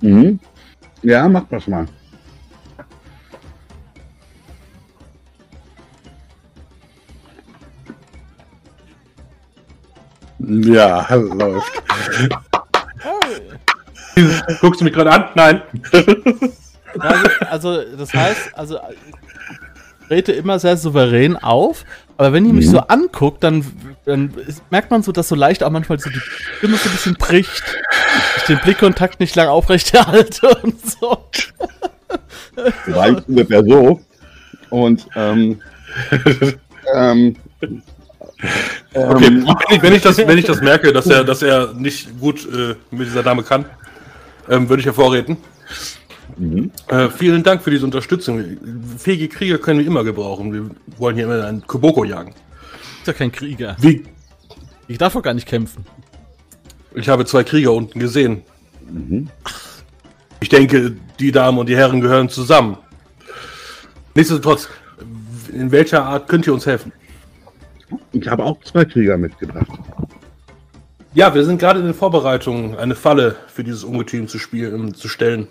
Mhm. 0.00 0.40
Ja, 1.02 1.28
macht 1.28 1.52
das 1.52 1.66
mal. 1.66 1.86
Ja, 10.38 11.14
läuft. 11.14 11.82
Guckst 14.60 14.80
du 14.80 14.84
mich 14.84 14.94
gerade 14.94 15.10
an? 15.10 15.24
Nein. 15.34 15.62
Also, 16.98 17.28
also 17.50 17.96
das 17.96 18.14
heißt, 18.14 18.50
also 18.54 18.78
ich 20.00 20.08
trete 20.08 20.32
immer 20.32 20.58
sehr 20.58 20.76
souverän 20.76 21.36
auf, 21.36 21.84
aber 22.16 22.32
wenn 22.32 22.44
die 22.44 22.52
mich 22.52 22.68
so 22.68 22.78
anguckt, 22.78 23.44
dann, 23.44 23.64
dann 24.04 24.34
merkt 24.70 24.90
man 24.90 25.02
so, 25.02 25.12
dass 25.12 25.28
so 25.28 25.34
leicht 25.34 25.62
auch 25.62 25.70
manchmal 25.70 26.00
so 26.00 26.10
die 26.10 26.20
Stimme 26.58 26.76
so 26.76 26.88
ein 26.88 26.92
bisschen 26.92 27.14
bricht. 27.14 27.62
Ich 28.38 28.42
den 28.44 28.58
Blickkontakt 28.58 29.20
nicht 29.20 29.36
lang 29.36 29.48
aufrechterhalte 29.48 30.48
und 30.62 30.80
so. 30.80 31.18
Weißt 32.86 33.28
ungefähr 33.28 33.64
so. 33.64 34.00
Und 34.70 35.06
ähm, 35.14 35.60
ähm, 36.94 37.36
Okay, 38.94 39.26
ähm, 39.26 39.46
wenn, 39.46 39.76
ich, 39.76 39.82
wenn, 39.82 39.92
ich 39.94 40.02
das, 40.02 40.18
wenn 40.18 40.38
ich 40.38 40.44
das 40.44 40.60
merke, 40.60 40.92
dass 40.92 41.06
er, 41.06 41.24
dass 41.24 41.42
er 41.42 41.74
nicht 41.74 42.18
gut 42.20 42.46
äh, 42.46 42.74
mit 42.90 43.08
dieser 43.08 43.22
Dame 43.22 43.42
kann, 43.42 43.64
ähm, 44.48 44.68
würde 44.68 44.80
ich 44.80 44.86
hervorreden. 44.86 45.36
mhm. 46.36 46.70
Äh, 46.88 47.08
vielen 47.10 47.42
Dank 47.42 47.62
für 47.62 47.70
diese 47.70 47.84
Unterstützung. 47.84 48.44
Fähige 48.96 49.28
Krieger 49.28 49.58
können 49.58 49.80
wir 49.80 49.86
immer 49.86 50.04
gebrauchen. 50.04 50.52
Wir 50.52 50.70
wollen 50.98 51.16
hier 51.16 51.24
immer 51.24 51.44
einen 51.44 51.66
Koboko 51.66 52.04
jagen. 52.04 52.34
Ist 53.00 53.06
ja 53.06 53.12
kein 53.12 53.32
Krieger. 53.32 53.76
Wie? 53.80 54.04
Ich 54.86 54.98
darf 54.98 55.12
doch 55.12 55.22
gar 55.22 55.34
nicht 55.34 55.46
kämpfen. 55.46 55.84
Ich 56.94 57.08
habe 57.08 57.24
zwei 57.26 57.44
Krieger 57.44 57.72
unten 57.72 57.98
gesehen. 58.00 58.42
Ich 60.40 60.48
denke, 60.48 60.96
die 61.20 61.32
Damen 61.32 61.58
und 61.58 61.68
die 61.68 61.76
Herren 61.76 62.00
gehören 62.00 62.28
zusammen. 62.28 62.78
Nichtsdestotrotz, 64.14 64.68
in 65.52 65.70
welcher 65.70 66.04
Art 66.04 66.28
könnt 66.28 66.46
ihr 66.46 66.54
uns 66.54 66.66
helfen? 66.66 66.92
Ich 68.12 68.28
habe 68.28 68.44
auch 68.44 68.60
zwei 68.64 68.84
Krieger 68.84 69.16
mitgebracht. 69.16 69.68
Ja, 71.14 71.34
wir 71.34 71.44
sind 71.44 71.58
gerade 71.58 71.80
in 71.80 71.86
den 71.86 71.94
Vorbereitungen, 71.94 72.76
eine 72.76 72.94
Falle 72.94 73.36
für 73.48 73.64
dieses 73.64 73.82
Ungetüm 73.82 74.28
zu 74.28 74.38
spielen, 74.38 74.94
zu 74.94 75.08
stellen. 75.08 75.48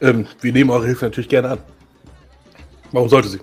Ähm, 0.00 0.26
wir 0.40 0.52
nehmen 0.52 0.70
eure 0.70 0.86
Hilfe 0.86 1.04
natürlich 1.04 1.28
gerne 1.28 1.50
an. 1.50 1.58
Warum 2.92 3.08
sollte 3.08 3.28
sie? 3.28 3.40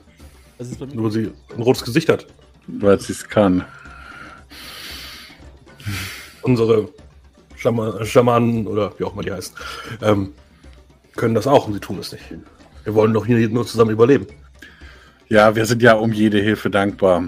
Nur 0.93 1.05
weil 1.05 1.11
sie 1.11 1.31
ein 1.55 1.61
rotes 1.61 1.83
Gesicht 1.83 2.09
hat. 2.09 2.25
Weil 2.67 2.99
sie 2.99 3.13
es 3.13 3.27
kann. 3.27 3.65
Unsere 6.41 6.89
Schama 7.55 8.05
Schamanen 8.05 8.67
oder 8.67 8.97
wie 8.97 9.03
auch 9.03 9.13
immer 9.13 9.23
die 9.23 9.31
heißen, 9.31 9.53
ähm, 10.01 10.33
können 11.15 11.35
das 11.35 11.47
auch 11.47 11.67
und 11.67 11.73
sie 11.73 11.79
tun 11.79 11.99
es 11.99 12.11
nicht. 12.11 12.23
Wir 12.85 12.93
wollen 12.95 13.13
doch 13.13 13.25
hier 13.25 13.49
nur 13.49 13.67
zusammen 13.67 13.91
überleben. 13.91 14.27
Ja, 15.29 15.55
wir 15.55 15.67
sind 15.67 15.83
ja 15.83 15.93
um 15.93 16.11
jede 16.11 16.39
Hilfe 16.39 16.71
dankbar. 16.71 17.23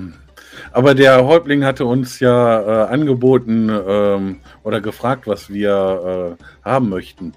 Aber 0.72 0.95
der 0.95 1.24
Häuptling 1.24 1.64
hatte 1.64 1.86
uns 1.86 2.20
ja 2.20 2.62
äh, 2.62 2.88
angeboten 2.89 3.70
ähm, 3.70 4.39
oder 4.64 4.82
gefragt, 4.82 5.28
was 5.28 5.52
wir 5.52 6.38
äh, 6.41 6.43
haben 6.66 6.89
möchten. 6.89 7.34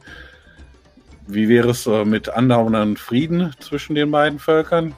Wie 1.27 1.51
wäre 1.51 1.71
es 1.71 1.87
äh, 1.87 2.07
mit 2.07 2.31
andauerndem 2.31 2.97
Frieden 2.97 3.53
zwischen 3.61 3.95
den 3.95 4.11
beiden 4.11 4.39
Völkern? 4.39 4.95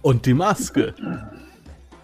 Und 0.00 0.24
die 0.24 0.34
Maske. 0.34 0.94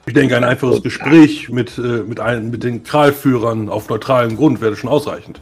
Ich 0.04 0.12
denke, 0.12 0.36
ein 0.36 0.44
einfaches 0.44 0.82
Gespräch 0.82 1.48
mit, 1.48 1.78
äh, 1.78 2.02
mit, 2.02 2.20
ein, 2.20 2.50
mit 2.50 2.64
den 2.64 2.82
Kralführern 2.82 3.70
auf 3.70 3.88
neutralem 3.88 4.36
Grund 4.36 4.60
wäre 4.60 4.76
schon 4.76 4.90
ausreichend. 4.90 5.40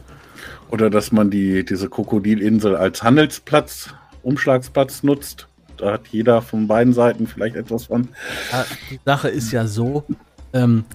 Oder 0.69 0.89
dass 0.89 1.11
man 1.11 1.29
die, 1.29 1.65
diese 1.65 1.89
Krokodilinsel 1.89 2.75
als 2.77 3.03
Handelsplatz, 3.03 3.89
Umschlagsplatz 4.23 5.03
nutzt? 5.03 5.47
Da 5.77 5.93
hat 5.93 6.07
jeder 6.07 6.41
von 6.41 6.67
beiden 6.67 6.93
Seiten 6.93 7.27
vielleicht 7.27 7.55
etwas 7.55 7.85
von. 7.85 8.09
Die 8.91 8.99
Sache 9.05 9.29
ist 9.29 9.51
ja 9.51 9.67
so, 9.67 10.03
ähm, 10.53 10.85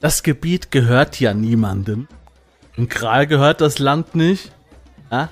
das 0.00 0.22
Gebiet 0.22 0.70
gehört 0.70 1.20
ja 1.20 1.34
niemandem. 1.34 2.08
Dem 2.76 2.88
Kral 2.88 3.26
gehört 3.26 3.60
das 3.60 3.78
Land 3.78 4.14
nicht. 4.14 4.52
Ja? 5.10 5.28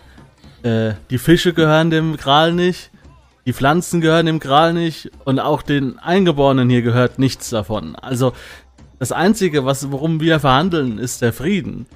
Äh, 0.62 0.94
die 1.10 1.18
Fische 1.18 1.52
gehören 1.52 1.90
dem 1.90 2.16
Kral 2.16 2.52
nicht. 2.52 2.90
Die 3.46 3.52
Pflanzen 3.52 4.00
gehören 4.00 4.26
dem 4.26 4.38
Gral 4.38 4.74
nicht 4.74 5.10
und 5.24 5.40
auch 5.40 5.62
den 5.62 5.98
Eingeborenen 5.98 6.68
hier 6.68 6.82
gehört 6.82 7.18
nichts 7.18 7.50
davon. 7.50 7.96
Also 7.96 8.32
das 8.98 9.12
Einzige, 9.12 9.64
was, 9.64 9.90
worum 9.90 10.20
wir 10.20 10.40
verhandeln, 10.40 10.98
ist 10.98 11.22
der 11.22 11.32
Frieden. 11.32 11.86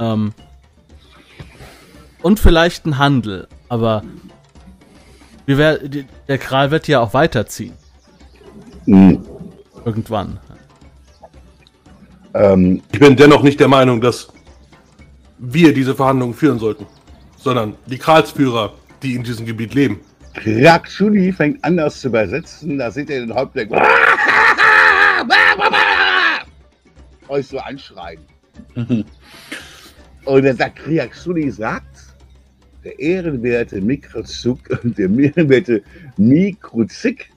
Ähm, 0.00 0.34
und 2.20 2.40
vielleicht 2.40 2.84
ein 2.84 2.98
Handel. 2.98 3.46
Aber 3.68 4.02
die, 5.56 6.06
der 6.28 6.38
Kral 6.38 6.70
wird 6.70 6.88
ja 6.88 7.00
auch 7.00 7.14
weiterziehen. 7.14 7.74
Hm. 8.84 9.24
Irgendwann. 9.84 10.38
Ähm, 12.34 12.82
Ich 12.92 13.00
bin 13.00 13.16
dennoch 13.16 13.42
nicht 13.42 13.60
der 13.60 13.68
Meinung, 13.68 14.00
dass 14.00 14.28
wir 15.38 15.74
diese 15.74 15.94
Verhandlungen 15.94 16.34
führen 16.34 16.58
sollten, 16.58 16.86
sondern 17.36 17.74
die 17.86 17.98
Kralsführer, 17.98 18.72
die 19.02 19.14
in 19.14 19.22
diesem 19.22 19.44
Gebiet 19.44 19.74
leben. 19.74 20.00
Krakshuni 20.34 21.32
fängt 21.32 21.62
an, 21.64 21.76
das 21.76 22.00
zu 22.00 22.08
übersetzen. 22.08 22.78
Da 22.78 22.90
seht 22.90 23.10
ihr 23.10 23.20
den 23.20 23.34
Häuptling. 23.34 23.70
Euch 27.28 27.46
so 27.48 27.58
anschreien. 27.58 28.20
Und 30.24 30.44
er 30.44 30.54
sagt, 30.54 30.76
Krakshuni 30.76 31.50
sagt, 31.50 31.91
der 32.84 32.98
ehrenwerte 32.98 33.80
Mikrozuk, 33.80 34.58
der 34.82 35.08
ehrenwerte 35.08 35.82
Mikrozik 36.16 37.30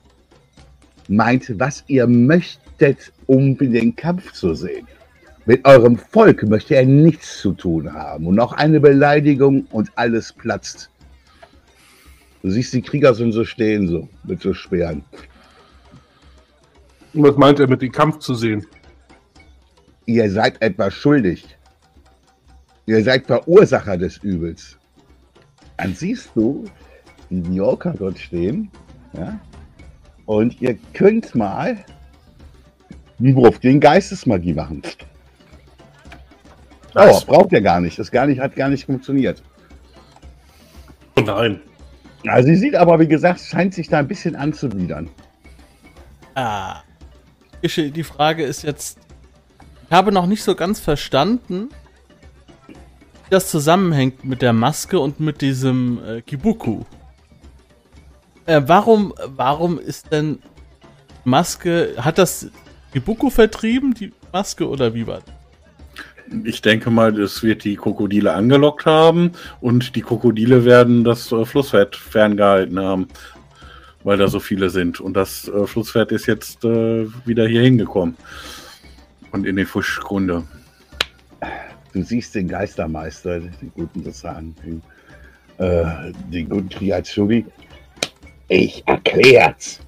meinte, 1.07 1.59
was 1.59 1.83
ihr 1.87 2.07
möchtet, 2.07 3.11
um 3.27 3.57
den 3.57 3.95
Kampf 3.95 4.31
zu 4.33 4.53
sehen. 4.53 4.87
Mit 5.45 5.63
eurem 5.65 5.97
Volk 5.97 6.43
möchte 6.43 6.75
er 6.75 6.85
nichts 6.85 7.39
zu 7.39 7.53
tun 7.53 7.93
haben. 7.93 8.25
Und 8.25 8.35
noch 8.35 8.53
eine 8.53 8.79
Beleidigung 8.79 9.67
und 9.71 9.91
alles 9.95 10.33
platzt. 10.33 10.89
Du 12.41 12.49
siehst 12.49 12.73
die 12.73 12.81
Krieger 12.81 13.13
sind 13.13 13.31
so 13.31 13.45
stehen, 13.45 13.87
so 13.87 14.09
mit 14.23 14.41
so 14.41 14.53
Speeren. 14.53 15.03
Was 17.13 17.37
meint 17.37 17.59
er 17.59 17.67
mit 17.67 17.81
dem 17.81 17.91
Kampf 17.91 18.19
zu 18.19 18.33
sehen? 18.33 18.65
Ihr 20.05 20.29
seid 20.31 20.61
etwas 20.61 20.93
schuldig. 20.93 21.45
Ihr 22.87 23.03
seid 23.03 23.25
Verursacher 23.25 23.97
des 23.97 24.17
Übels. 24.17 24.77
Dann 25.77 25.93
siehst 25.93 26.29
du 26.35 26.65
die 27.29 27.35
New 27.35 27.55
Yorker 27.55 27.93
dort 27.97 28.17
stehen. 28.17 28.69
Ja? 29.13 29.39
Und 30.25 30.61
ihr 30.61 30.77
könnt 30.93 31.35
mal 31.35 31.77
einen 33.19 33.35
Wurf 33.35 33.59
gegen 33.59 33.79
Geistesmagie 33.79 34.53
machen. 34.53 34.81
Oh, 36.95 36.99
Nice. 36.99 37.25
braucht 37.25 37.51
ihr 37.51 37.61
gar 37.61 37.81
nicht. 37.81 37.99
Das 37.99 38.09
gar 38.09 38.25
nicht, 38.25 38.39
hat 38.39 38.55
gar 38.55 38.69
nicht 38.69 38.85
funktioniert. 38.85 39.43
Oh 41.17 41.21
nein. 41.21 41.59
Also 42.27 42.47
sie 42.47 42.55
sieht 42.55 42.75
aber, 42.75 42.99
wie 42.99 43.07
gesagt, 43.07 43.39
scheint 43.39 43.73
sich 43.73 43.87
da 43.87 43.99
ein 43.99 44.07
bisschen 44.07 44.35
anzubiedern. 44.35 45.09
Ah. 46.35 46.81
Die 47.63 48.03
Frage 48.03 48.43
ist 48.43 48.63
jetzt, 48.63 48.99
ich 49.87 49.91
habe 49.91 50.11
noch 50.11 50.27
nicht 50.27 50.43
so 50.43 50.55
ganz 50.55 50.79
verstanden, 50.79 51.69
das 53.29 53.49
zusammenhängt 53.49 54.23
mit 54.23 54.41
der 54.41 54.53
Maske 54.53 54.99
und 54.99 55.19
mit 55.19 55.41
diesem 55.41 55.99
äh, 56.05 56.21
Kibuku. 56.21 56.83
Äh, 58.45 58.61
warum, 58.65 59.13
warum 59.27 59.79
ist 59.79 60.11
denn 60.11 60.39
Maske, 61.23 61.95
hat 61.97 62.17
das 62.17 62.49
Kibuku 62.93 63.29
vertrieben, 63.29 63.93
die 63.93 64.13
Maske, 64.31 64.67
oder 64.67 64.93
wie 64.93 65.07
war 65.07 65.21
das? 65.25 65.33
Ich 66.43 66.61
denke 66.61 66.89
mal, 66.89 67.13
das 67.13 67.43
wird 67.43 67.63
die 67.63 67.75
Krokodile 67.75 68.33
angelockt 68.33 68.85
haben 68.85 69.31
und 69.61 69.95
die 69.95 70.01
Krokodile 70.01 70.65
werden 70.65 71.03
das 71.03 71.31
äh, 71.31 71.45
Flusspferd 71.45 71.95
ferngehalten 71.95 72.79
haben, 72.79 73.07
weil 74.03 74.17
da 74.17 74.27
so 74.27 74.39
viele 74.39 74.69
sind. 74.69 74.99
Und 74.99 75.15
das 75.15 75.47
äh, 75.47 75.67
Flusspferd 75.67 76.11
ist 76.11 76.25
jetzt 76.25 76.63
äh, 76.65 77.07
wieder 77.25 77.47
hier 77.47 77.61
hingekommen 77.61 78.17
und 79.31 79.45
in 79.45 79.55
die 79.55 79.65
Fischgrunde. 79.65 80.43
Du 81.95 82.03
siehst 82.03 82.35
den 82.35 82.49
Geistermeister, 82.49 83.39
den 83.39 83.71
guten 83.73 84.03
Sozusagen, 84.03 84.53
äh, 85.59 86.11
den 86.29 86.49
guten 86.49 86.69
Triazuri. 86.69 87.45
Ich 88.49 88.83
erklär's. 88.85 89.79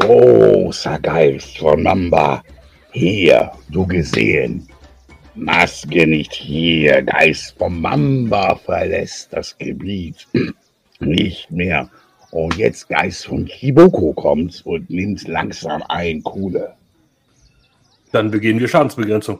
Großer 0.00 0.98
Geist 1.00 1.58
von 1.58 1.82
Mamba. 1.82 2.42
Hier, 2.92 3.52
du 3.68 3.86
gesehen. 3.86 4.66
Maske 5.34 6.06
nicht 6.06 6.32
hier. 6.32 7.02
Geist 7.02 7.54
von 7.58 7.82
Mamba 7.82 8.54
verlässt 8.56 9.34
das 9.34 9.56
Gebiet. 9.58 10.26
Nicht 11.00 11.50
mehr. 11.50 11.90
Und 12.30 12.56
jetzt 12.56 12.88
Geist 12.88 13.26
von 13.26 13.44
Kiboko 13.44 14.14
kommt 14.14 14.62
und 14.64 14.88
nimmt 14.88 15.28
langsam 15.28 15.82
ein 15.90 16.22
Kuhle. 16.22 16.72
Dann 18.10 18.30
begehen 18.30 18.58
wir 18.58 18.68
Schadensbegrenzung. 18.68 19.38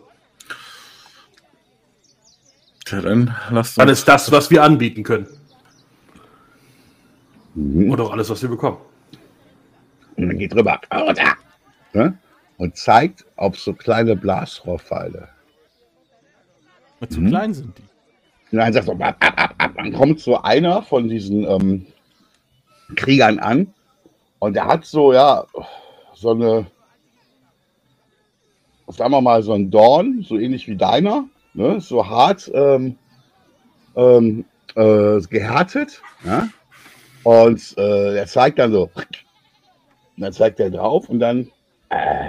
Tja, 2.92 3.00
dann 3.00 3.34
lasst 3.50 3.78
Dann 3.78 3.88
uns. 3.88 4.00
ist 4.00 4.08
das, 4.08 4.30
was 4.30 4.50
wir 4.50 4.62
anbieten 4.62 5.02
können. 5.02 5.26
Mhm. 7.54 7.90
Und 7.90 7.98
auch 8.02 8.12
alles, 8.12 8.28
was 8.28 8.42
wir 8.42 8.50
bekommen. 8.50 8.76
Und 10.16 10.28
dann 10.28 10.36
geht 10.36 10.54
rüber. 10.54 10.78
Oh, 10.94 11.10
da. 11.14 11.32
Ne? 11.94 12.18
Und 12.58 12.76
zeigt 12.76 13.24
auf 13.36 13.58
so 13.58 13.72
kleine 13.72 14.14
Blasrohrpfeile. 14.14 15.28
Weil 17.00 17.08
zu 17.08 17.20
Mhm. 17.22 17.28
klein 17.28 17.54
sind 17.54 17.78
die. 17.78 17.82
Und 18.52 18.58
dann 18.58 18.72
sagt 18.74 18.84
so, 18.84 18.92
ab, 18.92 19.16
ab, 19.20 19.34
ab, 19.40 19.54
ab. 19.56 19.72
Dann 19.74 19.92
kommt 19.94 20.20
so 20.20 20.42
einer 20.42 20.82
von 20.82 21.08
diesen 21.08 21.44
ähm, 21.44 21.86
Kriegern 22.94 23.38
an 23.38 23.72
und 24.38 24.52
der 24.54 24.66
hat 24.66 24.84
so, 24.84 25.14
ja, 25.14 25.46
so 26.12 26.32
eine, 26.32 26.66
sagen 28.88 29.12
wir 29.12 29.22
mal, 29.22 29.42
so 29.42 29.54
ein 29.54 29.70
Dorn, 29.70 30.22
so 30.28 30.36
ähnlich 30.38 30.68
wie 30.68 30.76
deiner, 30.76 31.24
ne? 31.54 31.80
so 31.80 32.06
hart 32.08 32.50
ähm, 32.54 32.96
ähm, 33.96 34.44
äh, 34.74 35.20
gehärtet. 35.20 36.00
Ja? 36.24 36.48
Und 37.24 37.76
äh, 37.78 38.16
er 38.16 38.26
zeigt 38.26 38.58
dann 38.58 38.72
so, 38.72 38.90
und 38.94 39.06
dann 40.16 40.32
zeigt 40.32 40.60
er 40.60 40.70
drauf 40.70 41.08
und 41.08 41.20
dann, 41.20 41.50
äh, 41.90 42.28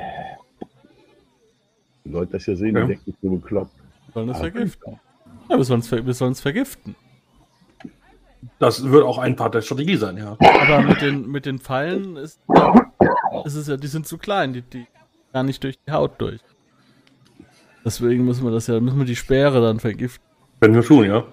die 2.06 2.10
Leute 2.10 2.34
das 2.34 2.46
hier 2.46 2.58
sehen, 2.58 2.76
Ja. 2.76 2.82
die 2.82 2.88
denken, 2.90 3.10
ich 3.10 3.18
bin 3.18 3.42
bekloppt. 3.42 3.74
Wir 4.08 4.14
sollen 4.14 4.28
das 4.28 4.40
vergiften. 4.40 5.00
Ja, 5.50 5.58
wir 5.58 5.64
sollen 5.64 5.80
es 5.80 5.88
ver 5.88 6.06
wir 6.06 6.14
sollen's 6.14 6.42
vergiften. 6.42 6.96
Das 8.60 8.84
wird 8.90 9.04
auch 9.04 9.18
ein 9.18 9.36
Part 9.36 9.56
der 9.56 9.62
Strategie 9.62 9.96
sein, 9.96 10.18
ja. 10.18 10.38
Aber 10.40 10.82
mit 10.82 11.02
den, 11.02 11.28
mit 11.30 11.46
den 11.46 11.60
Pfeilen 11.60 12.18
ist, 12.18 12.40
ist 13.46 13.56
es 13.56 13.68
ja, 13.68 13.78
die 13.78 13.88
sind 13.88 14.06
zu 14.06 14.18
klein, 14.18 14.54
die, 14.54 14.62
die 14.62 14.86
gar 15.32 15.44
nicht 15.44 15.64
durch 15.64 15.78
die 15.86 15.92
Haut 15.92 16.20
durch. 16.20 16.42
Deswegen 17.86 18.26
müssen 18.26 18.44
wir 18.44 18.52
das 18.52 18.68
ja, 18.68 18.80
müssen 18.80 18.98
wir 19.00 19.06
die 19.06 19.16
Speere 19.16 19.62
dann 19.62 19.80
vergiften. 19.80 20.26
Können 20.62 20.76
wir 20.76 20.84
tun, 20.84 21.06
ja. 21.06 21.26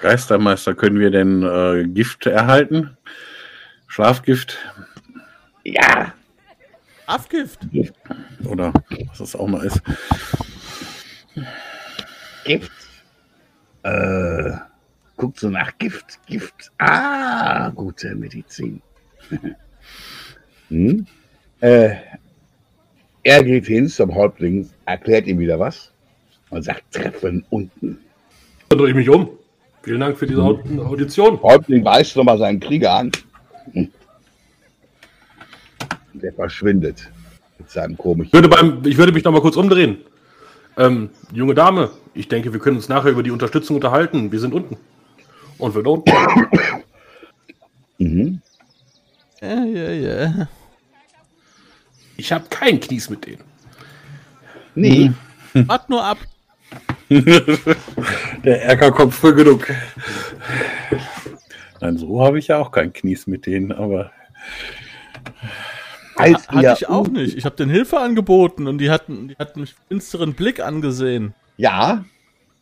Geistermeister, 0.00 0.74
können 0.74 0.98
wir 0.98 1.10
denn 1.10 1.42
äh, 1.42 1.86
Gift 1.88 2.26
erhalten? 2.26 2.96
Schlafgift 3.88 4.58
Ja, 5.64 6.12
Abgift! 7.06 7.60
oder 8.44 8.72
was 9.08 9.18
das 9.18 9.34
auch 9.34 9.46
mal 9.48 9.64
ist. 9.64 9.80
Gift. 12.44 12.70
Äh, 13.82 14.52
guckt 15.16 15.40
so 15.40 15.48
nach 15.48 15.76
Gift, 15.78 16.20
Gift. 16.26 16.70
Ah, 16.78 17.70
gute 17.70 18.14
Medizin. 18.14 18.82
hm? 20.68 21.06
äh, 21.60 21.96
er 23.28 23.44
geht 23.44 23.66
hin 23.66 23.88
zum 23.88 24.14
Häuptling, 24.14 24.68
erklärt 24.86 25.26
ihm 25.26 25.38
wieder 25.38 25.58
was 25.58 25.90
und 26.50 26.62
sagt, 26.62 26.82
treffen 26.92 27.44
unten. 27.50 27.98
Dann 28.68 28.78
drehe 28.78 28.88
ich 28.88 28.94
mich 28.94 29.08
um. 29.10 29.28
Vielen 29.82 30.00
Dank 30.00 30.16
für 30.18 30.26
diese 30.26 30.40
Aud- 30.42 30.64
Audition. 30.78 31.40
Häuptling 31.42 31.84
weist 31.84 32.16
nochmal 32.16 32.38
seinen 32.38 32.58
Krieger 32.58 32.92
an. 32.92 33.12
Hm. 33.72 33.90
Der 36.14 36.32
verschwindet 36.32 37.10
mit 37.58 37.70
seinem 37.70 37.92
Ich 37.92 37.98
komischen. 37.98 38.32
würde, 38.32 38.48
beim, 38.48 38.82
ich 38.86 38.96
würde 38.96 39.12
mich 39.12 39.24
noch 39.24 39.32
mal 39.32 39.40
kurz 39.42 39.56
umdrehen. 39.56 39.98
Ähm, 40.76 41.10
junge 41.32 41.54
Dame, 41.54 41.90
ich 42.14 42.28
denke, 42.28 42.52
wir 42.52 42.60
können 42.60 42.76
uns 42.76 42.88
nachher 42.88 43.10
über 43.10 43.22
die 43.22 43.30
Unterstützung 43.30 43.76
unterhalten. 43.76 44.32
Wir 44.32 44.40
sind 44.40 44.54
unten. 44.54 44.76
Und 45.58 45.74
wir 45.74 45.86
unten. 45.86 46.10
Mhm. 47.98 48.40
Ja, 49.40 49.64
ja, 49.64 49.90
ja. 49.90 50.48
Ich 52.18 52.32
habe 52.32 52.44
kein 52.50 52.80
Knies 52.80 53.08
mit 53.08 53.24
denen. 53.26 53.44
Nee, 54.74 55.12
Wart 55.54 55.88
nur 55.88 56.04
ab. 56.04 56.18
Der 57.08 58.62
Ärger 58.64 58.92
kommt 58.92 59.14
früh 59.14 59.34
genug. 59.34 59.66
Nein, 61.80 61.96
so 61.96 62.22
habe 62.22 62.38
ich 62.38 62.48
ja 62.48 62.58
auch 62.58 62.70
kein 62.70 62.92
Knies 62.92 63.26
mit 63.26 63.46
denen, 63.46 63.72
aber 63.72 64.10
als 66.16 66.48
Hatte 66.48 66.74
ich 66.76 66.88
auch 66.88 67.06
nicht. 67.06 67.36
Ich 67.36 67.44
habe 67.44 67.54
den 67.54 67.70
Hilfe 67.70 68.00
angeboten 68.00 68.66
und 68.66 68.78
die 68.78 68.90
hatten, 68.90 69.28
die 69.28 69.36
hatten 69.36 69.60
mich 69.60 69.76
finsteren 69.86 70.34
Blick 70.34 70.60
angesehen. 70.60 71.34
Ja, 71.56 72.04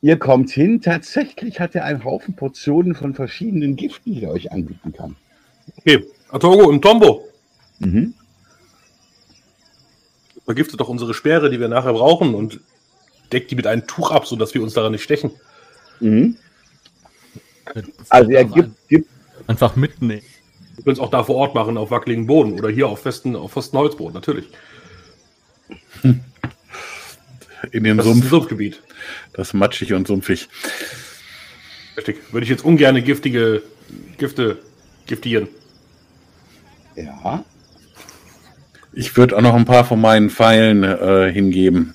ihr 0.03 0.19
kommt 0.19 0.51
hin. 0.51 0.83
Tatsächlich 0.83 1.59
hat 1.59 1.75
er 1.75 1.85
einen 1.85 2.05
Haufen 2.05 2.37
Portionen 2.37 2.95
von 2.95 3.15
verschiedenen 3.15 3.75
Giften, 3.77 4.13
die 4.13 4.25
er 4.25 4.31
euch 4.31 4.53
anbieten 4.53 4.93
kann. 4.93 5.17
Okay, 5.79 6.05
Atogo 6.29 6.71
im 6.71 6.83
Tombo. 6.83 7.25
Mhm. 7.79 8.13
Vergiftet 10.47 10.81
doch 10.81 10.89
unsere 10.89 11.13
Speere, 11.13 11.51
die 11.51 11.61
wir 11.61 11.69
nachher 11.69 11.93
brauchen 11.93 12.35
und 12.35 12.61
deckt 13.33 13.51
die 13.51 13.57
mit 13.57 13.67
einem 13.67 13.87
Tuch 13.87 14.11
ab, 14.11 14.27
sodass 14.27 14.55
wir 14.55 14.63
uns 14.63 14.73
daran 14.75 14.93
nicht 14.93 15.03
stechen. 15.03 15.33
Mhm. 16.01 16.37
Also 18.09 18.31
er 18.31 18.45
gibt, 18.45 18.89
gibt 18.89 19.11
Einfach 19.47 19.77
mitnehmen. 19.77 20.23
Wir 20.77 20.85
können 20.85 20.95
es 20.95 21.01
auch 21.01 21.11
da 21.11 21.25
vor 21.25 21.37
Ort 21.37 21.55
machen, 21.55 21.77
auf 21.77 21.91
wackeligen 21.91 22.27
Boden 22.27 22.53
oder 22.53 22.69
hier 22.69 22.89
auf 22.89 23.01
festen, 23.01 23.37
auf 23.37 23.53
festen 23.53 23.79
Holzboden, 23.79 24.15
natürlich. 24.15 24.47
In 26.03 27.85
dem 27.85 27.97
Das 27.97 28.07
ist 28.07 28.13
ein 28.13 28.15
Sumpf, 28.21 28.31
Sumpfgebiet. 28.31 28.83
das 29.33 29.53
matschig 29.55 29.93
und 29.93 30.07
sumpfig. 30.07 30.49
Richtig. 31.97 32.33
Würde 32.33 32.45
ich 32.45 32.51
jetzt 32.51 32.65
ungern 32.65 33.03
giftige 33.03 33.63
Gifte 34.19 34.59
giftieren. 35.07 35.49
ja. 36.95 37.45
Ich 38.99 39.15
würde 39.15 39.37
auch 39.37 39.43
noch 39.43 39.55
ein 39.55 39.67
paar 39.67 39.85
von 39.85 40.01
meinen 40.01 40.31
Pfeilen 40.31 40.83
äh, 40.83 41.31
hingeben. 41.31 41.95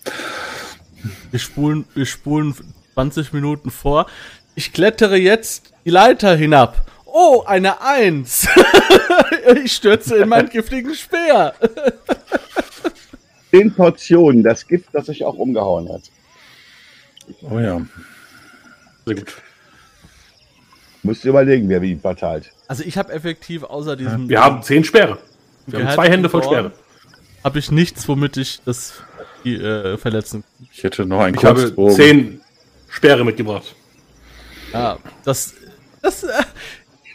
Wir 1.31 1.39
spulen, 1.39 1.85
wir 1.95 2.05
spulen 2.05 2.53
20 2.93 3.33
Minuten 3.33 3.71
vor. 3.71 4.05
Ich 4.53 4.71
klettere 4.71 5.17
jetzt 5.17 5.73
die 5.83 5.89
Leiter 5.89 6.35
hinab. 6.35 6.85
Oh, 7.05 7.43
eine 7.47 7.81
Eins. 7.81 8.47
ich 9.63 9.73
stürze 9.73 10.17
in 10.17 10.29
meinen 10.29 10.49
giftigen 10.49 10.93
Speer. 10.93 11.55
Zehn 13.49 13.73
Portionen, 13.73 14.43
das 14.43 14.67
Gift, 14.67 14.89
das 14.93 15.07
sich 15.07 15.25
auch 15.25 15.33
umgehauen 15.33 15.91
hat. 15.91 16.03
Oh 17.49 17.57
ja. 17.57 17.81
Sehr 19.07 19.15
gut. 19.15 19.33
Musst 21.01 21.23
du 21.23 21.29
überlegen, 21.29 21.67
wer 21.67 21.81
wie 21.81 21.95
verteilt. 21.95 22.51
Also 22.67 22.83
ich 22.83 22.95
habe 22.95 23.11
effektiv 23.11 23.63
außer 23.63 23.95
diesem... 23.95 24.29
Wir 24.29 24.43
haben 24.43 24.61
zehn 24.61 24.83
Speere. 24.83 25.17
Wir 25.65 25.83
haben 25.83 25.95
zwei 25.95 26.07
Hände 26.07 26.29
voll 26.29 26.43
Speere. 26.43 26.71
Habe 27.43 27.59
ich 27.59 27.71
nichts, 27.71 28.07
womit 28.07 28.37
ich 28.37 28.61
das 28.65 28.93
die, 29.43 29.55
äh, 29.55 29.97
verletzen 29.97 30.43
Ich 30.71 30.83
hätte 30.83 31.05
noch 31.05 31.19
einen 31.21 31.35
Ich 31.35 31.43
habe 31.43 31.73
zehn 31.95 32.41
Speere 32.89 33.25
mitgebracht. 33.25 33.75
Ja, 34.73 34.97
das, 35.25 35.53
das, 36.01 36.23
äh, 36.23 36.29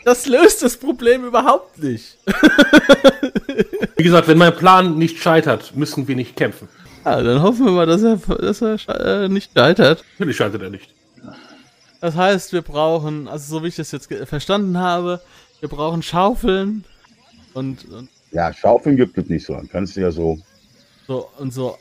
das 0.04 0.26
löst 0.26 0.62
das 0.62 0.76
Problem 0.76 1.24
überhaupt 1.24 1.78
nicht. 1.78 2.18
Wie 3.96 4.02
gesagt, 4.02 4.26
wenn 4.28 4.38
mein 4.38 4.54
Plan 4.56 4.98
nicht 4.98 5.18
scheitert, 5.22 5.74
müssen 5.76 6.06
wir 6.08 6.16
nicht 6.16 6.36
kämpfen. 6.36 6.68
Ja, 7.04 7.22
dann 7.22 7.40
hoffen 7.40 7.64
wir 7.66 7.72
mal, 7.72 7.86
dass 7.86 8.02
er, 8.02 8.16
dass 8.16 8.60
er 8.60 8.76
sche- 8.76 9.24
äh, 9.24 9.28
nicht 9.28 9.52
scheitert. 9.56 10.04
Natürlich 10.18 10.36
scheitert 10.36 10.62
er 10.62 10.70
nicht. 10.70 10.92
Das 12.00 12.14
heißt, 12.16 12.52
wir 12.52 12.62
brauchen, 12.62 13.28
also 13.28 13.56
so 13.58 13.62
wie 13.62 13.68
ich 13.68 13.76
das 13.76 13.92
jetzt 13.92 14.08
ge- 14.08 14.26
verstanden 14.26 14.76
habe, 14.78 15.20
wir 15.60 15.68
brauchen 15.68 16.02
Schaufeln 16.02 16.84
und, 17.54 17.84
und 17.86 18.08
Ja, 18.32 18.52
Schaufeln 18.52 18.96
gibt 18.96 19.16
es 19.18 19.28
nicht 19.28 19.46
so. 19.46 19.54
Dann 19.54 19.68
kannst 19.68 19.96
du 19.96 20.00
ja 20.00 20.10
so. 20.10 20.38
so 21.06 21.28
und 21.38 21.52
so 21.52 21.76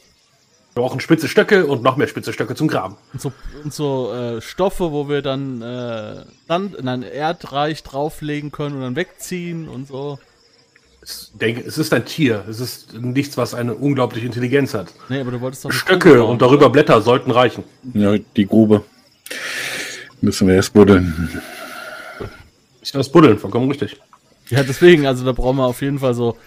Wir 0.74 0.82
brauchen 0.82 1.00
spitze 1.00 1.28
Stöcke 1.28 1.66
und 1.66 1.84
noch 1.84 1.98
mehr 1.98 2.08
spitze 2.08 2.34
Stöcke 2.34 2.56
zum 2.56 2.68
Graben. 2.68 2.96
und 3.14 3.22
so, 3.22 3.34
und 3.64 3.74
so 3.74 4.14
äh, 4.14 4.42
Stoffe, 4.42 4.92
wo 4.92 5.10
wir 5.10 5.22
dann 5.22 5.62
äh, 5.62 6.24
Sand 6.48 6.76
in 6.76 6.88
ein 6.88 7.04
Erdreich 7.04 7.84
drauflegen 7.84 8.52
können 8.52 8.76
und 8.76 8.82
dann 8.82 8.96
wegziehen 8.96 9.68
und 9.68 9.88
so. 9.88 10.20
Ich 11.04 11.32
denke, 11.40 11.62
es 11.62 11.78
ist 11.78 11.94
ein 11.94 12.06
Tier. 12.06 12.44
Es 12.50 12.60
ist 12.60 12.94
nichts, 12.94 13.38
was 13.38 13.54
eine 13.54 13.76
unglaubliche 13.76 14.26
Intelligenz 14.26 14.74
hat. 14.74 14.92
Nee, 15.08 15.20
aber 15.20 15.32
du 15.32 15.42
wolltest 15.42 15.64
doch 15.64 15.72
Stöcke 15.72 16.16
bauen, 16.16 16.32
und 16.32 16.42
darüber 16.42 16.66
oder? 16.66 16.72
Blätter 16.72 17.00
sollten 17.02 17.30
reichen. 17.30 17.64
Ja, 17.94 18.16
die 18.18 18.48
Grube. 18.48 18.84
Müssen 20.22 20.48
wir 20.48 20.56
erst 20.56 20.74
buddeln. 20.74 21.42
Ich 22.82 22.92
das 22.92 23.10
Buddeln, 23.10 23.38
vollkommen 23.38 23.68
richtig. 23.70 24.00
Ja, 24.50 24.64
deswegen, 24.64 25.08
also 25.08 25.26
da 25.26 25.32
brauchen 25.32 25.58
wir 25.58 25.66
auf 25.66 25.82
jeden 25.82 26.00
Fall 26.00 26.14
so 26.14 26.38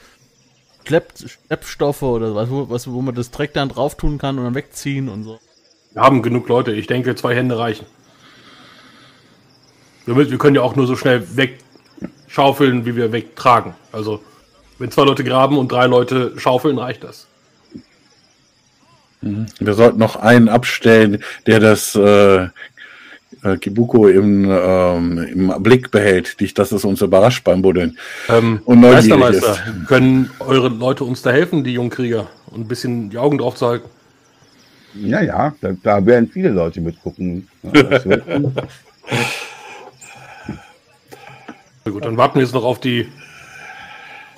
Schlepp, 0.86 1.12
Schleppstoffe 1.18 2.02
oder 2.02 2.34
was, 2.34 2.50
wo, 2.50 2.70
was, 2.70 2.90
wo 2.90 3.02
man 3.02 3.14
das 3.14 3.30
Dreck 3.30 3.52
dann 3.52 3.68
drauf 3.68 3.96
tun 3.96 4.18
kann 4.18 4.38
und 4.38 4.44
dann 4.44 4.54
wegziehen 4.54 5.08
und 5.08 5.24
so. 5.24 5.38
Wir 5.92 6.02
haben 6.02 6.22
genug 6.22 6.48
Leute. 6.48 6.72
Ich 6.72 6.86
denke, 6.86 7.14
zwei 7.14 7.34
Hände 7.34 7.58
reichen. 7.58 7.86
Wir, 10.06 10.14
müssen, 10.14 10.30
wir 10.30 10.38
können 10.38 10.56
ja 10.56 10.62
auch 10.62 10.76
nur 10.76 10.86
so 10.86 10.96
schnell 10.96 11.26
wegschaufeln, 11.36 12.86
wie 12.86 12.96
wir 12.96 13.12
wegtragen. 13.12 13.74
Also, 13.92 14.22
wenn 14.78 14.90
zwei 14.90 15.04
Leute 15.04 15.24
graben 15.24 15.58
und 15.58 15.70
drei 15.70 15.86
Leute 15.86 16.32
schaufeln, 16.38 16.78
reicht 16.78 17.04
das. 17.04 17.26
Wir 19.20 19.74
sollten 19.74 19.98
noch 19.98 20.16
einen 20.16 20.48
abstellen, 20.48 21.22
der 21.46 21.58
das 21.60 21.94
äh, 21.96 22.48
äh, 23.42 23.56
Kibuko 23.56 24.08
im, 24.08 24.48
ähm, 24.50 25.18
im 25.18 25.62
Blick 25.62 25.90
behält. 25.90 26.36
Nicht, 26.40 26.58
dass 26.58 26.72
es 26.72 26.84
uns 26.84 27.02
überrascht 27.02 27.44
beim 27.44 27.62
Buddeln. 27.62 27.98
Ähm, 28.28 28.60
Und 28.64 28.80
neugierig 28.80 29.16
Meistermeister, 29.16 29.58
können 29.86 30.30
eure 30.40 30.68
Leute 30.68 31.04
uns 31.04 31.22
da 31.22 31.30
helfen, 31.30 31.64
die 31.64 31.74
Jungkrieger? 31.74 32.28
Und 32.46 32.62
ein 32.62 32.68
bisschen 32.68 33.10
die 33.10 33.18
Augen 33.18 33.38
drauf 33.38 33.56
zu 33.56 33.66
halten? 33.66 33.88
Ja, 34.94 35.20
ja, 35.20 35.54
da, 35.60 35.72
da 35.82 36.04
werden 36.06 36.28
viele 36.32 36.48
Leute 36.48 36.80
mitgucken. 36.80 37.46
Ja, 37.62 37.72
Na 41.84 41.92
gut, 41.92 42.04
dann 42.04 42.16
warten 42.16 42.34
wir 42.36 42.42
jetzt 42.42 42.54
noch 42.54 42.64
auf 42.64 42.80
die 42.80 43.08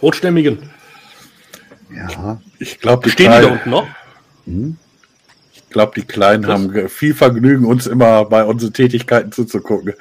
Rotstämmigen. 0.02 0.58
ja, 1.94 2.40
Ich 2.58 2.78
glaube, 2.78 3.04
die, 3.04 3.10
Stehen 3.10 3.32
die 3.32 3.40
da 3.40 3.52
unten 3.52 3.70
noch? 3.70 3.88
Ich 5.70 5.74
glaub, 5.74 5.94
die 5.94 6.02
Kleinen 6.02 6.42
Das- 6.42 6.50
haben 6.52 6.88
viel 6.88 7.14
Vergnügen, 7.14 7.64
uns 7.64 7.86
immer 7.86 8.24
bei 8.24 8.44
unseren 8.44 8.72
Tätigkeiten 8.72 9.30
zuzugucken. 9.30 9.94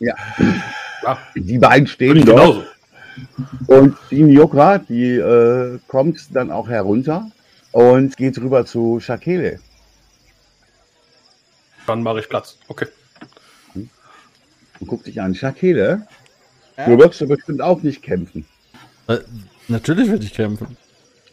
ja. 0.00 0.14
Ja, 1.02 1.16
Die 1.34 1.58
beiden 1.58 1.86
stehen 1.86 2.24
dort. 2.26 2.26
genauso. 2.26 2.64
Und 3.68 3.96
die 4.10 4.22
Nyokra, 4.22 4.78
die 4.78 5.14
äh, 5.14 5.78
kommt 5.86 6.18
dann 6.34 6.50
auch 6.50 6.68
herunter 6.68 7.30
und 7.72 8.16
geht 8.16 8.36
rüber 8.38 8.66
zu 8.66 8.98
Shakele. 9.00 9.60
Dann 11.86 12.02
mache 12.02 12.20
ich 12.20 12.28
Platz. 12.28 12.58
Okay. 12.68 12.86
Und 13.74 14.86
guckt 14.88 15.04
sich 15.06 15.20
an, 15.20 15.34
Shakele, 15.34 16.06
du 16.84 16.98
wirst 16.98 17.20
doch 17.20 17.28
bestimmt 17.28 17.62
auch 17.62 17.80
nicht 17.82 18.02
kämpfen. 18.02 18.44
Äh, 19.06 19.18
natürlich 19.68 20.10
werde 20.10 20.24
ich 20.24 20.34
kämpfen. 20.34 20.76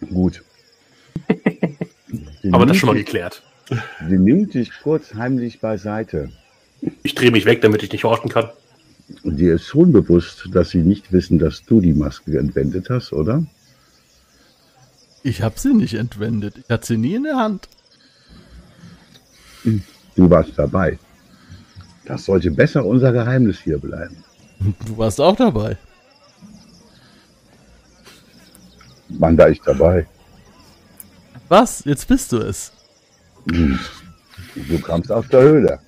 Gut. 0.09 0.43
Aber 2.51 2.65
das 2.65 2.65
nimmt 2.67 2.75
schon 2.77 2.87
mal 2.87 2.93
dich- 2.95 3.05
geklärt. 3.05 3.41
Sie 3.69 4.17
nimmt 4.17 4.53
dich 4.53 4.71
kurz 4.83 5.15
heimlich 5.15 5.59
beiseite. 5.59 6.29
Ich 7.03 7.15
drehe 7.15 7.31
mich 7.31 7.45
weg, 7.45 7.61
damit 7.61 7.81
ich 7.83 7.91
nicht 7.91 8.03
horchen 8.03 8.29
kann. 8.29 8.49
Dir 9.23 9.55
ist 9.55 9.65
schon 9.65 9.91
bewusst, 9.91 10.49
dass 10.51 10.69
sie 10.69 10.83
nicht 10.83 11.11
wissen, 11.11 11.39
dass 11.39 11.63
du 11.63 11.81
die 11.81 11.93
Maske 11.93 12.37
entwendet 12.37 12.89
hast, 12.89 13.13
oder? 13.13 13.45
Ich 15.23 15.41
habe 15.41 15.59
sie 15.59 15.73
nicht 15.73 15.95
entwendet. 15.95 16.57
Ich 16.57 16.69
hatte 16.69 16.85
sie 16.85 16.97
nie 16.97 17.15
in 17.15 17.23
der 17.23 17.37
Hand. 17.37 17.67
Du 20.15 20.29
warst 20.29 20.51
dabei. 20.55 20.99
Das 22.05 22.25
sollte 22.25 22.51
besser 22.51 22.85
unser 22.85 23.11
Geheimnis 23.11 23.59
hier 23.59 23.79
bleiben. 23.79 24.23
Du 24.85 24.97
warst 24.97 25.19
auch 25.19 25.35
dabei. 25.35 25.77
Wann 29.09 29.37
da 29.37 29.49
ich 29.49 29.61
dabei? 29.61 30.05
Was? 31.47 31.83
Jetzt 31.85 32.07
bist 32.07 32.31
du 32.31 32.37
es. 32.37 32.71
Du 33.45 34.79
kamst 34.81 35.11
aus 35.11 35.27
der 35.27 35.41
Höhle. 35.41 35.79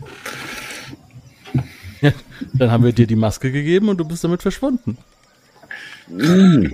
Dann 2.54 2.72
haben 2.72 2.84
wir 2.84 2.94
dir 2.94 3.08
die 3.08 3.16
Maske 3.16 3.52
gegeben 3.52 3.90
und 3.90 3.98
du 3.98 4.06
bist 4.06 4.24
damit 4.24 4.42
verschwunden. 4.42 4.98
Du, 6.08 6.72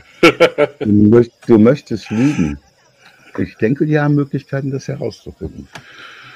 möcht, 0.85 1.31
du 1.47 1.57
möchtest 1.57 2.11
lügen. 2.11 2.59
Ich 3.37 3.55
denke, 3.57 3.85
die 3.85 3.99
haben 3.99 4.15
Möglichkeiten, 4.15 4.71
das 4.71 4.87
herauszufinden. 4.87 5.67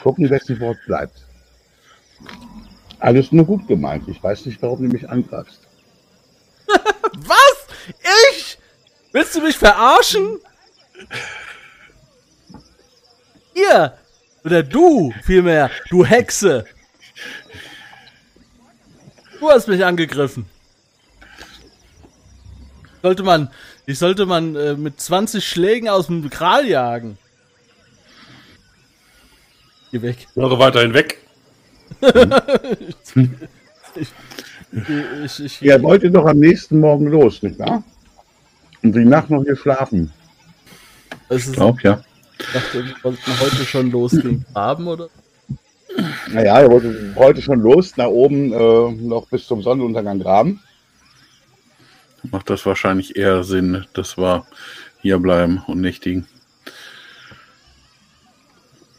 Gucken, 0.01 0.29
wessen 0.29 0.59
Wort 0.59 0.77
bleibt. 0.87 1.25
Alles 2.99 3.31
nur 3.31 3.45
gut 3.45 3.67
gemeint. 3.67 4.07
Ich 4.07 4.23
weiß 4.23 4.45
nicht, 4.47 4.61
warum 4.61 4.81
du 4.81 4.87
mich 4.87 5.07
angreifst. 5.07 5.59
Was? 6.67 7.67
Ich? 8.31 8.57
Willst 9.11 9.35
du 9.35 9.41
mich 9.41 9.57
verarschen? 9.57 10.39
Ihr! 13.53 13.97
Oder 14.47 14.63
du, 14.63 15.13
vielmehr, 15.23 15.69
du 15.89 16.05
Hexe! 16.05 16.63
Du 19.41 19.49
hast 19.49 19.67
mich 19.67 19.83
angegriffen. 19.83 20.45
Sollte 23.01 23.23
man, 23.23 23.49
ich 23.85 23.99
sollte 23.99 24.25
man 24.25 24.55
äh, 24.55 24.75
mit 24.75 25.01
20 25.01 25.45
Schlägen 25.45 25.89
aus 25.89 26.07
dem 26.07 26.29
Kral 26.29 26.65
jagen. 26.65 27.17
Geh 29.91 30.01
weg. 30.01 30.29
Höre 30.33 30.57
weiterhin 30.57 30.93
weg. 30.93 31.17
Ich, 35.23 35.39
ich, 35.43 35.61
Ihr 35.61 35.81
wolltet 35.81 36.13
doch 36.15 36.25
am 36.25 36.39
nächsten 36.39 36.79
Morgen 36.79 37.07
los, 37.07 37.41
nicht 37.41 37.57
wahr? 37.57 37.83
Und 38.83 38.93
die 38.93 39.05
Nacht 39.05 39.29
noch 39.29 39.43
hier 39.43 39.55
schlafen. 39.55 40.13
ist, 41.29 41.47
Ich 41.47 41.53
glaube, 41.53 41.79
ja. 41.81 42.03
Ich 42.39 42.53
dachte, 42.53 42.85
wir 42.85 43.03
wollten 43.03 43.39
heute 43.39 43.65
schon 43.65 43.91
losgehen. 43.91 44.45
Haben 44.55 44.87
oder? 44.87 45.09
Naja, 46.31 46.61
ihr 46.61 46.69
wolltet 46.69 47.15
heute 47.15 47.41
schon 47.41 47.59
los, 47.59 47.97
nach 47.97 48.07
oben 48.07 48.53
äh, 48.53 48.91
noch 49.01 49.27
bis 49.27 49.47
zum 49.47 49.61
Sonnenuntergang 49.61 50.19
graben. 50.19 50.61
macht 52.29 52.49
das 52.49 52.65
wahrscheinlich 52.65 53.15
eher 53.15 53.43
Sinn, 53.43 53.85
dass 53.93 54.17
wir 54.17 54.45
hier 55.01 55.19
bleiben 55.19 55.63
und 55.67 55.81
nächtigen. 55.81 56.27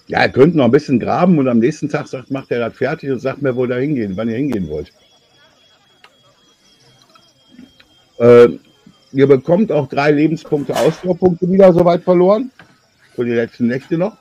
Ja, 0.09 0.23
ihr 0.23 0.31
könnt 0.31 0.55
noch 0.55 0.65
ein 0.65 0.71
bisschen 0.71 0.99
graben 0.99 1.39
und 1.39 1.49
am 1.49 1.59
nächsten 1.59 1.89
Tag 1.89 2.09
sagt, 2.09 2.31
macht 2.31 2.51
er 2.51 2.61
das 2.61 2.77
fertig 2.77 3.11
und 3.11 3.21
sagt 3.21 3.43
mir, 3.43 3.55
wo 3.55 3.67
ihr 3.67 3.77
hingehen, 3.77 4.17
wann 4.17 4.31
ihr 4.31 4.37
hingehen 4.37 4.69
wollt. 4.69 4.91
Äh, 8.19 8.59
ihr 9.13 9.27
bekommt 9.27 9.71
auch 9.71 9.87
drei 9.87 10.11
Lebenspunkte 10.11 10.75
Ausdauerpunkte 10.75 11.51
wieder 11.51 11.73
soweit 11.73 12.03
verloren. 12.03 12.51
Für 13.19 13.25
die 13.25 13.33
letzten 13.33 13.67
Nächte 13.67 13.99
noch. 13.99 14.17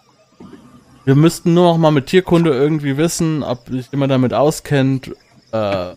Wir 1.06 1.14
müssten 1.14 1.54
nur 1.54 1.66
noch 1.66 1.78
mal 1.78 1.92
mit 1.92 2.08
Tierkunde 2.08 2.50
irgendwie 2.50 2.98
wissen, 2.98 3.44
ob 3.44 3.70
sich 3.70 3.92
jemand 3.92 4.12
damit 4.12 4.34
auskennt, 4.34 5.12
äh, 5.52 5.94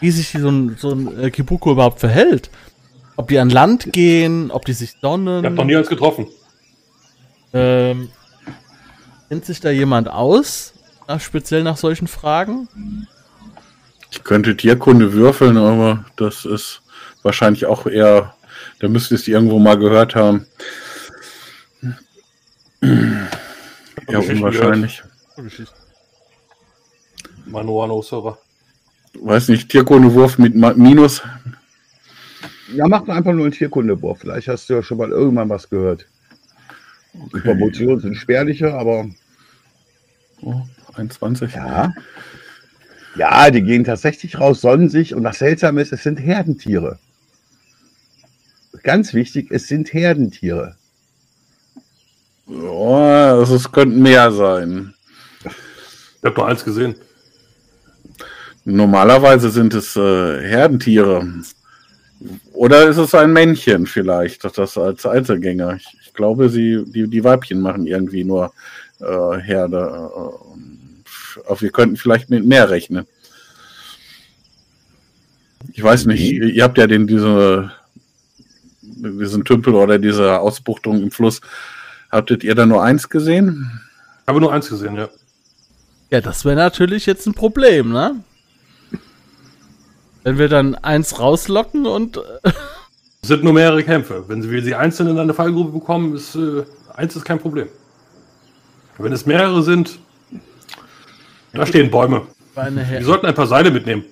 wie 0.00 0.10
sich 0.10 0.30
so 0.32 0.48
ein, 0.48 0.76
so 0.76 0.90
ein 0.90 1.20
äh, 1.22 1.30
Kibuko 1.30 1.70
überhaupt 1.70 2.00
verhält. 2.00 2.50
Ob 3.14 3.28
die 3.28 3.38
an 3.38 3.48
Land 3.48 3.92
gehen, 3.92 4.50
ob 4.50 4.64
die 4.64 4.72
sich 4.72 4.96
sonnen. 5.00 5.44
Ich 5.44 5.46
hab 5.46 5.54
noch 5.54 5.64
nie 5.64 5.76
eins 5.76 5.88
getroffen. 5.88 6.26
Ähm, 7.52 8.08
kennt 9.28 9.44
sich 9.44 9.60
da 9.60 9.70
jemand 9.70 10.08
aus? 10.08 10.74
Nach, 11.06 11.20
speziell 11.20 11.62
nach 11.62 11.76
solchen 11.76 12.08
Fragen? 12.08 12.66
Ich 14.10 14.24
könnte 14.24 14.56
Tierkunde 14.56 15.12
würfeln, 15.12 15.56
aber 15.56 16.06
das 16.16 16.44
ist 16.44 16.82
wahrscheinlich 17.22 17.66
auch 17.66 17.86
eher, 17.86 18.34
da 18.80 18.88
müsste 18.88 19.14
es 19.14 19.28
irgendwo 19.28 19.60
mal 19.60 19.78
gehört 19.78 20.16
haben. 20.16 20.46
Ja, 24.10 24.18
unwahrscheinlich. 24.18 25.02
Mano 27.46 27.78
Wano 27.78 28.02
Server. 28.02 28.38
Weiß 29.20 29.48
nicht, 29.48 29.70
Tierkundewurf 29.70 30.38
mit 30.38 30.54
Ma- 30.54 30.74
Minus. 30.74 31.22
Ja, 32.74 32.86
mach 32.88 33.06
einfach 33.08 33.32
nur 33.32 33.44
einen 33.44 33.52
Tierkundewurf. 33.52 34.18
Vielleicht 34.20 34.48
hast 34.48 34.68
du 34.68 34.74
ja 34.74 34.82
schon 34.82 34.98
mal 34.98 35.10
irgendwann 35.10 35.48
was 35.48 35.70
gehört. 35.70 36.06
Die 37.14 37.40
Promotionen 37.40 38.00
sind 38.00 38.16
spärlicher, 38.16 38.74
aber 38.74 39.08
Oh, 40.42 40.62
21. 40.94 41.54
ja. 41.54 41.92
Ja, 43.16 43.50
die 43.50 43.62
gehen 43.62 43.84
tatsächlich 43.84 44.38
raus, 44.40 44.60
sonnen 44.60 44.88
sich 44.88 45.14
und 45.14 45.22
das 45.22 45.38
Seltsame 45.38 45.80
ist, 45.80 45.92
es 45.92 46.02
sind 46.02 46.18
Herdentiere. 46.18 46.98
Ganz 48.82 49.14
wichtig, 49.14 49.50
es 49.50 49.68
sind 49.68 49.92
Herdentiere. 49.94 50.76
Oh, 52.46 52.96
also 52.96 53.56
es 53.56 53.70
könnten 53.70 54.02
mehr 54.02 54.30
sein. 54.30 54.94
Ich 55.44 56.24
hab 56.24 56.36
nur 56.36 56.48
eins 56.48 56.64
gesehen. 56.64 56.94
Normalerweise 58.64 59.50
sind 59.50 59.74
es 59.74 59.96
äh, 59.96 60.40
Herdentiere. 60.42 61.26
Oder 62.52 62.88
ist 62.88 62.96
es 62.96 63.14
ein 63.14 63.32
Männchen 63.32 63.86
vielleicht, 63.86 64.44
das 64.44 64.78
als 64.78 65.04
Einzelgänger? 65.04 65.76
Ich, 65.76 65.96
ich 66.02 66.14
glaube, 66.14 66.48
sie, 66.48 66.84
die, 66.86 67.08
die 67.08 67.24
Weibchen 67.24 67.60
machen 67.60 67.86
irgendwie 67.86 68.24
nur 68.24 68.52
äh, 69.00 69.38
Herde. 69.38 70.10
Äh, 70.14 71.40
aber 71.46 71.60
wir 71.60 71.70
könnten 71.70 71.96
vielleicht 71.96 72.30
mit 72.30 72.44
mehr 72.44 72.70
rechnen. 72.70 73.06
Ich 75.72 75.82
weiß 75.82 76.06
nicht, 76.06 76.20
ihr, 76.20 76.44
ihr 76.44 76.62
habt 76.62 76.78
ja 76.78 76.86
den, 76.86 77.06
diese, 77.06 77.70
diesen 78.82 79.44
Tümpel 79.44 79.74
oder 79.74 79.98
diese 79.98 80.38
Ausbuchtung 80.38 81.02
im 81.02 81.10
Fluss. 81.10 81.40
Habtet 82.14 82.44
ihr 82.44 82.54
da 82.54 82.64
nur 82.64 82.80
eins 82.80 83.08
gesehen? 83.08 83.68
Ich 84.22 84.28
habe 84.28 84.40
nur 84.40 84.52
eins 84.52 84.68
gesehen, 84.68 84.94
ja. 84.94 85.08
Ja, 86.10 86.20
das 86.20 86.44
wäre 86.44 86.54
natürlich 86.54 87.06
jetzt 87.06 87.26
ein 87.26 87.34
Problem, 87.34 87.90
ne? 87.90 88.22
Wenn 90.22 90.38
wir 90.38 90.48
dann 90.48 90.76
eins 90.76 91.18
rauslocken 91.18 91.86
und. 91.86 92.18
Äh, 92.18 92.52
Es 93.22 93.28
sind 93.28 93.42
nur 93.42 93.52
mehrere 93.52 93.82
Kämpfe. 93.82 94.22
Wenn 94.28 94.48
wir 94.48 94.62
sie 94.62 94.76
einzeln 94.76 95.08
in 95.08 95.18
eine 95.18 95.34
Fallgrube 95.34 95.72
bekommen, 95.72 96.14
ist 96.14 96.36
äh, 96.36 96.62
eins 96.94 97.16
ist 97.16 97.24
kein 97.24 97.40
Problem. 97.40 97.66
Wenn 98.98 99.12
es 99.12 99.26
mehrere 99.26 99.62
sind, 99.64 99.98
da 101.52 101.66
stehen 101.66 101.90
Bäume. 101.90 102.22
Wir 102.54 103.02
sollten 103.04 103.26
ein 103.26 103.34
paar 103.34 103.48
Seile 103.48 103.72
mitnehmen. 103.72 104.04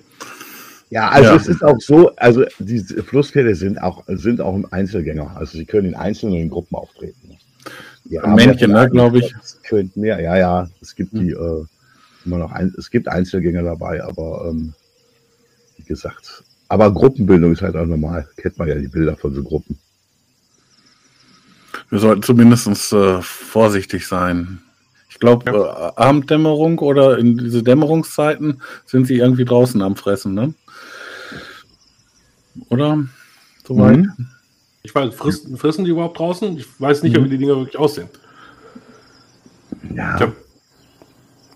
Ja, 0.89 1.07
also 1.09 1.29
Ja. 1.29 1.35
es 1.37 1.47
ist 1.47 1.63
auch 1.63 1.79
so, 1.79 2.13
also 2.17 2.43
diese 2.59 3.01
Flusspferde 3.01 3.55
sind 3.55 3.81
auch, 3.81 4.03
sind 4.07 4.41
auch 4.41 4.59
Einzelgänger. 4.71 5.37
Also 5.37 5.57
sie 5.57 5.65
können 5.65 5.87
in 5.87 5.95
Einzelnen 5.95 6.33
und 6.33 6.39
in 6.41 6.49
Gruppen 6.49 6.75
auftreten. 6.75 7.22
Haben 8.21 8.35
Männchen, 8.35 8.71
ja 8.71 8.83
ne, 8.83 8.89
glaub 8.89 9.15
ich. 9.15 9.33
Es 9.41 9.61
könnten 9.63 10.01
mehr, 10.01 10.19
ja, 10.21 10.37
ja. 10.37 10.69
Es 10.81 10.95
gibt 10.95 11.13
die, 11.13 11.31
äh, 11.31 11.65
immer 12.25 12.37
noch 12.37 12.51
ein, 12.51 12.73
es 12.77 12.89
gibt 12.89 13.07
Einzelgänger 13.07 13.63
dabei, 13.63 14.03
aber 14.03 14.49
ähm, 14.49 14.73
wie 15.77 15.83
gesagt, 15.83 16.43
aber 16.67 16.91
Gruppenbildung 16.91 17.53
ist 17.53 17.61
halt 17.61 17.75
auch 17.75 17.85
normal. 17.85 18.27
Kennt 18.37 18.57
man 18.57 18.67
ja 18.67 18.75
die 18.75 18.87
Bilder 18.87 19.15
von 19.15 19.33
so 19.33 19.43
Gruppen. 19.43 19.77
Wir 21.89 21.99
sollten 21.99 22.23
zumindest 22.23 22.93
äh, 22.93 23.21
vorsichtig 23.21 24.07
sein. 24.07 24.59
Ich 25.09 25.19
glaube, 25.19 25.51
äh, 25.51 26.01
Abenddämmerung 26.01 26.79
oder 26.79 27.19
in 27.19 27.37
diese 27.37 27.61
Dämmerungszeiten 27.61 28.61
sind 28.85 29.05
sie 29.05 29.17
irgendwie 29.17 29.45
draußen 29.45 29.81
am 29.81 29.95
Fressen, 29.95 30.33
ne? 30.33 30.53
Oder? 32.69 33.05
Soweit? 33.65 33.97
Mhm. 33.97 34.27
Ich 34.85 34.93
weiß, 34.93 35.13
frissen, 35.15 35.57
frissen 35.57 35.85
die 35.85 35.91
überhaupt 35.91 36.19
draußen? 36.19 36.57
Ich 36.57 36.65
weiß 36.79 37.03
nicht, 37.03 37.15
wie 37.15 37.29
die 37.29 37.37
Dinger 37.37 37.55
wirklich 37.55 37.77
aussehen. 37.77 38.09
Ja, 39.95 40.15
Ich 40.15 40.21
habe 40.21 40.33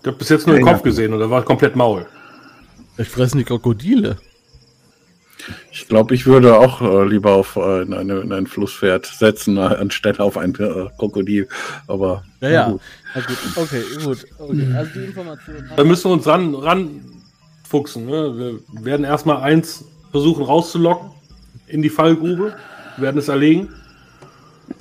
ich 0.00 0.06
hab 0.06 0.18
bis 0.18 0.28
jetzt 0.30 0.46
nur 0.46 0.56
den 0.56 0.64
Ja, 0.64 0.72
Kopf 0.72 0.80
ja. 0.82 0.90
gesehen 0.90 1.12
und 1.12 1.20
da 1.20 1.28
war 1.28 1.42
komplett 1.44 1.76
Maul. 1.76 2.06
vielleicht 2.94 3.10
fressen 3.10 3.38
die 3.38 3.44
Krokodile. 3.44 4.16
Ich 5.70 5.86
glaube, 5.88 6.14
ich 6.14 6.26
würde 6.26 6.58
auch 6.58 6.80
äh, 6.82 7.04
lieber 7.06 7.32
auf 7.32 7.56
äh, 7.56 7.82
in, 7.82 7.92
eine, 7.94 8.20
in 8.20 8.32
ein 8.32 8.46
Flusspferd 8.46 9.06
setzen, 9.06 9.56
äh, 9.56 9.60
anstelle 9.60 10.20
auf 10.20 10.36
ein 10.38 10.54
äh, 10.56 10.88
Krokodil. 10.98 11.48
Aber 11.86 12.24
Ja, 12.40 12.48
ja. 12.50 12.68
gut. 12.70 12.80
Gut, 13.14 13.38
okay, 13.56 13.82
gut. 14.04 14.26
Okay. 14.38 14.74
Also 14.74 14.90
die 14.98 15.04
Information. 15.04 15.56
Da 15.76 15.84
müssen 15.84 16.04
wir 16.10 16.12
uns 16.14 16.26
ran, 16.26 16.54
ranfuchsen. 16.54 18.06
Ne? 18.06 18.60
Wir 18.76 18.84
werden 18.84 19.04
erstmal 19.04 19.38
eins 19.42 19.84
versuchen 20.10 20.44
rauszulocken 20.44 21.10
in 21.66 21.82
die 21.82 21.90
Fallgrube, 21.90 22.56
werden 23.00 23.18
es 23.18 23.28
erlegen. 23.28 23.68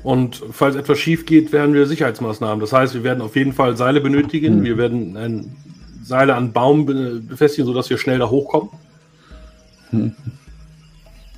Und 0.04 0.44
falls 0.52 0.76
etwas 0.76 1.00
schief 1.00 1.26
geht, 1.26 1.52
werden 1.52 1.74
wir 1.74 1.86
Sicherheitsmaßnahmen. 1.88 2.60
Das 2.60 2.74
heißt, 2.74 2.94
wir 2.94 3.04
werden 3.04 3.22
auf 3.22 3.36
jeden 3.36 3.54
Fall 3.54 3.78
Seile 3.78 4.02
benötigen. 4.02 4.64
Wir 4.64 4.78
werden 4.78 5.16
ein 5.16 5.56
Seile 6.04 6.36
an 6.36 6.52
Baum 6.52 6.86
be- 6.86 7.22
befestigen, 7.22 7.66
sodass 7.66 7.90
wir 7.90 7.98
schnell 7.98 8.20
da 8.20 8.30
hochkommen. 8.30 8.70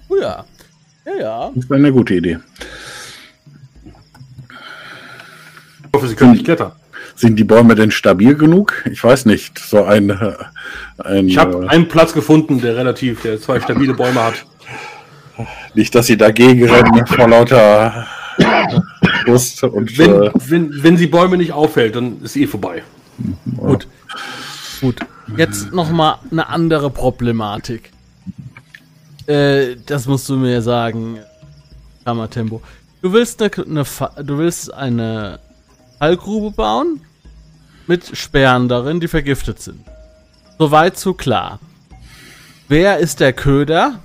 Oh 0.09 0.15
ja. 0.19 0.45
Ja, 1.05 1.13
ja. 1.19 1.51
Das 1.55 1.69
wäre 1.69 1.79
eine 1.79 1.91
gute 1.91 2.15
Idee. 2.15 2.39
Ich 5.79 5.89
hoffe, 5.95 6.07
Sie 6.07 6.15
können 6.15 6.31
nicht 6.33 6.45
klettern. 6.45 6.71
Sind 7.15 7.35
die 7.35 7.43
Bäume 7.43 7.75
denn 7.75 7.91
stabil 7.91 8.35
genug? 8.35 8.85
Ich 8.89 9.03
weiß 9.03 9.25
nicht. 9.25 9.59
So 9.59 9.83
ein, 9.83 10.09
äh, 10.09 10.33
ein 10.99 11.27
Ich 11.27 11.37
habe 11.37 11.65
äh, 11.65 11.67
einen 11.67 11.87
Platz 11.87 12.13
gefunden, 12.13 12.61
der 12.61 12.75
relativ, 12.75 13.21
der 13.23 13.41
zwei 13.41 13.59
stabile 13.59 13.93
Bäume 13.93 14.23
hat. 14.23 14.45
Nicht, 15.73 15.93
dass 15.95 16.07
sie 16.07 16.17
dagegen 16.17 16.69
rennen 16.69 17.05
vor 17.07 17.27
lauter 17.27 18.07
Lust 19.25 19.63
und 19.63 19.97
Wenn, 19.97 20.23
äh, 20.23 20.31
wenn, 20.47 20.83
wenn 20.83 20.97
sie 20.97 21.07
Bäume 21.07 21.37
nicht 21.37 21.51
auffällt, 21.51 21.95
dann 21.95 22.21
ist 22.21 22.35
eh 22.35 22.47
vorbei. 22.47 22.83
Gut. 23.57 23.87
Gut. 24.81 24.99
Jetzt 25.35 25.73
noch 25.73 25.91
mal 25.91 26.19
eine 26.31 26.47
andere 26.47 26.89
Problematik. 26.89 27.91
Äh, 29.27 29.75
das 29.85 30.07
musst 30.07 30.27
du 30.29 30.37
mir 30.37 30.61
sagen, 30.61 31.19
Kammertempo. 32.05 32.61
Du 33.01 33.13
willst 33.13 33.41
eine, 33.41 33.51
eine 33.65 33.85
du 34.23 34.37
willst 34.37 34.73
eine 34.73 35.39
Fallgrube 35.99 36.51
bauen 36.51 37.01
mit 37.87 38.17
Sperren 38.17 38.67
darin, 38.69 38.99
die 38.99 39.07
vergiftet 39.07 39.61
sind. 39.61 39.79
Soweit 40.57 40.97
so 40.97 41.13
klar. 41.13 41.59
Wer 42.67 42.97
ist 42.97 43.19
der 43.19 43.33
Köder 43.33 43.99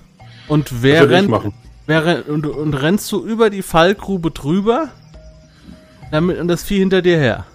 und 0.49 0.83
wer 0.83 1.09
rennt 1.09 1.29
machen. 1.29 1.53
Wer 1.87 2.05
rennt, 2.05 2.29
und, 2.29 2.47
und 2.47 2.75
rennst 2.75 3.11
du 3.13 3.25
über 3.25 3.51
die 3.51 3.63
Fallgrube 3.63 4.31
drüber 4.31 4.89
damit, 6.11 6.39
und 6.39 6.49
das 6.49 6.63
Vieh 6.65 6.79
hinter 6.79 7.03
dir 7.03 7.19
her? 7.19 7.47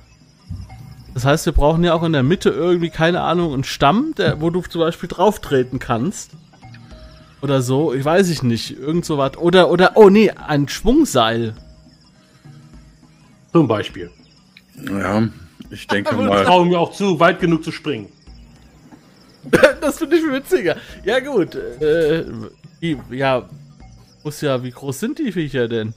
Das 1.14 1.26
heißt, 1.26 1.46
wir 1.48 1.54
brauchen 1.54 1.84
ja 1.84 1.94
auch 1.94 2.04
in 2.04 2.14
der 2.14 2.24
Mitte 2.24 2.50
irgendwie, 2.50 2.90
keine 2.90 3.22
Ahnung, 3.22 3.54
einen 3.54 3.64
Stamm, 3.64 4.14
der, 4.18 4.42
wo 4.42 4.52
du 4.52 4.62
zum 4.62 4.82
Beispiel 4.82 5.10
drauf 5.10 5.40
treten 5.40 5.80
kannst. 5.80 6.32
Oder 7.42 7.62
so, 7.62 7.94
ich 7.94 8.06
weiß 8.06 8.30
ich 8.30 8.44
nicht. 8.44 8.78
Irgend 8.78 9.06
so 9.06 9.18
was. 9.18 9.38
Oder, 9.38 9.70
oder, 9.72 9.94
oh 9.96 10.10
nee, 10.10 10.30
ein 10.32 10.68
Schwungseil. 10.68 11.56
Zum 13.52 13.68
Beispiel. 13.68 14.12
ja, 14.86 15.28
ich 15.70 15.88
denke 15.88 16.16
Ich 16.16 16.22
mal. 16.22 16.44
traue 16.46 16.66
mir 16.68 16.80
auch 16.80 16.94
zu, 16.94 17.20
weit 17.20 17.40
genug 17.40 17.64
zu 17.64 17.72
springen. 17.72 18.08
das 19.82 19.98
finde 19.98 20.18
ich 20.18 20.24
witziger. 20.24 20.76
Ja, 21.04 21.20
gut. 21.20 21.56
Äh, 21.56 22.26
wie, 22.80 22.98
ja, 23.12 23.48
muss 24.24 24.42
ja, 24.42 24.64
wie 24.64 24.72
groß 24.72 25.00
sind 25.00 25.20
die 25.20 25.32
Viecher 25.32 25.68
denn? 25.68 25.94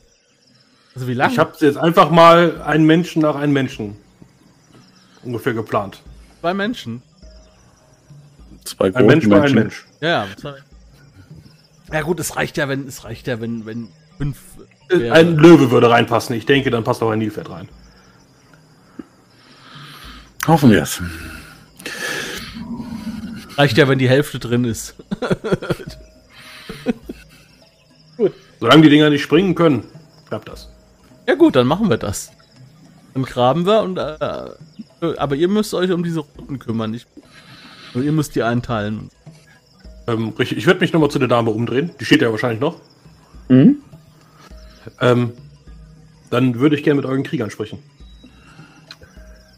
Also 0.95 1.09
wie 1.09 1.15
lang? 1.15 1.31
Ich 1.31 1.39
habe 1.39 1.53
jetzt 1.61 1.79
einfach 1.79 2.11
mal 2.11 2.61
einen 2.63 2.85
Menschen 2.85 3.23
nach 3.23 3.35
einem 3.37 3.53
Menschen 3.53 3.97
ungefähr 5.23 5.55
geplant. 5.55 6.01
zwei 6.41 6.55
Menschen. 6.55 7.03
Zwei 8.65 8.95
Ein 8.95 9.07
Mensch 9.07 9.27
mal 9.27 9.37
ein 9.37 9.43
Menschen. 9.43 9.59
Mensch. 9.59 9.87
Ja, 10.01 10.27
ja. 10.27 10.37
Zwei. 10.37 10.55
Ja 11.93 12.01
gut, 12.03 12.21
es 12.21 12.37
reicht 12.37 12.57
ja, 12.57 12.69
wenn 12.69 12.87
es 12.87 13.05
reicht 13.05 13.27
ja, 13.27 13.41
wenn 13.41 13.67
wenn 13.67 13.89
fünf. 14.19 14.39
Äh, 14.89 15.11
Ein 15.11 15.37
Löwe 15.37 15.71
würde 15.71 15.91
reinpassen. 15.91 16.37
Ich 16.37 16.47
denke, 16.47 16.71
dann 16.71 16.85
passt 16.85 17.03
auch 17.03 17.11
ein 17.11 17.19
Nilpferd 17.19 17.51
rein. 17.51 17.69
Hoffen 20.47 20.71
wir 20.71 20.83
es. 20.83 21.01
reicht 23.57 23.79
ja, 23.79 23.89
wenn 23.89 23.99
die 23.99 24.09
Hälfte 24.09 24.39
drin 24.39 24.65
ist. 24.65 24.95
Solange 28.61 28.83
die 28.83 28.91
Dinger 28.91 29.11
nicht 29.11 29.23
springen 29.23 29.55
können, 29.55 29.85
klappt 30.29 30.49
das. 30.49 30.69
Ja 31.27 31.35
gut, 31.35 31.57
dann 31.57 31.67
machen 31.67 31.91
wir 31.91 31.97
das. 31.97 32.31
Dann 33.15 33.25
graben 33.25 33.67
wir 33.67 33.83
und 33.83 33.99
äh, 33.99 35.17
aber 35.19 35.35
ihr 35.35 35.49
müsst 35.49 35.75
euch 35.75 35.91
um 35.91 36.05
diese 36.05 36.21
Roten 36.21 36.59
kümmern. 36.59 36.95
Ich, 36.95 37.07
und 37.95 38.05
ihr 38.05 38.13
müsst 38.13 38.35
die 38.37 38.43
einteilen. 38.43 39.11
Ähm, 40.07 40.31
richtig. 40.39 40.59
Ich 40.59 40.67
würde 40.67 40.81
mich 40.81 40.93
nochmal 40.93 41.11
zu 41.11 41.19
der 41.19 41.29
Dame 41.29 41.51
umdrehen. 41.51 41.91
Die 42.01 42.05
steht 42.05 42.23
ja 42.23 42.31
wahrscheinlich 42.31 42.61
noch. 42.61 42.81
Mhm. 43.49 43.79
Ähm, 45.01 45.33
dann 46.31 46.59
würde 46.59 46.77
ich 46.77 46.83
gerne 46.83 47.01
mit 47.01 47.05
euren 47.05 47.23
Kriegern 47.23 47.51
sprechen. 47.51 47.79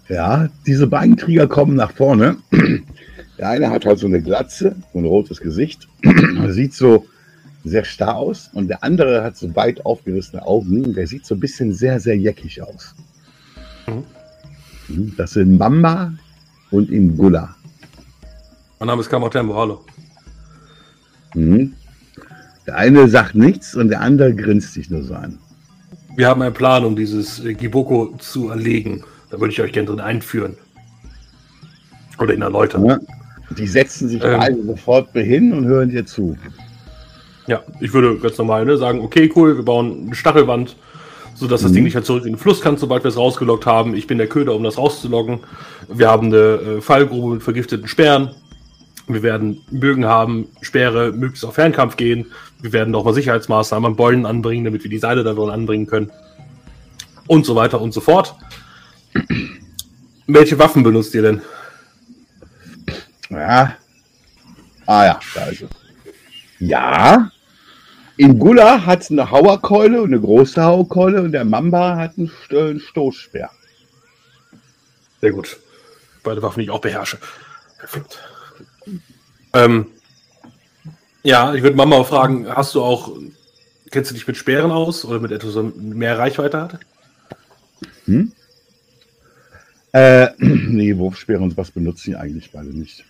Ja, 0.09 0.49
diese 0.66 0.87
beiden 0.87 1.16
Krieger 1.16 1.47
kommen 1.47 1.77
nach 1.77 1.93
vorne. 1.93 2.37
Der 3.39 3.49
eine 3.49 3.70
hat 3.70 3.85
halt 3.85 3.99
so 3.99 4.07
eine 4.07 4.22
Glatze, 4.22 4.77
so 4.93 4.99
ein 4.99 5.05
rotes 5.05 5.41
Gesicht. 5.41 5.89
Sieht 6.49 6.75
so 6.75 7.07
sehr 7.64 7.84
starr 7.84 8.16
aus. 8.16 8.50
Und 8.52 8.68
der 8.68 8.84
andere 8.84 9.24
hat 9.24 9.36
so 9.36 9.54
weit 9.56 9.84
aufgerissene 9.84 10.46
Augen. 10.46 10.94
Der 10.94 11.06
sieht 11.06 11.26
so 11.26 11.34
ein 11.34 11.40
bisschen 11.40 11.72
sehr, 11.72 11.98
sehr 11.98 12.16
jäckig 12.16 12.62
aus. 12.62 12.94
Mhm. 14.88 15.14
Das 15.16 15.32
sind 15.32 15.58
Mamba 15.58 16.12
und 16.70 16.90
Imgula. 16.90 17.54
Mein 18.78 18.88
Name 18.88 19.00
ist 19.00 19.08
Kamatembo, 19.08 19.54
hallo. 19.54 19.84
Mhm. 21.34 21.72
Der 22.66 22.76
eine 22.76 23.08
sagt 23.08 23.34
nichts 23.34 23.74
und 23.74 23.88
der 23.88 24.00
andere 24.00 24.34
grinst 24.34 24.74
sich 24.74 24.90
nur 24.90 25.02
so 25.02 25.14
an. 25.14 25.38
Wir 26.16 26.28
haben 26.28 26.42
einen 26.42 26.54
Plan, 26.54 26.84
um 26.84 26.94
dieses 26.94 27.42
Giboko 27.42 28.14
zu 28.18 28.50
erlegen. 28.50 29.02
Da 29.30 29.40
würde 29.40 29.52
ich 29.52 29.60
euch 29.60 29.72
gerne 29.72 29.88
drin 29.88 30.00
einführen. 30.00 30.56
Oder 32.18 32.34
ihn 32.34 32.42
erläutern. 32.42 32.84
Ja. 32.84 32.98
Die 33.58 33.66
setzen 33.66 34.08
sich 34.08 34.22
Ähm. 34.22 34.38
beide 34.38 34.62
sofort 34.64 35.10
hin 35.12 35.52
und 35.52 35.64
hören 35.64 35.90
dir 35.90 36.06
zu. 36.06 36.36
Ja, 37.47 37.62
ich 37.80 37.92
würde 37.92 38.18
ganz 38.18 38.38
normal 38.38 38.64
ne, 38.64 38.76
sagen, 38.76 39.01
okay, 39.01 39.30
cool, 39.36 39.57
wir 39.57 39.64
bauen 39.64 40.05
eine 40.07 40.14
Stachelwand, 40.14 40.76
sodass 41.34 41.62
das 41.62 41.70
Mhm. 41.70 41.74
Ding 41.74 41.84
nicht 41.84 41.95
halt 41.95 42.07
zurück 42.07 42.24
in 42.24 42.32
den 42.32 42.38
Fluss 42.38 42.61
kann, 42.61 42.76
sobald 42.76 43.05
wir 43.05 43.09
es 43.09 43.16
rausgelockt 43.16 43.66
haben. 43.66 43.95
Ich 43.95 44.07
bin 44.07 44.18
der 44.18 44.28
Köder, 44.28 44.55
um 44.55 44.62
das 44.62 44.78
rauszuloggen. 44.78 45.40
Wir 45.88 46.09
haben 46.09 46.28
eine 46.28 46.36
äh, 46.36 46.80
Fallgrube 46.80 47.34
mit 47.34 47.42
vergifteten 47.42 47.88
Sperren. 47.88 48.30
Wir 49.07 49.22
werden 49.22 49.61
Bögen 49.70 50.07
haben, 50.07 50.49
Speere, 50.62 51.12
möglichst 51.12 51.45
auf 51.45 51.55
Fernkampf 51.55 51.97
gehen. 51.97 52.32
Wir 52.62 52.72
werden 52.72 52.90
nochmal 52.90 53.12
Sicherheitsmaßnahmen 53.12 53.90
an 53.90 53.97
Beulen 53.97 54.24
anbringen, 54.24 54.64
damit 54.64 54.82
wir 54.82 54.90
die 54.90 54.99
Seile 54.99 55.22
da 55.22 55.34
drin 55.34 55.51
anbringen 55.51 55.86
können. 55.86 56.11
Und 57.26 57.45
so 57.45 57.55
weiter 57.55 57.82
und 57.82 57.92
so 57.92 58.01
fort. 58.01 58.34
Welche 60.26 60.59
Waffen 60.59 60.82
benutzt 60.82 61.14
ihr 61.14 61.20
denn? 61.22 61.42
Ja. 63.28 63.76
Ah 64.86 65.05
ja, 65.05 65.20
da 65.34 65.45
ist 65.47 65.62
es. 65.62 65.68
Ja. 66.61 67.30
Ingula 68.16 68.86
hat 68.86 69.10
eine 69.10 69.30
Hauerkeule 69.30 70.02
und 70.02 70.12
eine 70.12 70.20
große 70.20 70.62
Hauerkeule 70.62 71.22
und 71.22 71.32
der 71.32 71.44
Mamba 71.44 71.96
hat 71.96 72.16
einen, 72.16 72.30
einen 72.50 72.80
Stoßspeer. 72.80 73.50
Sehr 75.20 75.32
gut. 75.32 75.58
Beide 76.22 76.42
Waffen, 76.42 76.60
die 76.60 76.64
ich 76.64 76.70
auch 76.70 76.80
beherrsche. 76.80 77.18
Perfekt. 77.78 78.18
Ähm, 79.52 79.86
ja, 81.22 81.54
ich 81.54 81.62
würde 81.62 81.76
Mama 81.76 81.96
auch 81.96 82.06
fragen, 82.06 82.46
hast 82.48 82.74
du 82.74 82.82
auch, 82.82 83.12
kennst 83.90 84.10
du 84.10 84.14
dich 84.14 84.26
mit 84.26 84.36
Speeren 84.36 84.70
aus 84.70 85.04
oder 85.04 85.20
mit 85.20 85.32
etwas, 85.32 85.54
was 85.54 85.74
mehr 85.74 86.18
Reichweite 86.18 86.60
hat? 86.60 86.78
Äh, 89.92 90.28
nee, 90.38 90.96
Wurfspeere 90.96 91.40
und 91.40 91.56
was 91.56 91.70
benutzen 91.70 92.10
die 92.10 92.16
eigentlich 92.16 92.50
beide 92.52 92.76
nicht. 92.76 93.04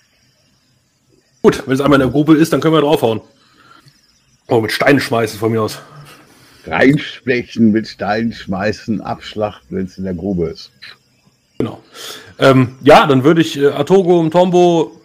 Gut, 1.42 1.62
wenn 1.66 1.74
es 1.74 1.80
einmal 1.80 2.00
in 2.00 2.06
der 2.06 2.12
Grube 2.12 2.36
ist, 2.36 2.52
dann 2.52 2.60
können 2.60 2.74
wir 2.74 2.80
draufhauen. 2.80 3.20
Oh, 4.48 4.60
mit 4.60 4.72
Steinen 4.72 5.00
schmeißen 5.00 5.38
von 5.38 5.52
mir 5.52 5.62
aus. 5.62 5.80
Reinstechen, 6.66 7.72
mit 7.72 7.88
Steinen 7.88 8.32
schmeißen, 8.32 9.00
abschlachten, 9.00 9.76
wenn 9.76 9.86
es 9.86 9.98
in 9.98 10.04
der 10.04 10.14
Grube 10.14 10.48
ist. 10.48 10.70
Genau. 11.58 11.82
Ähm, 12.38 12.76
ja, 12.82 13.06
dann 13.06 13.24
würde 13.24 13.40
ich 13.40 13.56
äh, 13.56 13.68
Atogo, 13.68 14.22
Mtombo, 14.22 15.00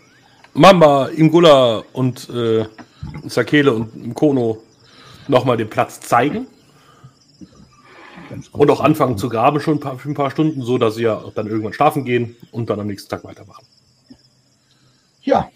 Mamba, 0.54 1.08
Imgula 1.08 1.84
und 1.94 2.30
äh, 2.30 2.66
Sakele 3.28 3.74
und 3.74 4.08
Mkono 4.08 4.62
nochmal 5.28 5.58
den 5.58 5.70
Platz 5.70 6.00
zeigen. 6.00 6.48
Und 8.52 8.70
auch 8.70 8.82
anfangen 8.82 9.18
zu 9.18 9.30
graben 9.30 9.60
schon 9.60 9.76
ein 9.76 9.80
paar, 9.80 9.98
für 9.98 10.10
ein 10.10 10.14
paar 10.14 10.32
Stunden, 10.32 10.62
so 10.62 10.78
dass 10.78 10.96
sie 10.96 11.04
ja 11.04 11.24
dann 11.34 11.48
irgendwann 11.48 11.74
schlafen 11.74 12.06
gehen 12.06 12.36
und 12.52 12.70
dann 12.70 12.80
am 12.80 12.88
nächsten 12.88 13.10
Tag 13.10 13.24
weitermachen. 13.24 13.66
Ja. 15.22 15.50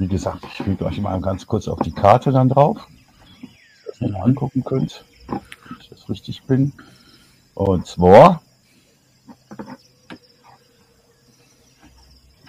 Wie 0.00 0.08
gesagt, 0.08 0.46
ich 0.46 0.64
füge 0.64 0.86
euch 0.86 0.98
mal 0.98 1.20
ganz 1.20 1.46
kurz 1.46 1.68
auf 1.68 1.78
die 1.80 1.92
Karte 1.92 2.32
dann 2.32 2.48
drauf, 2.48 2.88
dass 3.84 4.00
ihr 4.00 4.08
mal 4.08 4.22
angucken 4.22 4.64
könnt, 4.64 5.04
ob 5.28 5.42
ich 5.78 5.90
das 5.90 6.08
richtig 6.08 6.42
bin. 6.44 6.72
Und 7.52 7.86
zwar 7.86 8.40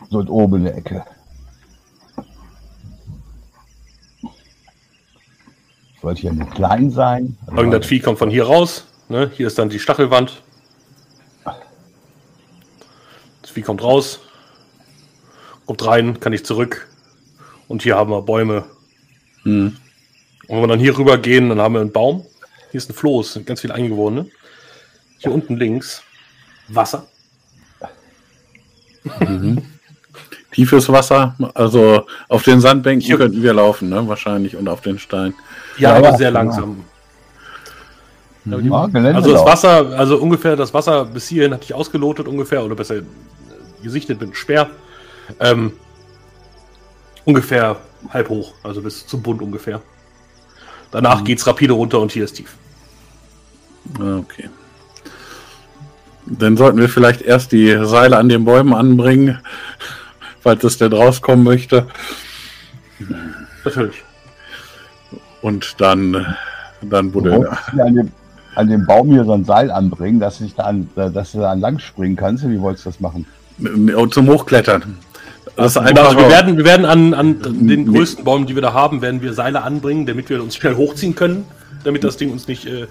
dort 0.09 0.29
oben 0.29 0.59
in 0.59 0.63
der 0.63 0.77
Ecke. 0.77 1.03
Sollte 6.01 6.21
hier 6.21 6.31
nicht 6.31 6.51
klein 6.51 6.89
sein. 6.89 7.37
Irgendein 7.47 7.83
Vieh 7.83 7.99
kommt 7.99 8.17
von 8.17 8.29
hier 8.29 8.45
raus. 8.45 8.85
Ne? 9.09 9.29
Hier 9.35 9.47
ist 9.47 9.59
dann 9.59 9.67
die 9.67 9.79
Stachelwand. 9.79 10.41
Das 13.41 13.51
Vieh 13.51 13.61
kommt 13.61 13.83
raus, 13.83 14.21
kommt 15.65 15.85
rein, 15.85 16.17
kann 16.21 16.31
ich 16.31 16.45
zurück. 16.45 16.87
Und 17.71 17.83
hier 17.83 17.95
haben 17.95 18.11
wir 18.11 18.21
Bäume. 18.21 18.65
Hm. 19.43 19.77
Und 20.47 20.55
wenn 20.55 20.61
wir 20.61 20.67
dann 20.67 20.79
hier 20.79 20.97
rüber 20.97 21.17
gehen, 21.17 21.47
dann 21.47 21.61
haben 21.61 21.73
wir 21.73 21.79
einen 21.81 21.93
Baum. 21.93 22.25
Hier 22.71 22.77
ist 22.77 22.89
ein 22.89 22.93
Floß, 22.93 23.33
sind 23.33 23.45
ganz 23.47 23.61
viele 23.61 23.73
Eingeborene. 23.73 24.25
Hier 25.19 25.31
unten 25.31 25.55
links 25.55 26.03
Wasser. 26.67 27.05
Tiefes 30.51 30.89
Wasser, 30.89 31.35
also 31.53 32.05
auf 32.27 32.43
den 32.43 32.59
Sandbänken 32.59 33.05
Hier- 33.05 33.17
könnten 33.17 33.41
wir 33.41 33.53
laufen, 33.53 33.87
ne? 33.89 34.05
Wahrscheinlich 34.05 34.57
und 34.57 34.67
auf 34.67 34.81
den 34.81 34.99
Steinen. 34.99 35.33
Ja, 35.77 35.91
Ja, 35.91 35.97
aber 35.97 36.09
ja, 36.11 36.17
sehr 36.17 36.27
genau. 36.31 36.39
langsam. 36.41 36.83
Ja, 38.43 38.57
Geländelauf. 38.57 39.15
Also 39.15 39.31
das 39.33 39.45
Wasser, 39.45 39.97
also 39.97 40.17
ungefähr 40.17 40.57
das 40.57 40.73
Wasser 40.73 41.05
bis 41.05 41.29
hierhin 41.29 41.53
hatte 41.53 41.63
ich 41.63 41.73
ausgelotet 41.73 42.27
ungefähr, 42.27 42.65
oder 42.65 42.75
besser 42.75 42.95
gesichtet 43.81 44.19
mit 44.19 44.27
einem 44.29 44.35
Speer. 44.35 44.69
Ähm, 45.39 45.73
ungefähr 47.25 47.77
halb 48.09 48.29
hoch, 48.29 48.53
also 48.63 48.81
bis 48.81 49.05
zum 49.05 49.21
Bund 49.21 49.41
ungefähr. 49.41 49.81
Danach 50.91 51.23
geht's 51.23 51.45
rapide 51.47 51.73
runter 51.73 51.99
und 51.99 52.11
hier 52.11 52.25
ist 52.25 52.33
tief. 52.33 52.55
Ah, 53.99 54.17
Okay. 54.17 54.49
Dann 56.25 56.55
sollten 56.55 56.77
wir 56.77 56.87
vielleicht 56.87 57.21
erst 57.21 57.51
die 57.51 57.83
Seile 57.83 58.17
an 58.17 58.29
den 58.29 58.45
Bäumen 58.45 58.73
anbringen, 58.73 59.39
falls 60.41 60.63
es 60.63 60.77
denn 60.77 60.93
rauskommen 60.93 61.43
möchte. 61.43 61.87
Natürlich. 63.65 64.03
Und 65.41 65.81
dann, 65.81 66.35
dann 66.81 67.13
wurde. 67.13 67.57
an, 67.79 67.95
dem, 67.95 68.11
an 68.55 68.69
dem 68.69 68.85
Baum 68.85 69.11
hier 69.11 69.25
so 69.25 69.33
ein 69.33 69.45
Seil 69.45 69.71
anbringen, 69.71 70.19
dass, 70.19 70.39
ich 70.41 70.53
da 70.53 70.63
an, 70.63 70.89
dass 70.95 71.31
du 71.31 71.39
da 71.39 71.53
lang 71.53 71.79
springen 71.79 72.15
kannst. 72.15 72.47
Wie 72.47 72.61
wolltest 72.61 72.85
du 72.85 72.89
das 72.91 72.99
machen? 72.99 73.25
Und 73.57 74.13
zum 74.13 74.27
Hochklettern. 74.27 74.97
Das 75.55 75.75
ist 75.75 75.85
Genau, 75.85 76.01
einfach 76.01 76.17
wir 76.17 76.29
werden, 76.29 76.57
wir 76.57 76.65
werden 76.65 76.85
an, 76.85 77.13
an 77.13 77.67
den 77.67 77.91
größten 77.91 78.23
Bäumen, 78.23 78.45
die 78.45 78.55
wir 78.55 78.61
da 78.61 78.73
haben, 78.73 79.01
werden 79.01 79.21
wir 79.21 79.33
Seile 79.33 79.63
anbringen, 79.63 80.05
damit 80.05 80.29
wir 80.29 80.41
uns 80.41 80.55
schnell 80.55 80.75
hochziehen 80.75 81.15
können, 81.15 81.45
damit 81.83 82.03
das 82.03 82.17
Ding 82.17 82.31
uns 82.31 82.47
nicht 82.47 82.65
äh, 82.67 82.87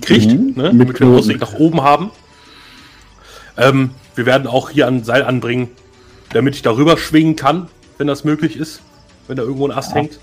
kriegt, 0.00 0.26
Mhm. 0.32 0.52
ne? 0.56 0.72
Mit 0.72 0.80
damit 0.80 0.88
wir 0.88 0.94
Knoten. 1.06 1.18
Ausweg 1.18 1.40
nach 1.40 1.54
oben 1.54 1.82
haben. 1.82 2.10
Ähm, 3.56 3.90
wir 4.14 4.26
werden 4.26 4.46
auch 4.46 4.70
hier 4.70 4.86
ein 4.86 5.04
Seil 5.04 5.24
anbringen, 5.24 5.68
damit 6.32 6.54
ich 6.54 6.62
darüber 6.62 6.96
schwingen 6.96 7.36
kann, 7.36 7.68
wenn 7.98 8.06
das 8.06 8.24
möglich 8.24 8.56
ist, 8.56 8.80
wenn 9.26 9.36
da 9.36 9.42
irgendwo 9.42 9.66
ein 9.66 9.72
Ast 9.76 9.94
hängt. 9.94 10.18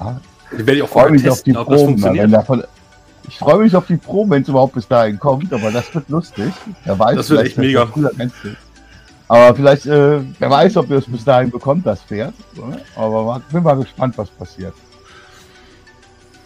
Ja. 0.00 0.20
Den 0.50 0.58
werde 0.58 0.74
ich 0.74 0.82
auch 0.82 0.88
vorher 0.88 1.10
mich 1.10 1.28
auf 1.28 1.42
die 1.42 1.52
testen, 1.52 1.56
ob 1.56 1.68
das 1.68 1.76
Proben. 1.80 1.94
Wenn 1.94 2.00
funktioniert. 2.02 2.32
davon, 2.32 2.64
ich 3.28 3.38
freue 3.38 3.58
mich 3.58 3.74
auf 3.74 3.86
die 3.86 3.96
Proben, 3.96 4.30
wenn 4.32 4.42
es 4.42 4.48
überhaupt 4.48 4.74
bis 4.74 4.86
dahin 4.86 5.18
kommt, 5.18 5.52
aber 5.52 5.70
das 5.70 5.94
wird 5.94 6.08
lustig. 6.08 6.52
Das 6.84 7.30
wird 7.30 7.46
echt 7.46 7.58
mega. 7.58 7.86
das 7.94 8.32
viel. 8.42 8.56
Aber 9.32 9.54
vielleicht, 9.56 9.86
äh, 9.86 10.20
wer 10.40 10.50
weiß, 10.50 10.76
ob 10.76 10.90
ihr 10.90 10.98
es 10.98 11.06
bis 11.06 11.24
dahin 11.24 11.50
bekommt, 11.50 11.86
das 11.86 12.02
Pferd. 12.02 12.34
oder? 12.54 12.78
Aber 12.94 13.24
mal- 13.24 13.40
bin 13.50 13.62
mal 13.62 13.76
gespannt, 13.76 14.18
was 14.18 14.28
passiert. 14.28 14.74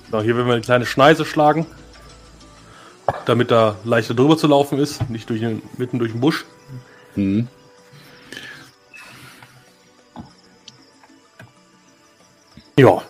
So, 0.09 0.23
hier 0.23 0.37
werden 0.37 0.47
wir 0.47 0.53
eine 0.55 0.63
kleine 0.63 0.87
Schneise 0.87 1.25
schlagen, 1.25 1.67
damit 3.25 3.51
da 3.51 3.75
leichter 3.83 4.15
drüber 4.15 4.39
zu 4.39 4.47
laufen 4.47 4.79
ist, 4.79 5.11
nicht 5.11 5.29
durch 5.29 5.41
den, 5.41 5.63
mitten 5.77 5.99
durch 5.99 6.13
den 6.13 6.21
Busch. 6.21 6.45
Mhm. 7.17 7.49
Ja. 12.79 13.03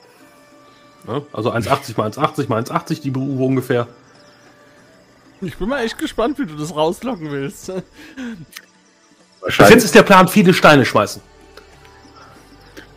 Ne? 1.06 1.22
Also 1.34 1.50
1,80 1.52 1.98
mal 1.98 2.08
1,80 2.10 2.48
mal 2.48 2.62
1,80 2.62 3.02
die 3.02 3.10
Uwe 3.10 3.44
ungefähr. 3.44 3.88
Ich 5.42 5.58
bin 5.58 5.68
mal 5.68 5.84
echt 5.84 5.98
gespannt, 5.98 6.38
wie 6.38 6.46
du 6.46 6.56
das 6.56 6.74
rauslocken 6.74 7.30
willst. 7.30 7.70
Bis 9.46 9.58
Wahrscheinlich, 9.58 9.74
jetzt 9.76 9.84
ist 9.84 9.94
der 9.94 10.02
Plan, 10.02 10.28
viele 10.28 10.52
Steine 10.52 10.84
schmeißen. 10.84 11.22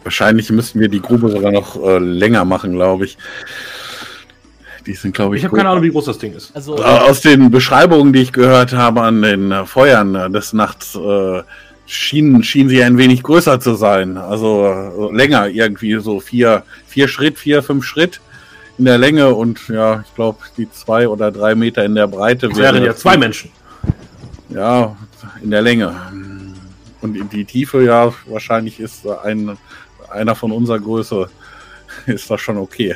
wahrscheinlich 0.04 0.50
müssten 0.52 0.80
wir 0.80 0.88
die 0.90 1.02
Grube 1.02 1.30
sogar 1.30 1.52
noch 1.52 1.76
äh, 1.84 2.00
länger 2.00 2.44
machen, 2.46 2.74
glaube 2.74 3.06
ich. 3.06 3.18
Die 4.86 4.94
sind, 4.94 5.14
glaube 5.14 5.36
ich, 5.36 5.42
Ich 5.42 5.46
habe 5.46 5.56
keine 5.58 5.70
Ahnung, 5.70 5.84
wie 5.84 5.92
groß 5.92 6.06
das 6.06 6.18
Ding 6.18 6.34
ist. 6.34 6.56
Also, 6.56 6.78
Äh, 6.78 6.82
Aus 6.82 7.22
den 7.22 7.52
Beschreibungen, 7.52 8.14
die 8.14 8.22
ich 8.22 8.32
gehört 8.32 8.74
habe 8.74 9.02
an 9.02 9.22
den 9.22 9.52
äh, 9.52 9.66
Feuern 9.66 10.16
äh, 10.16 10.30
des 10.30 10.54
Nachts, 10.54 10.96
äh, 10.96 11.44
schienen, 11.86 12.44
schienen 12.44 12.70
sie 12.70 12.84
ein 12.84 12.98
wenig 12.98 13.22
größer 13.24 13.60
zu 13.60 13.76
sein. 13.76 14.18
Also 14.18 15.10
äh, 15.12 15.16
länger, 15.16 15.48
irgendwie 15.50 16.00
so 16.00 16.20
vier, 16.20 16.64
vier 16.88 17.08
Schritt, 17.08 17.38
vier, 17.38 17.62
fünf 17.62 17.86
Schritt 17.86 18.22
in 18.78 18.86
der 18.86 18.98
Länge 18.98 19.34
und 19.36 19.68
ja, 19.68 20.04
ich 20.08 20.16
glaube, 20.16 20.40
die 20.58 20.72
zwei 20.72 21.08
oder 21.08 21.32
drei 21.32 21.54
Meter 21.56 21.84
in 21.84 21.96
der 21.96 22.08
Breite 22.08 22.48
Das 22.50 22.58
wären 22.58 22.84
ja 22.84 22.96
zwei 22.96 23.18
Menschen. 23.18 23.52
Ja, 24.50 24.96
in 25.44 25.52
der 25.52 25.62
Länge. 25.62 25.94
Und 27.02 27.16
in 27.16 27.30
die 27.30 27.46
Tiefe, 27.46 27.84
ja, 27.84 28.14
wahrscheinlich 28.28 28.80
ist 28.80 29.08
ein, 29.08 29.58
einer 30.10 30.36
von 30.36 30.52
unserer 30.52 30.80
Größe, 30.80 31.30
ist 32.06 32.30
das 32.30 32.42
schon 32.42 32.58
okay. 32.58 32.96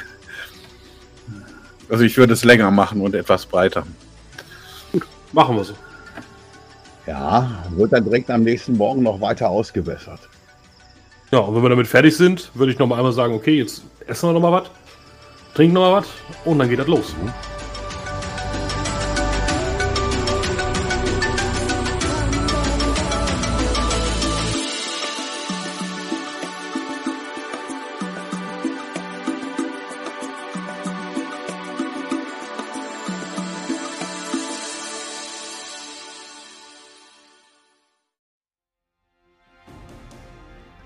Also 1.89 2.03
ich 2.03 2.17
würde 2.17 2.33
es 2.33 2.43
länger 2.43 2.71
machen 2.71 3.01
und 3.01 3.15
etwas 3.15 3.45
breiter. 3.45 3.85
Machen 5.31 5.55
wir 5.55 5.63
so. 5.63 5.73
Ja, 7.05 7.63
wird 7.71 7.91
dann 7.91 8.03
direkt 8.03 8.29
am 8.29 8.43
nächsten 8.43 8.77
Morgen 8.77 9.03
noch 9.03 9.19
weiter 9.19 9.49
ausgewässert. 9.49 10.19
Ja, 11.31 11.39
und 11.39 11.55
wenn 11.55 11.63
wir 11.63 11.69
damit 11.69 11.87
fertig 11.87 12.15
sind, 12.15 12.51
würde 12.53 12.71
ich 12.71 12.79
noch 12.79 12.87
mal 12.87 12.97
einmal 12.97 13.11
sagen, 13.11 13.33
okay, 13.33 13.57
jetzt 13.57 13.83
essen 14.05 14.29
wir 14.29 14.33
noch 14.33 14.41
mal 14.41 14.51
was, 14.51 14.69
trinken 15.55 15.73
noch 15.73 15.81
mal 15.81 15.93
was 15.93 16.07
und 16.45 16.59
dann 16.59 16.69
geht 16.69 16.79
das 16.79 16.87
los. 16.87 17.15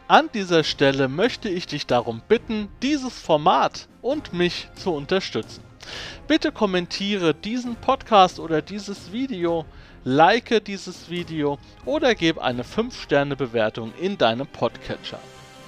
An 0.10 0.30
dieser 0.34 0.64
Stelle 0.64 1.10
möchte 1.10 1.50
ich 1.50 1.68
dich 1.68 1.86
darum 1.86 2.22
bitten, 2.30 2.70
dieses 2.82 3.20
Format 3.20 3.90
und 4.02 4.32
mich 4.32 4.70
zu 4.76 4.94
unterstützen. 4.94 5.62
Bitte 6.30 6.54
kommentiere 6.54 7.34
diesen 7.34 7.76
Podcast 7.76 8.40
oder 8.40 8.62
dieses 8.62 9.12
Video, 9.12 9.66
like 10.06 10.64
dieses 10.64 11.10
Video 11.10 11.60
oder 11.84 12.16
gebe 12.16 12.42
eine 12.42 12.64
5-Sterne-Bewertung 12.64 13.92
in 14.00 14.18
deinem 14.18 14.48
Podcatcher. 14.48 15.20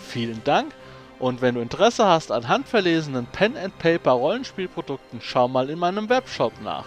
Vielen 0.07 0.41
Dank 0.45 0.71
und 1.19 1.41
wenn 1.41 1.55
du 1.55 1.61
Interesse 1.61 2.05
hast 2.05 2.31
an 2.31 2.47
handverlesenen 2.47 3.25
Pen-and-Paper 3.25 4.11
Rollenspielprodukten, 4.11 5.19
schau 5.21 5.49
mal 5.49 5.69
in 5.69 5.79
meinem 5.79 6.07
Webshop 6.07 6.53
nach 6.61 6.85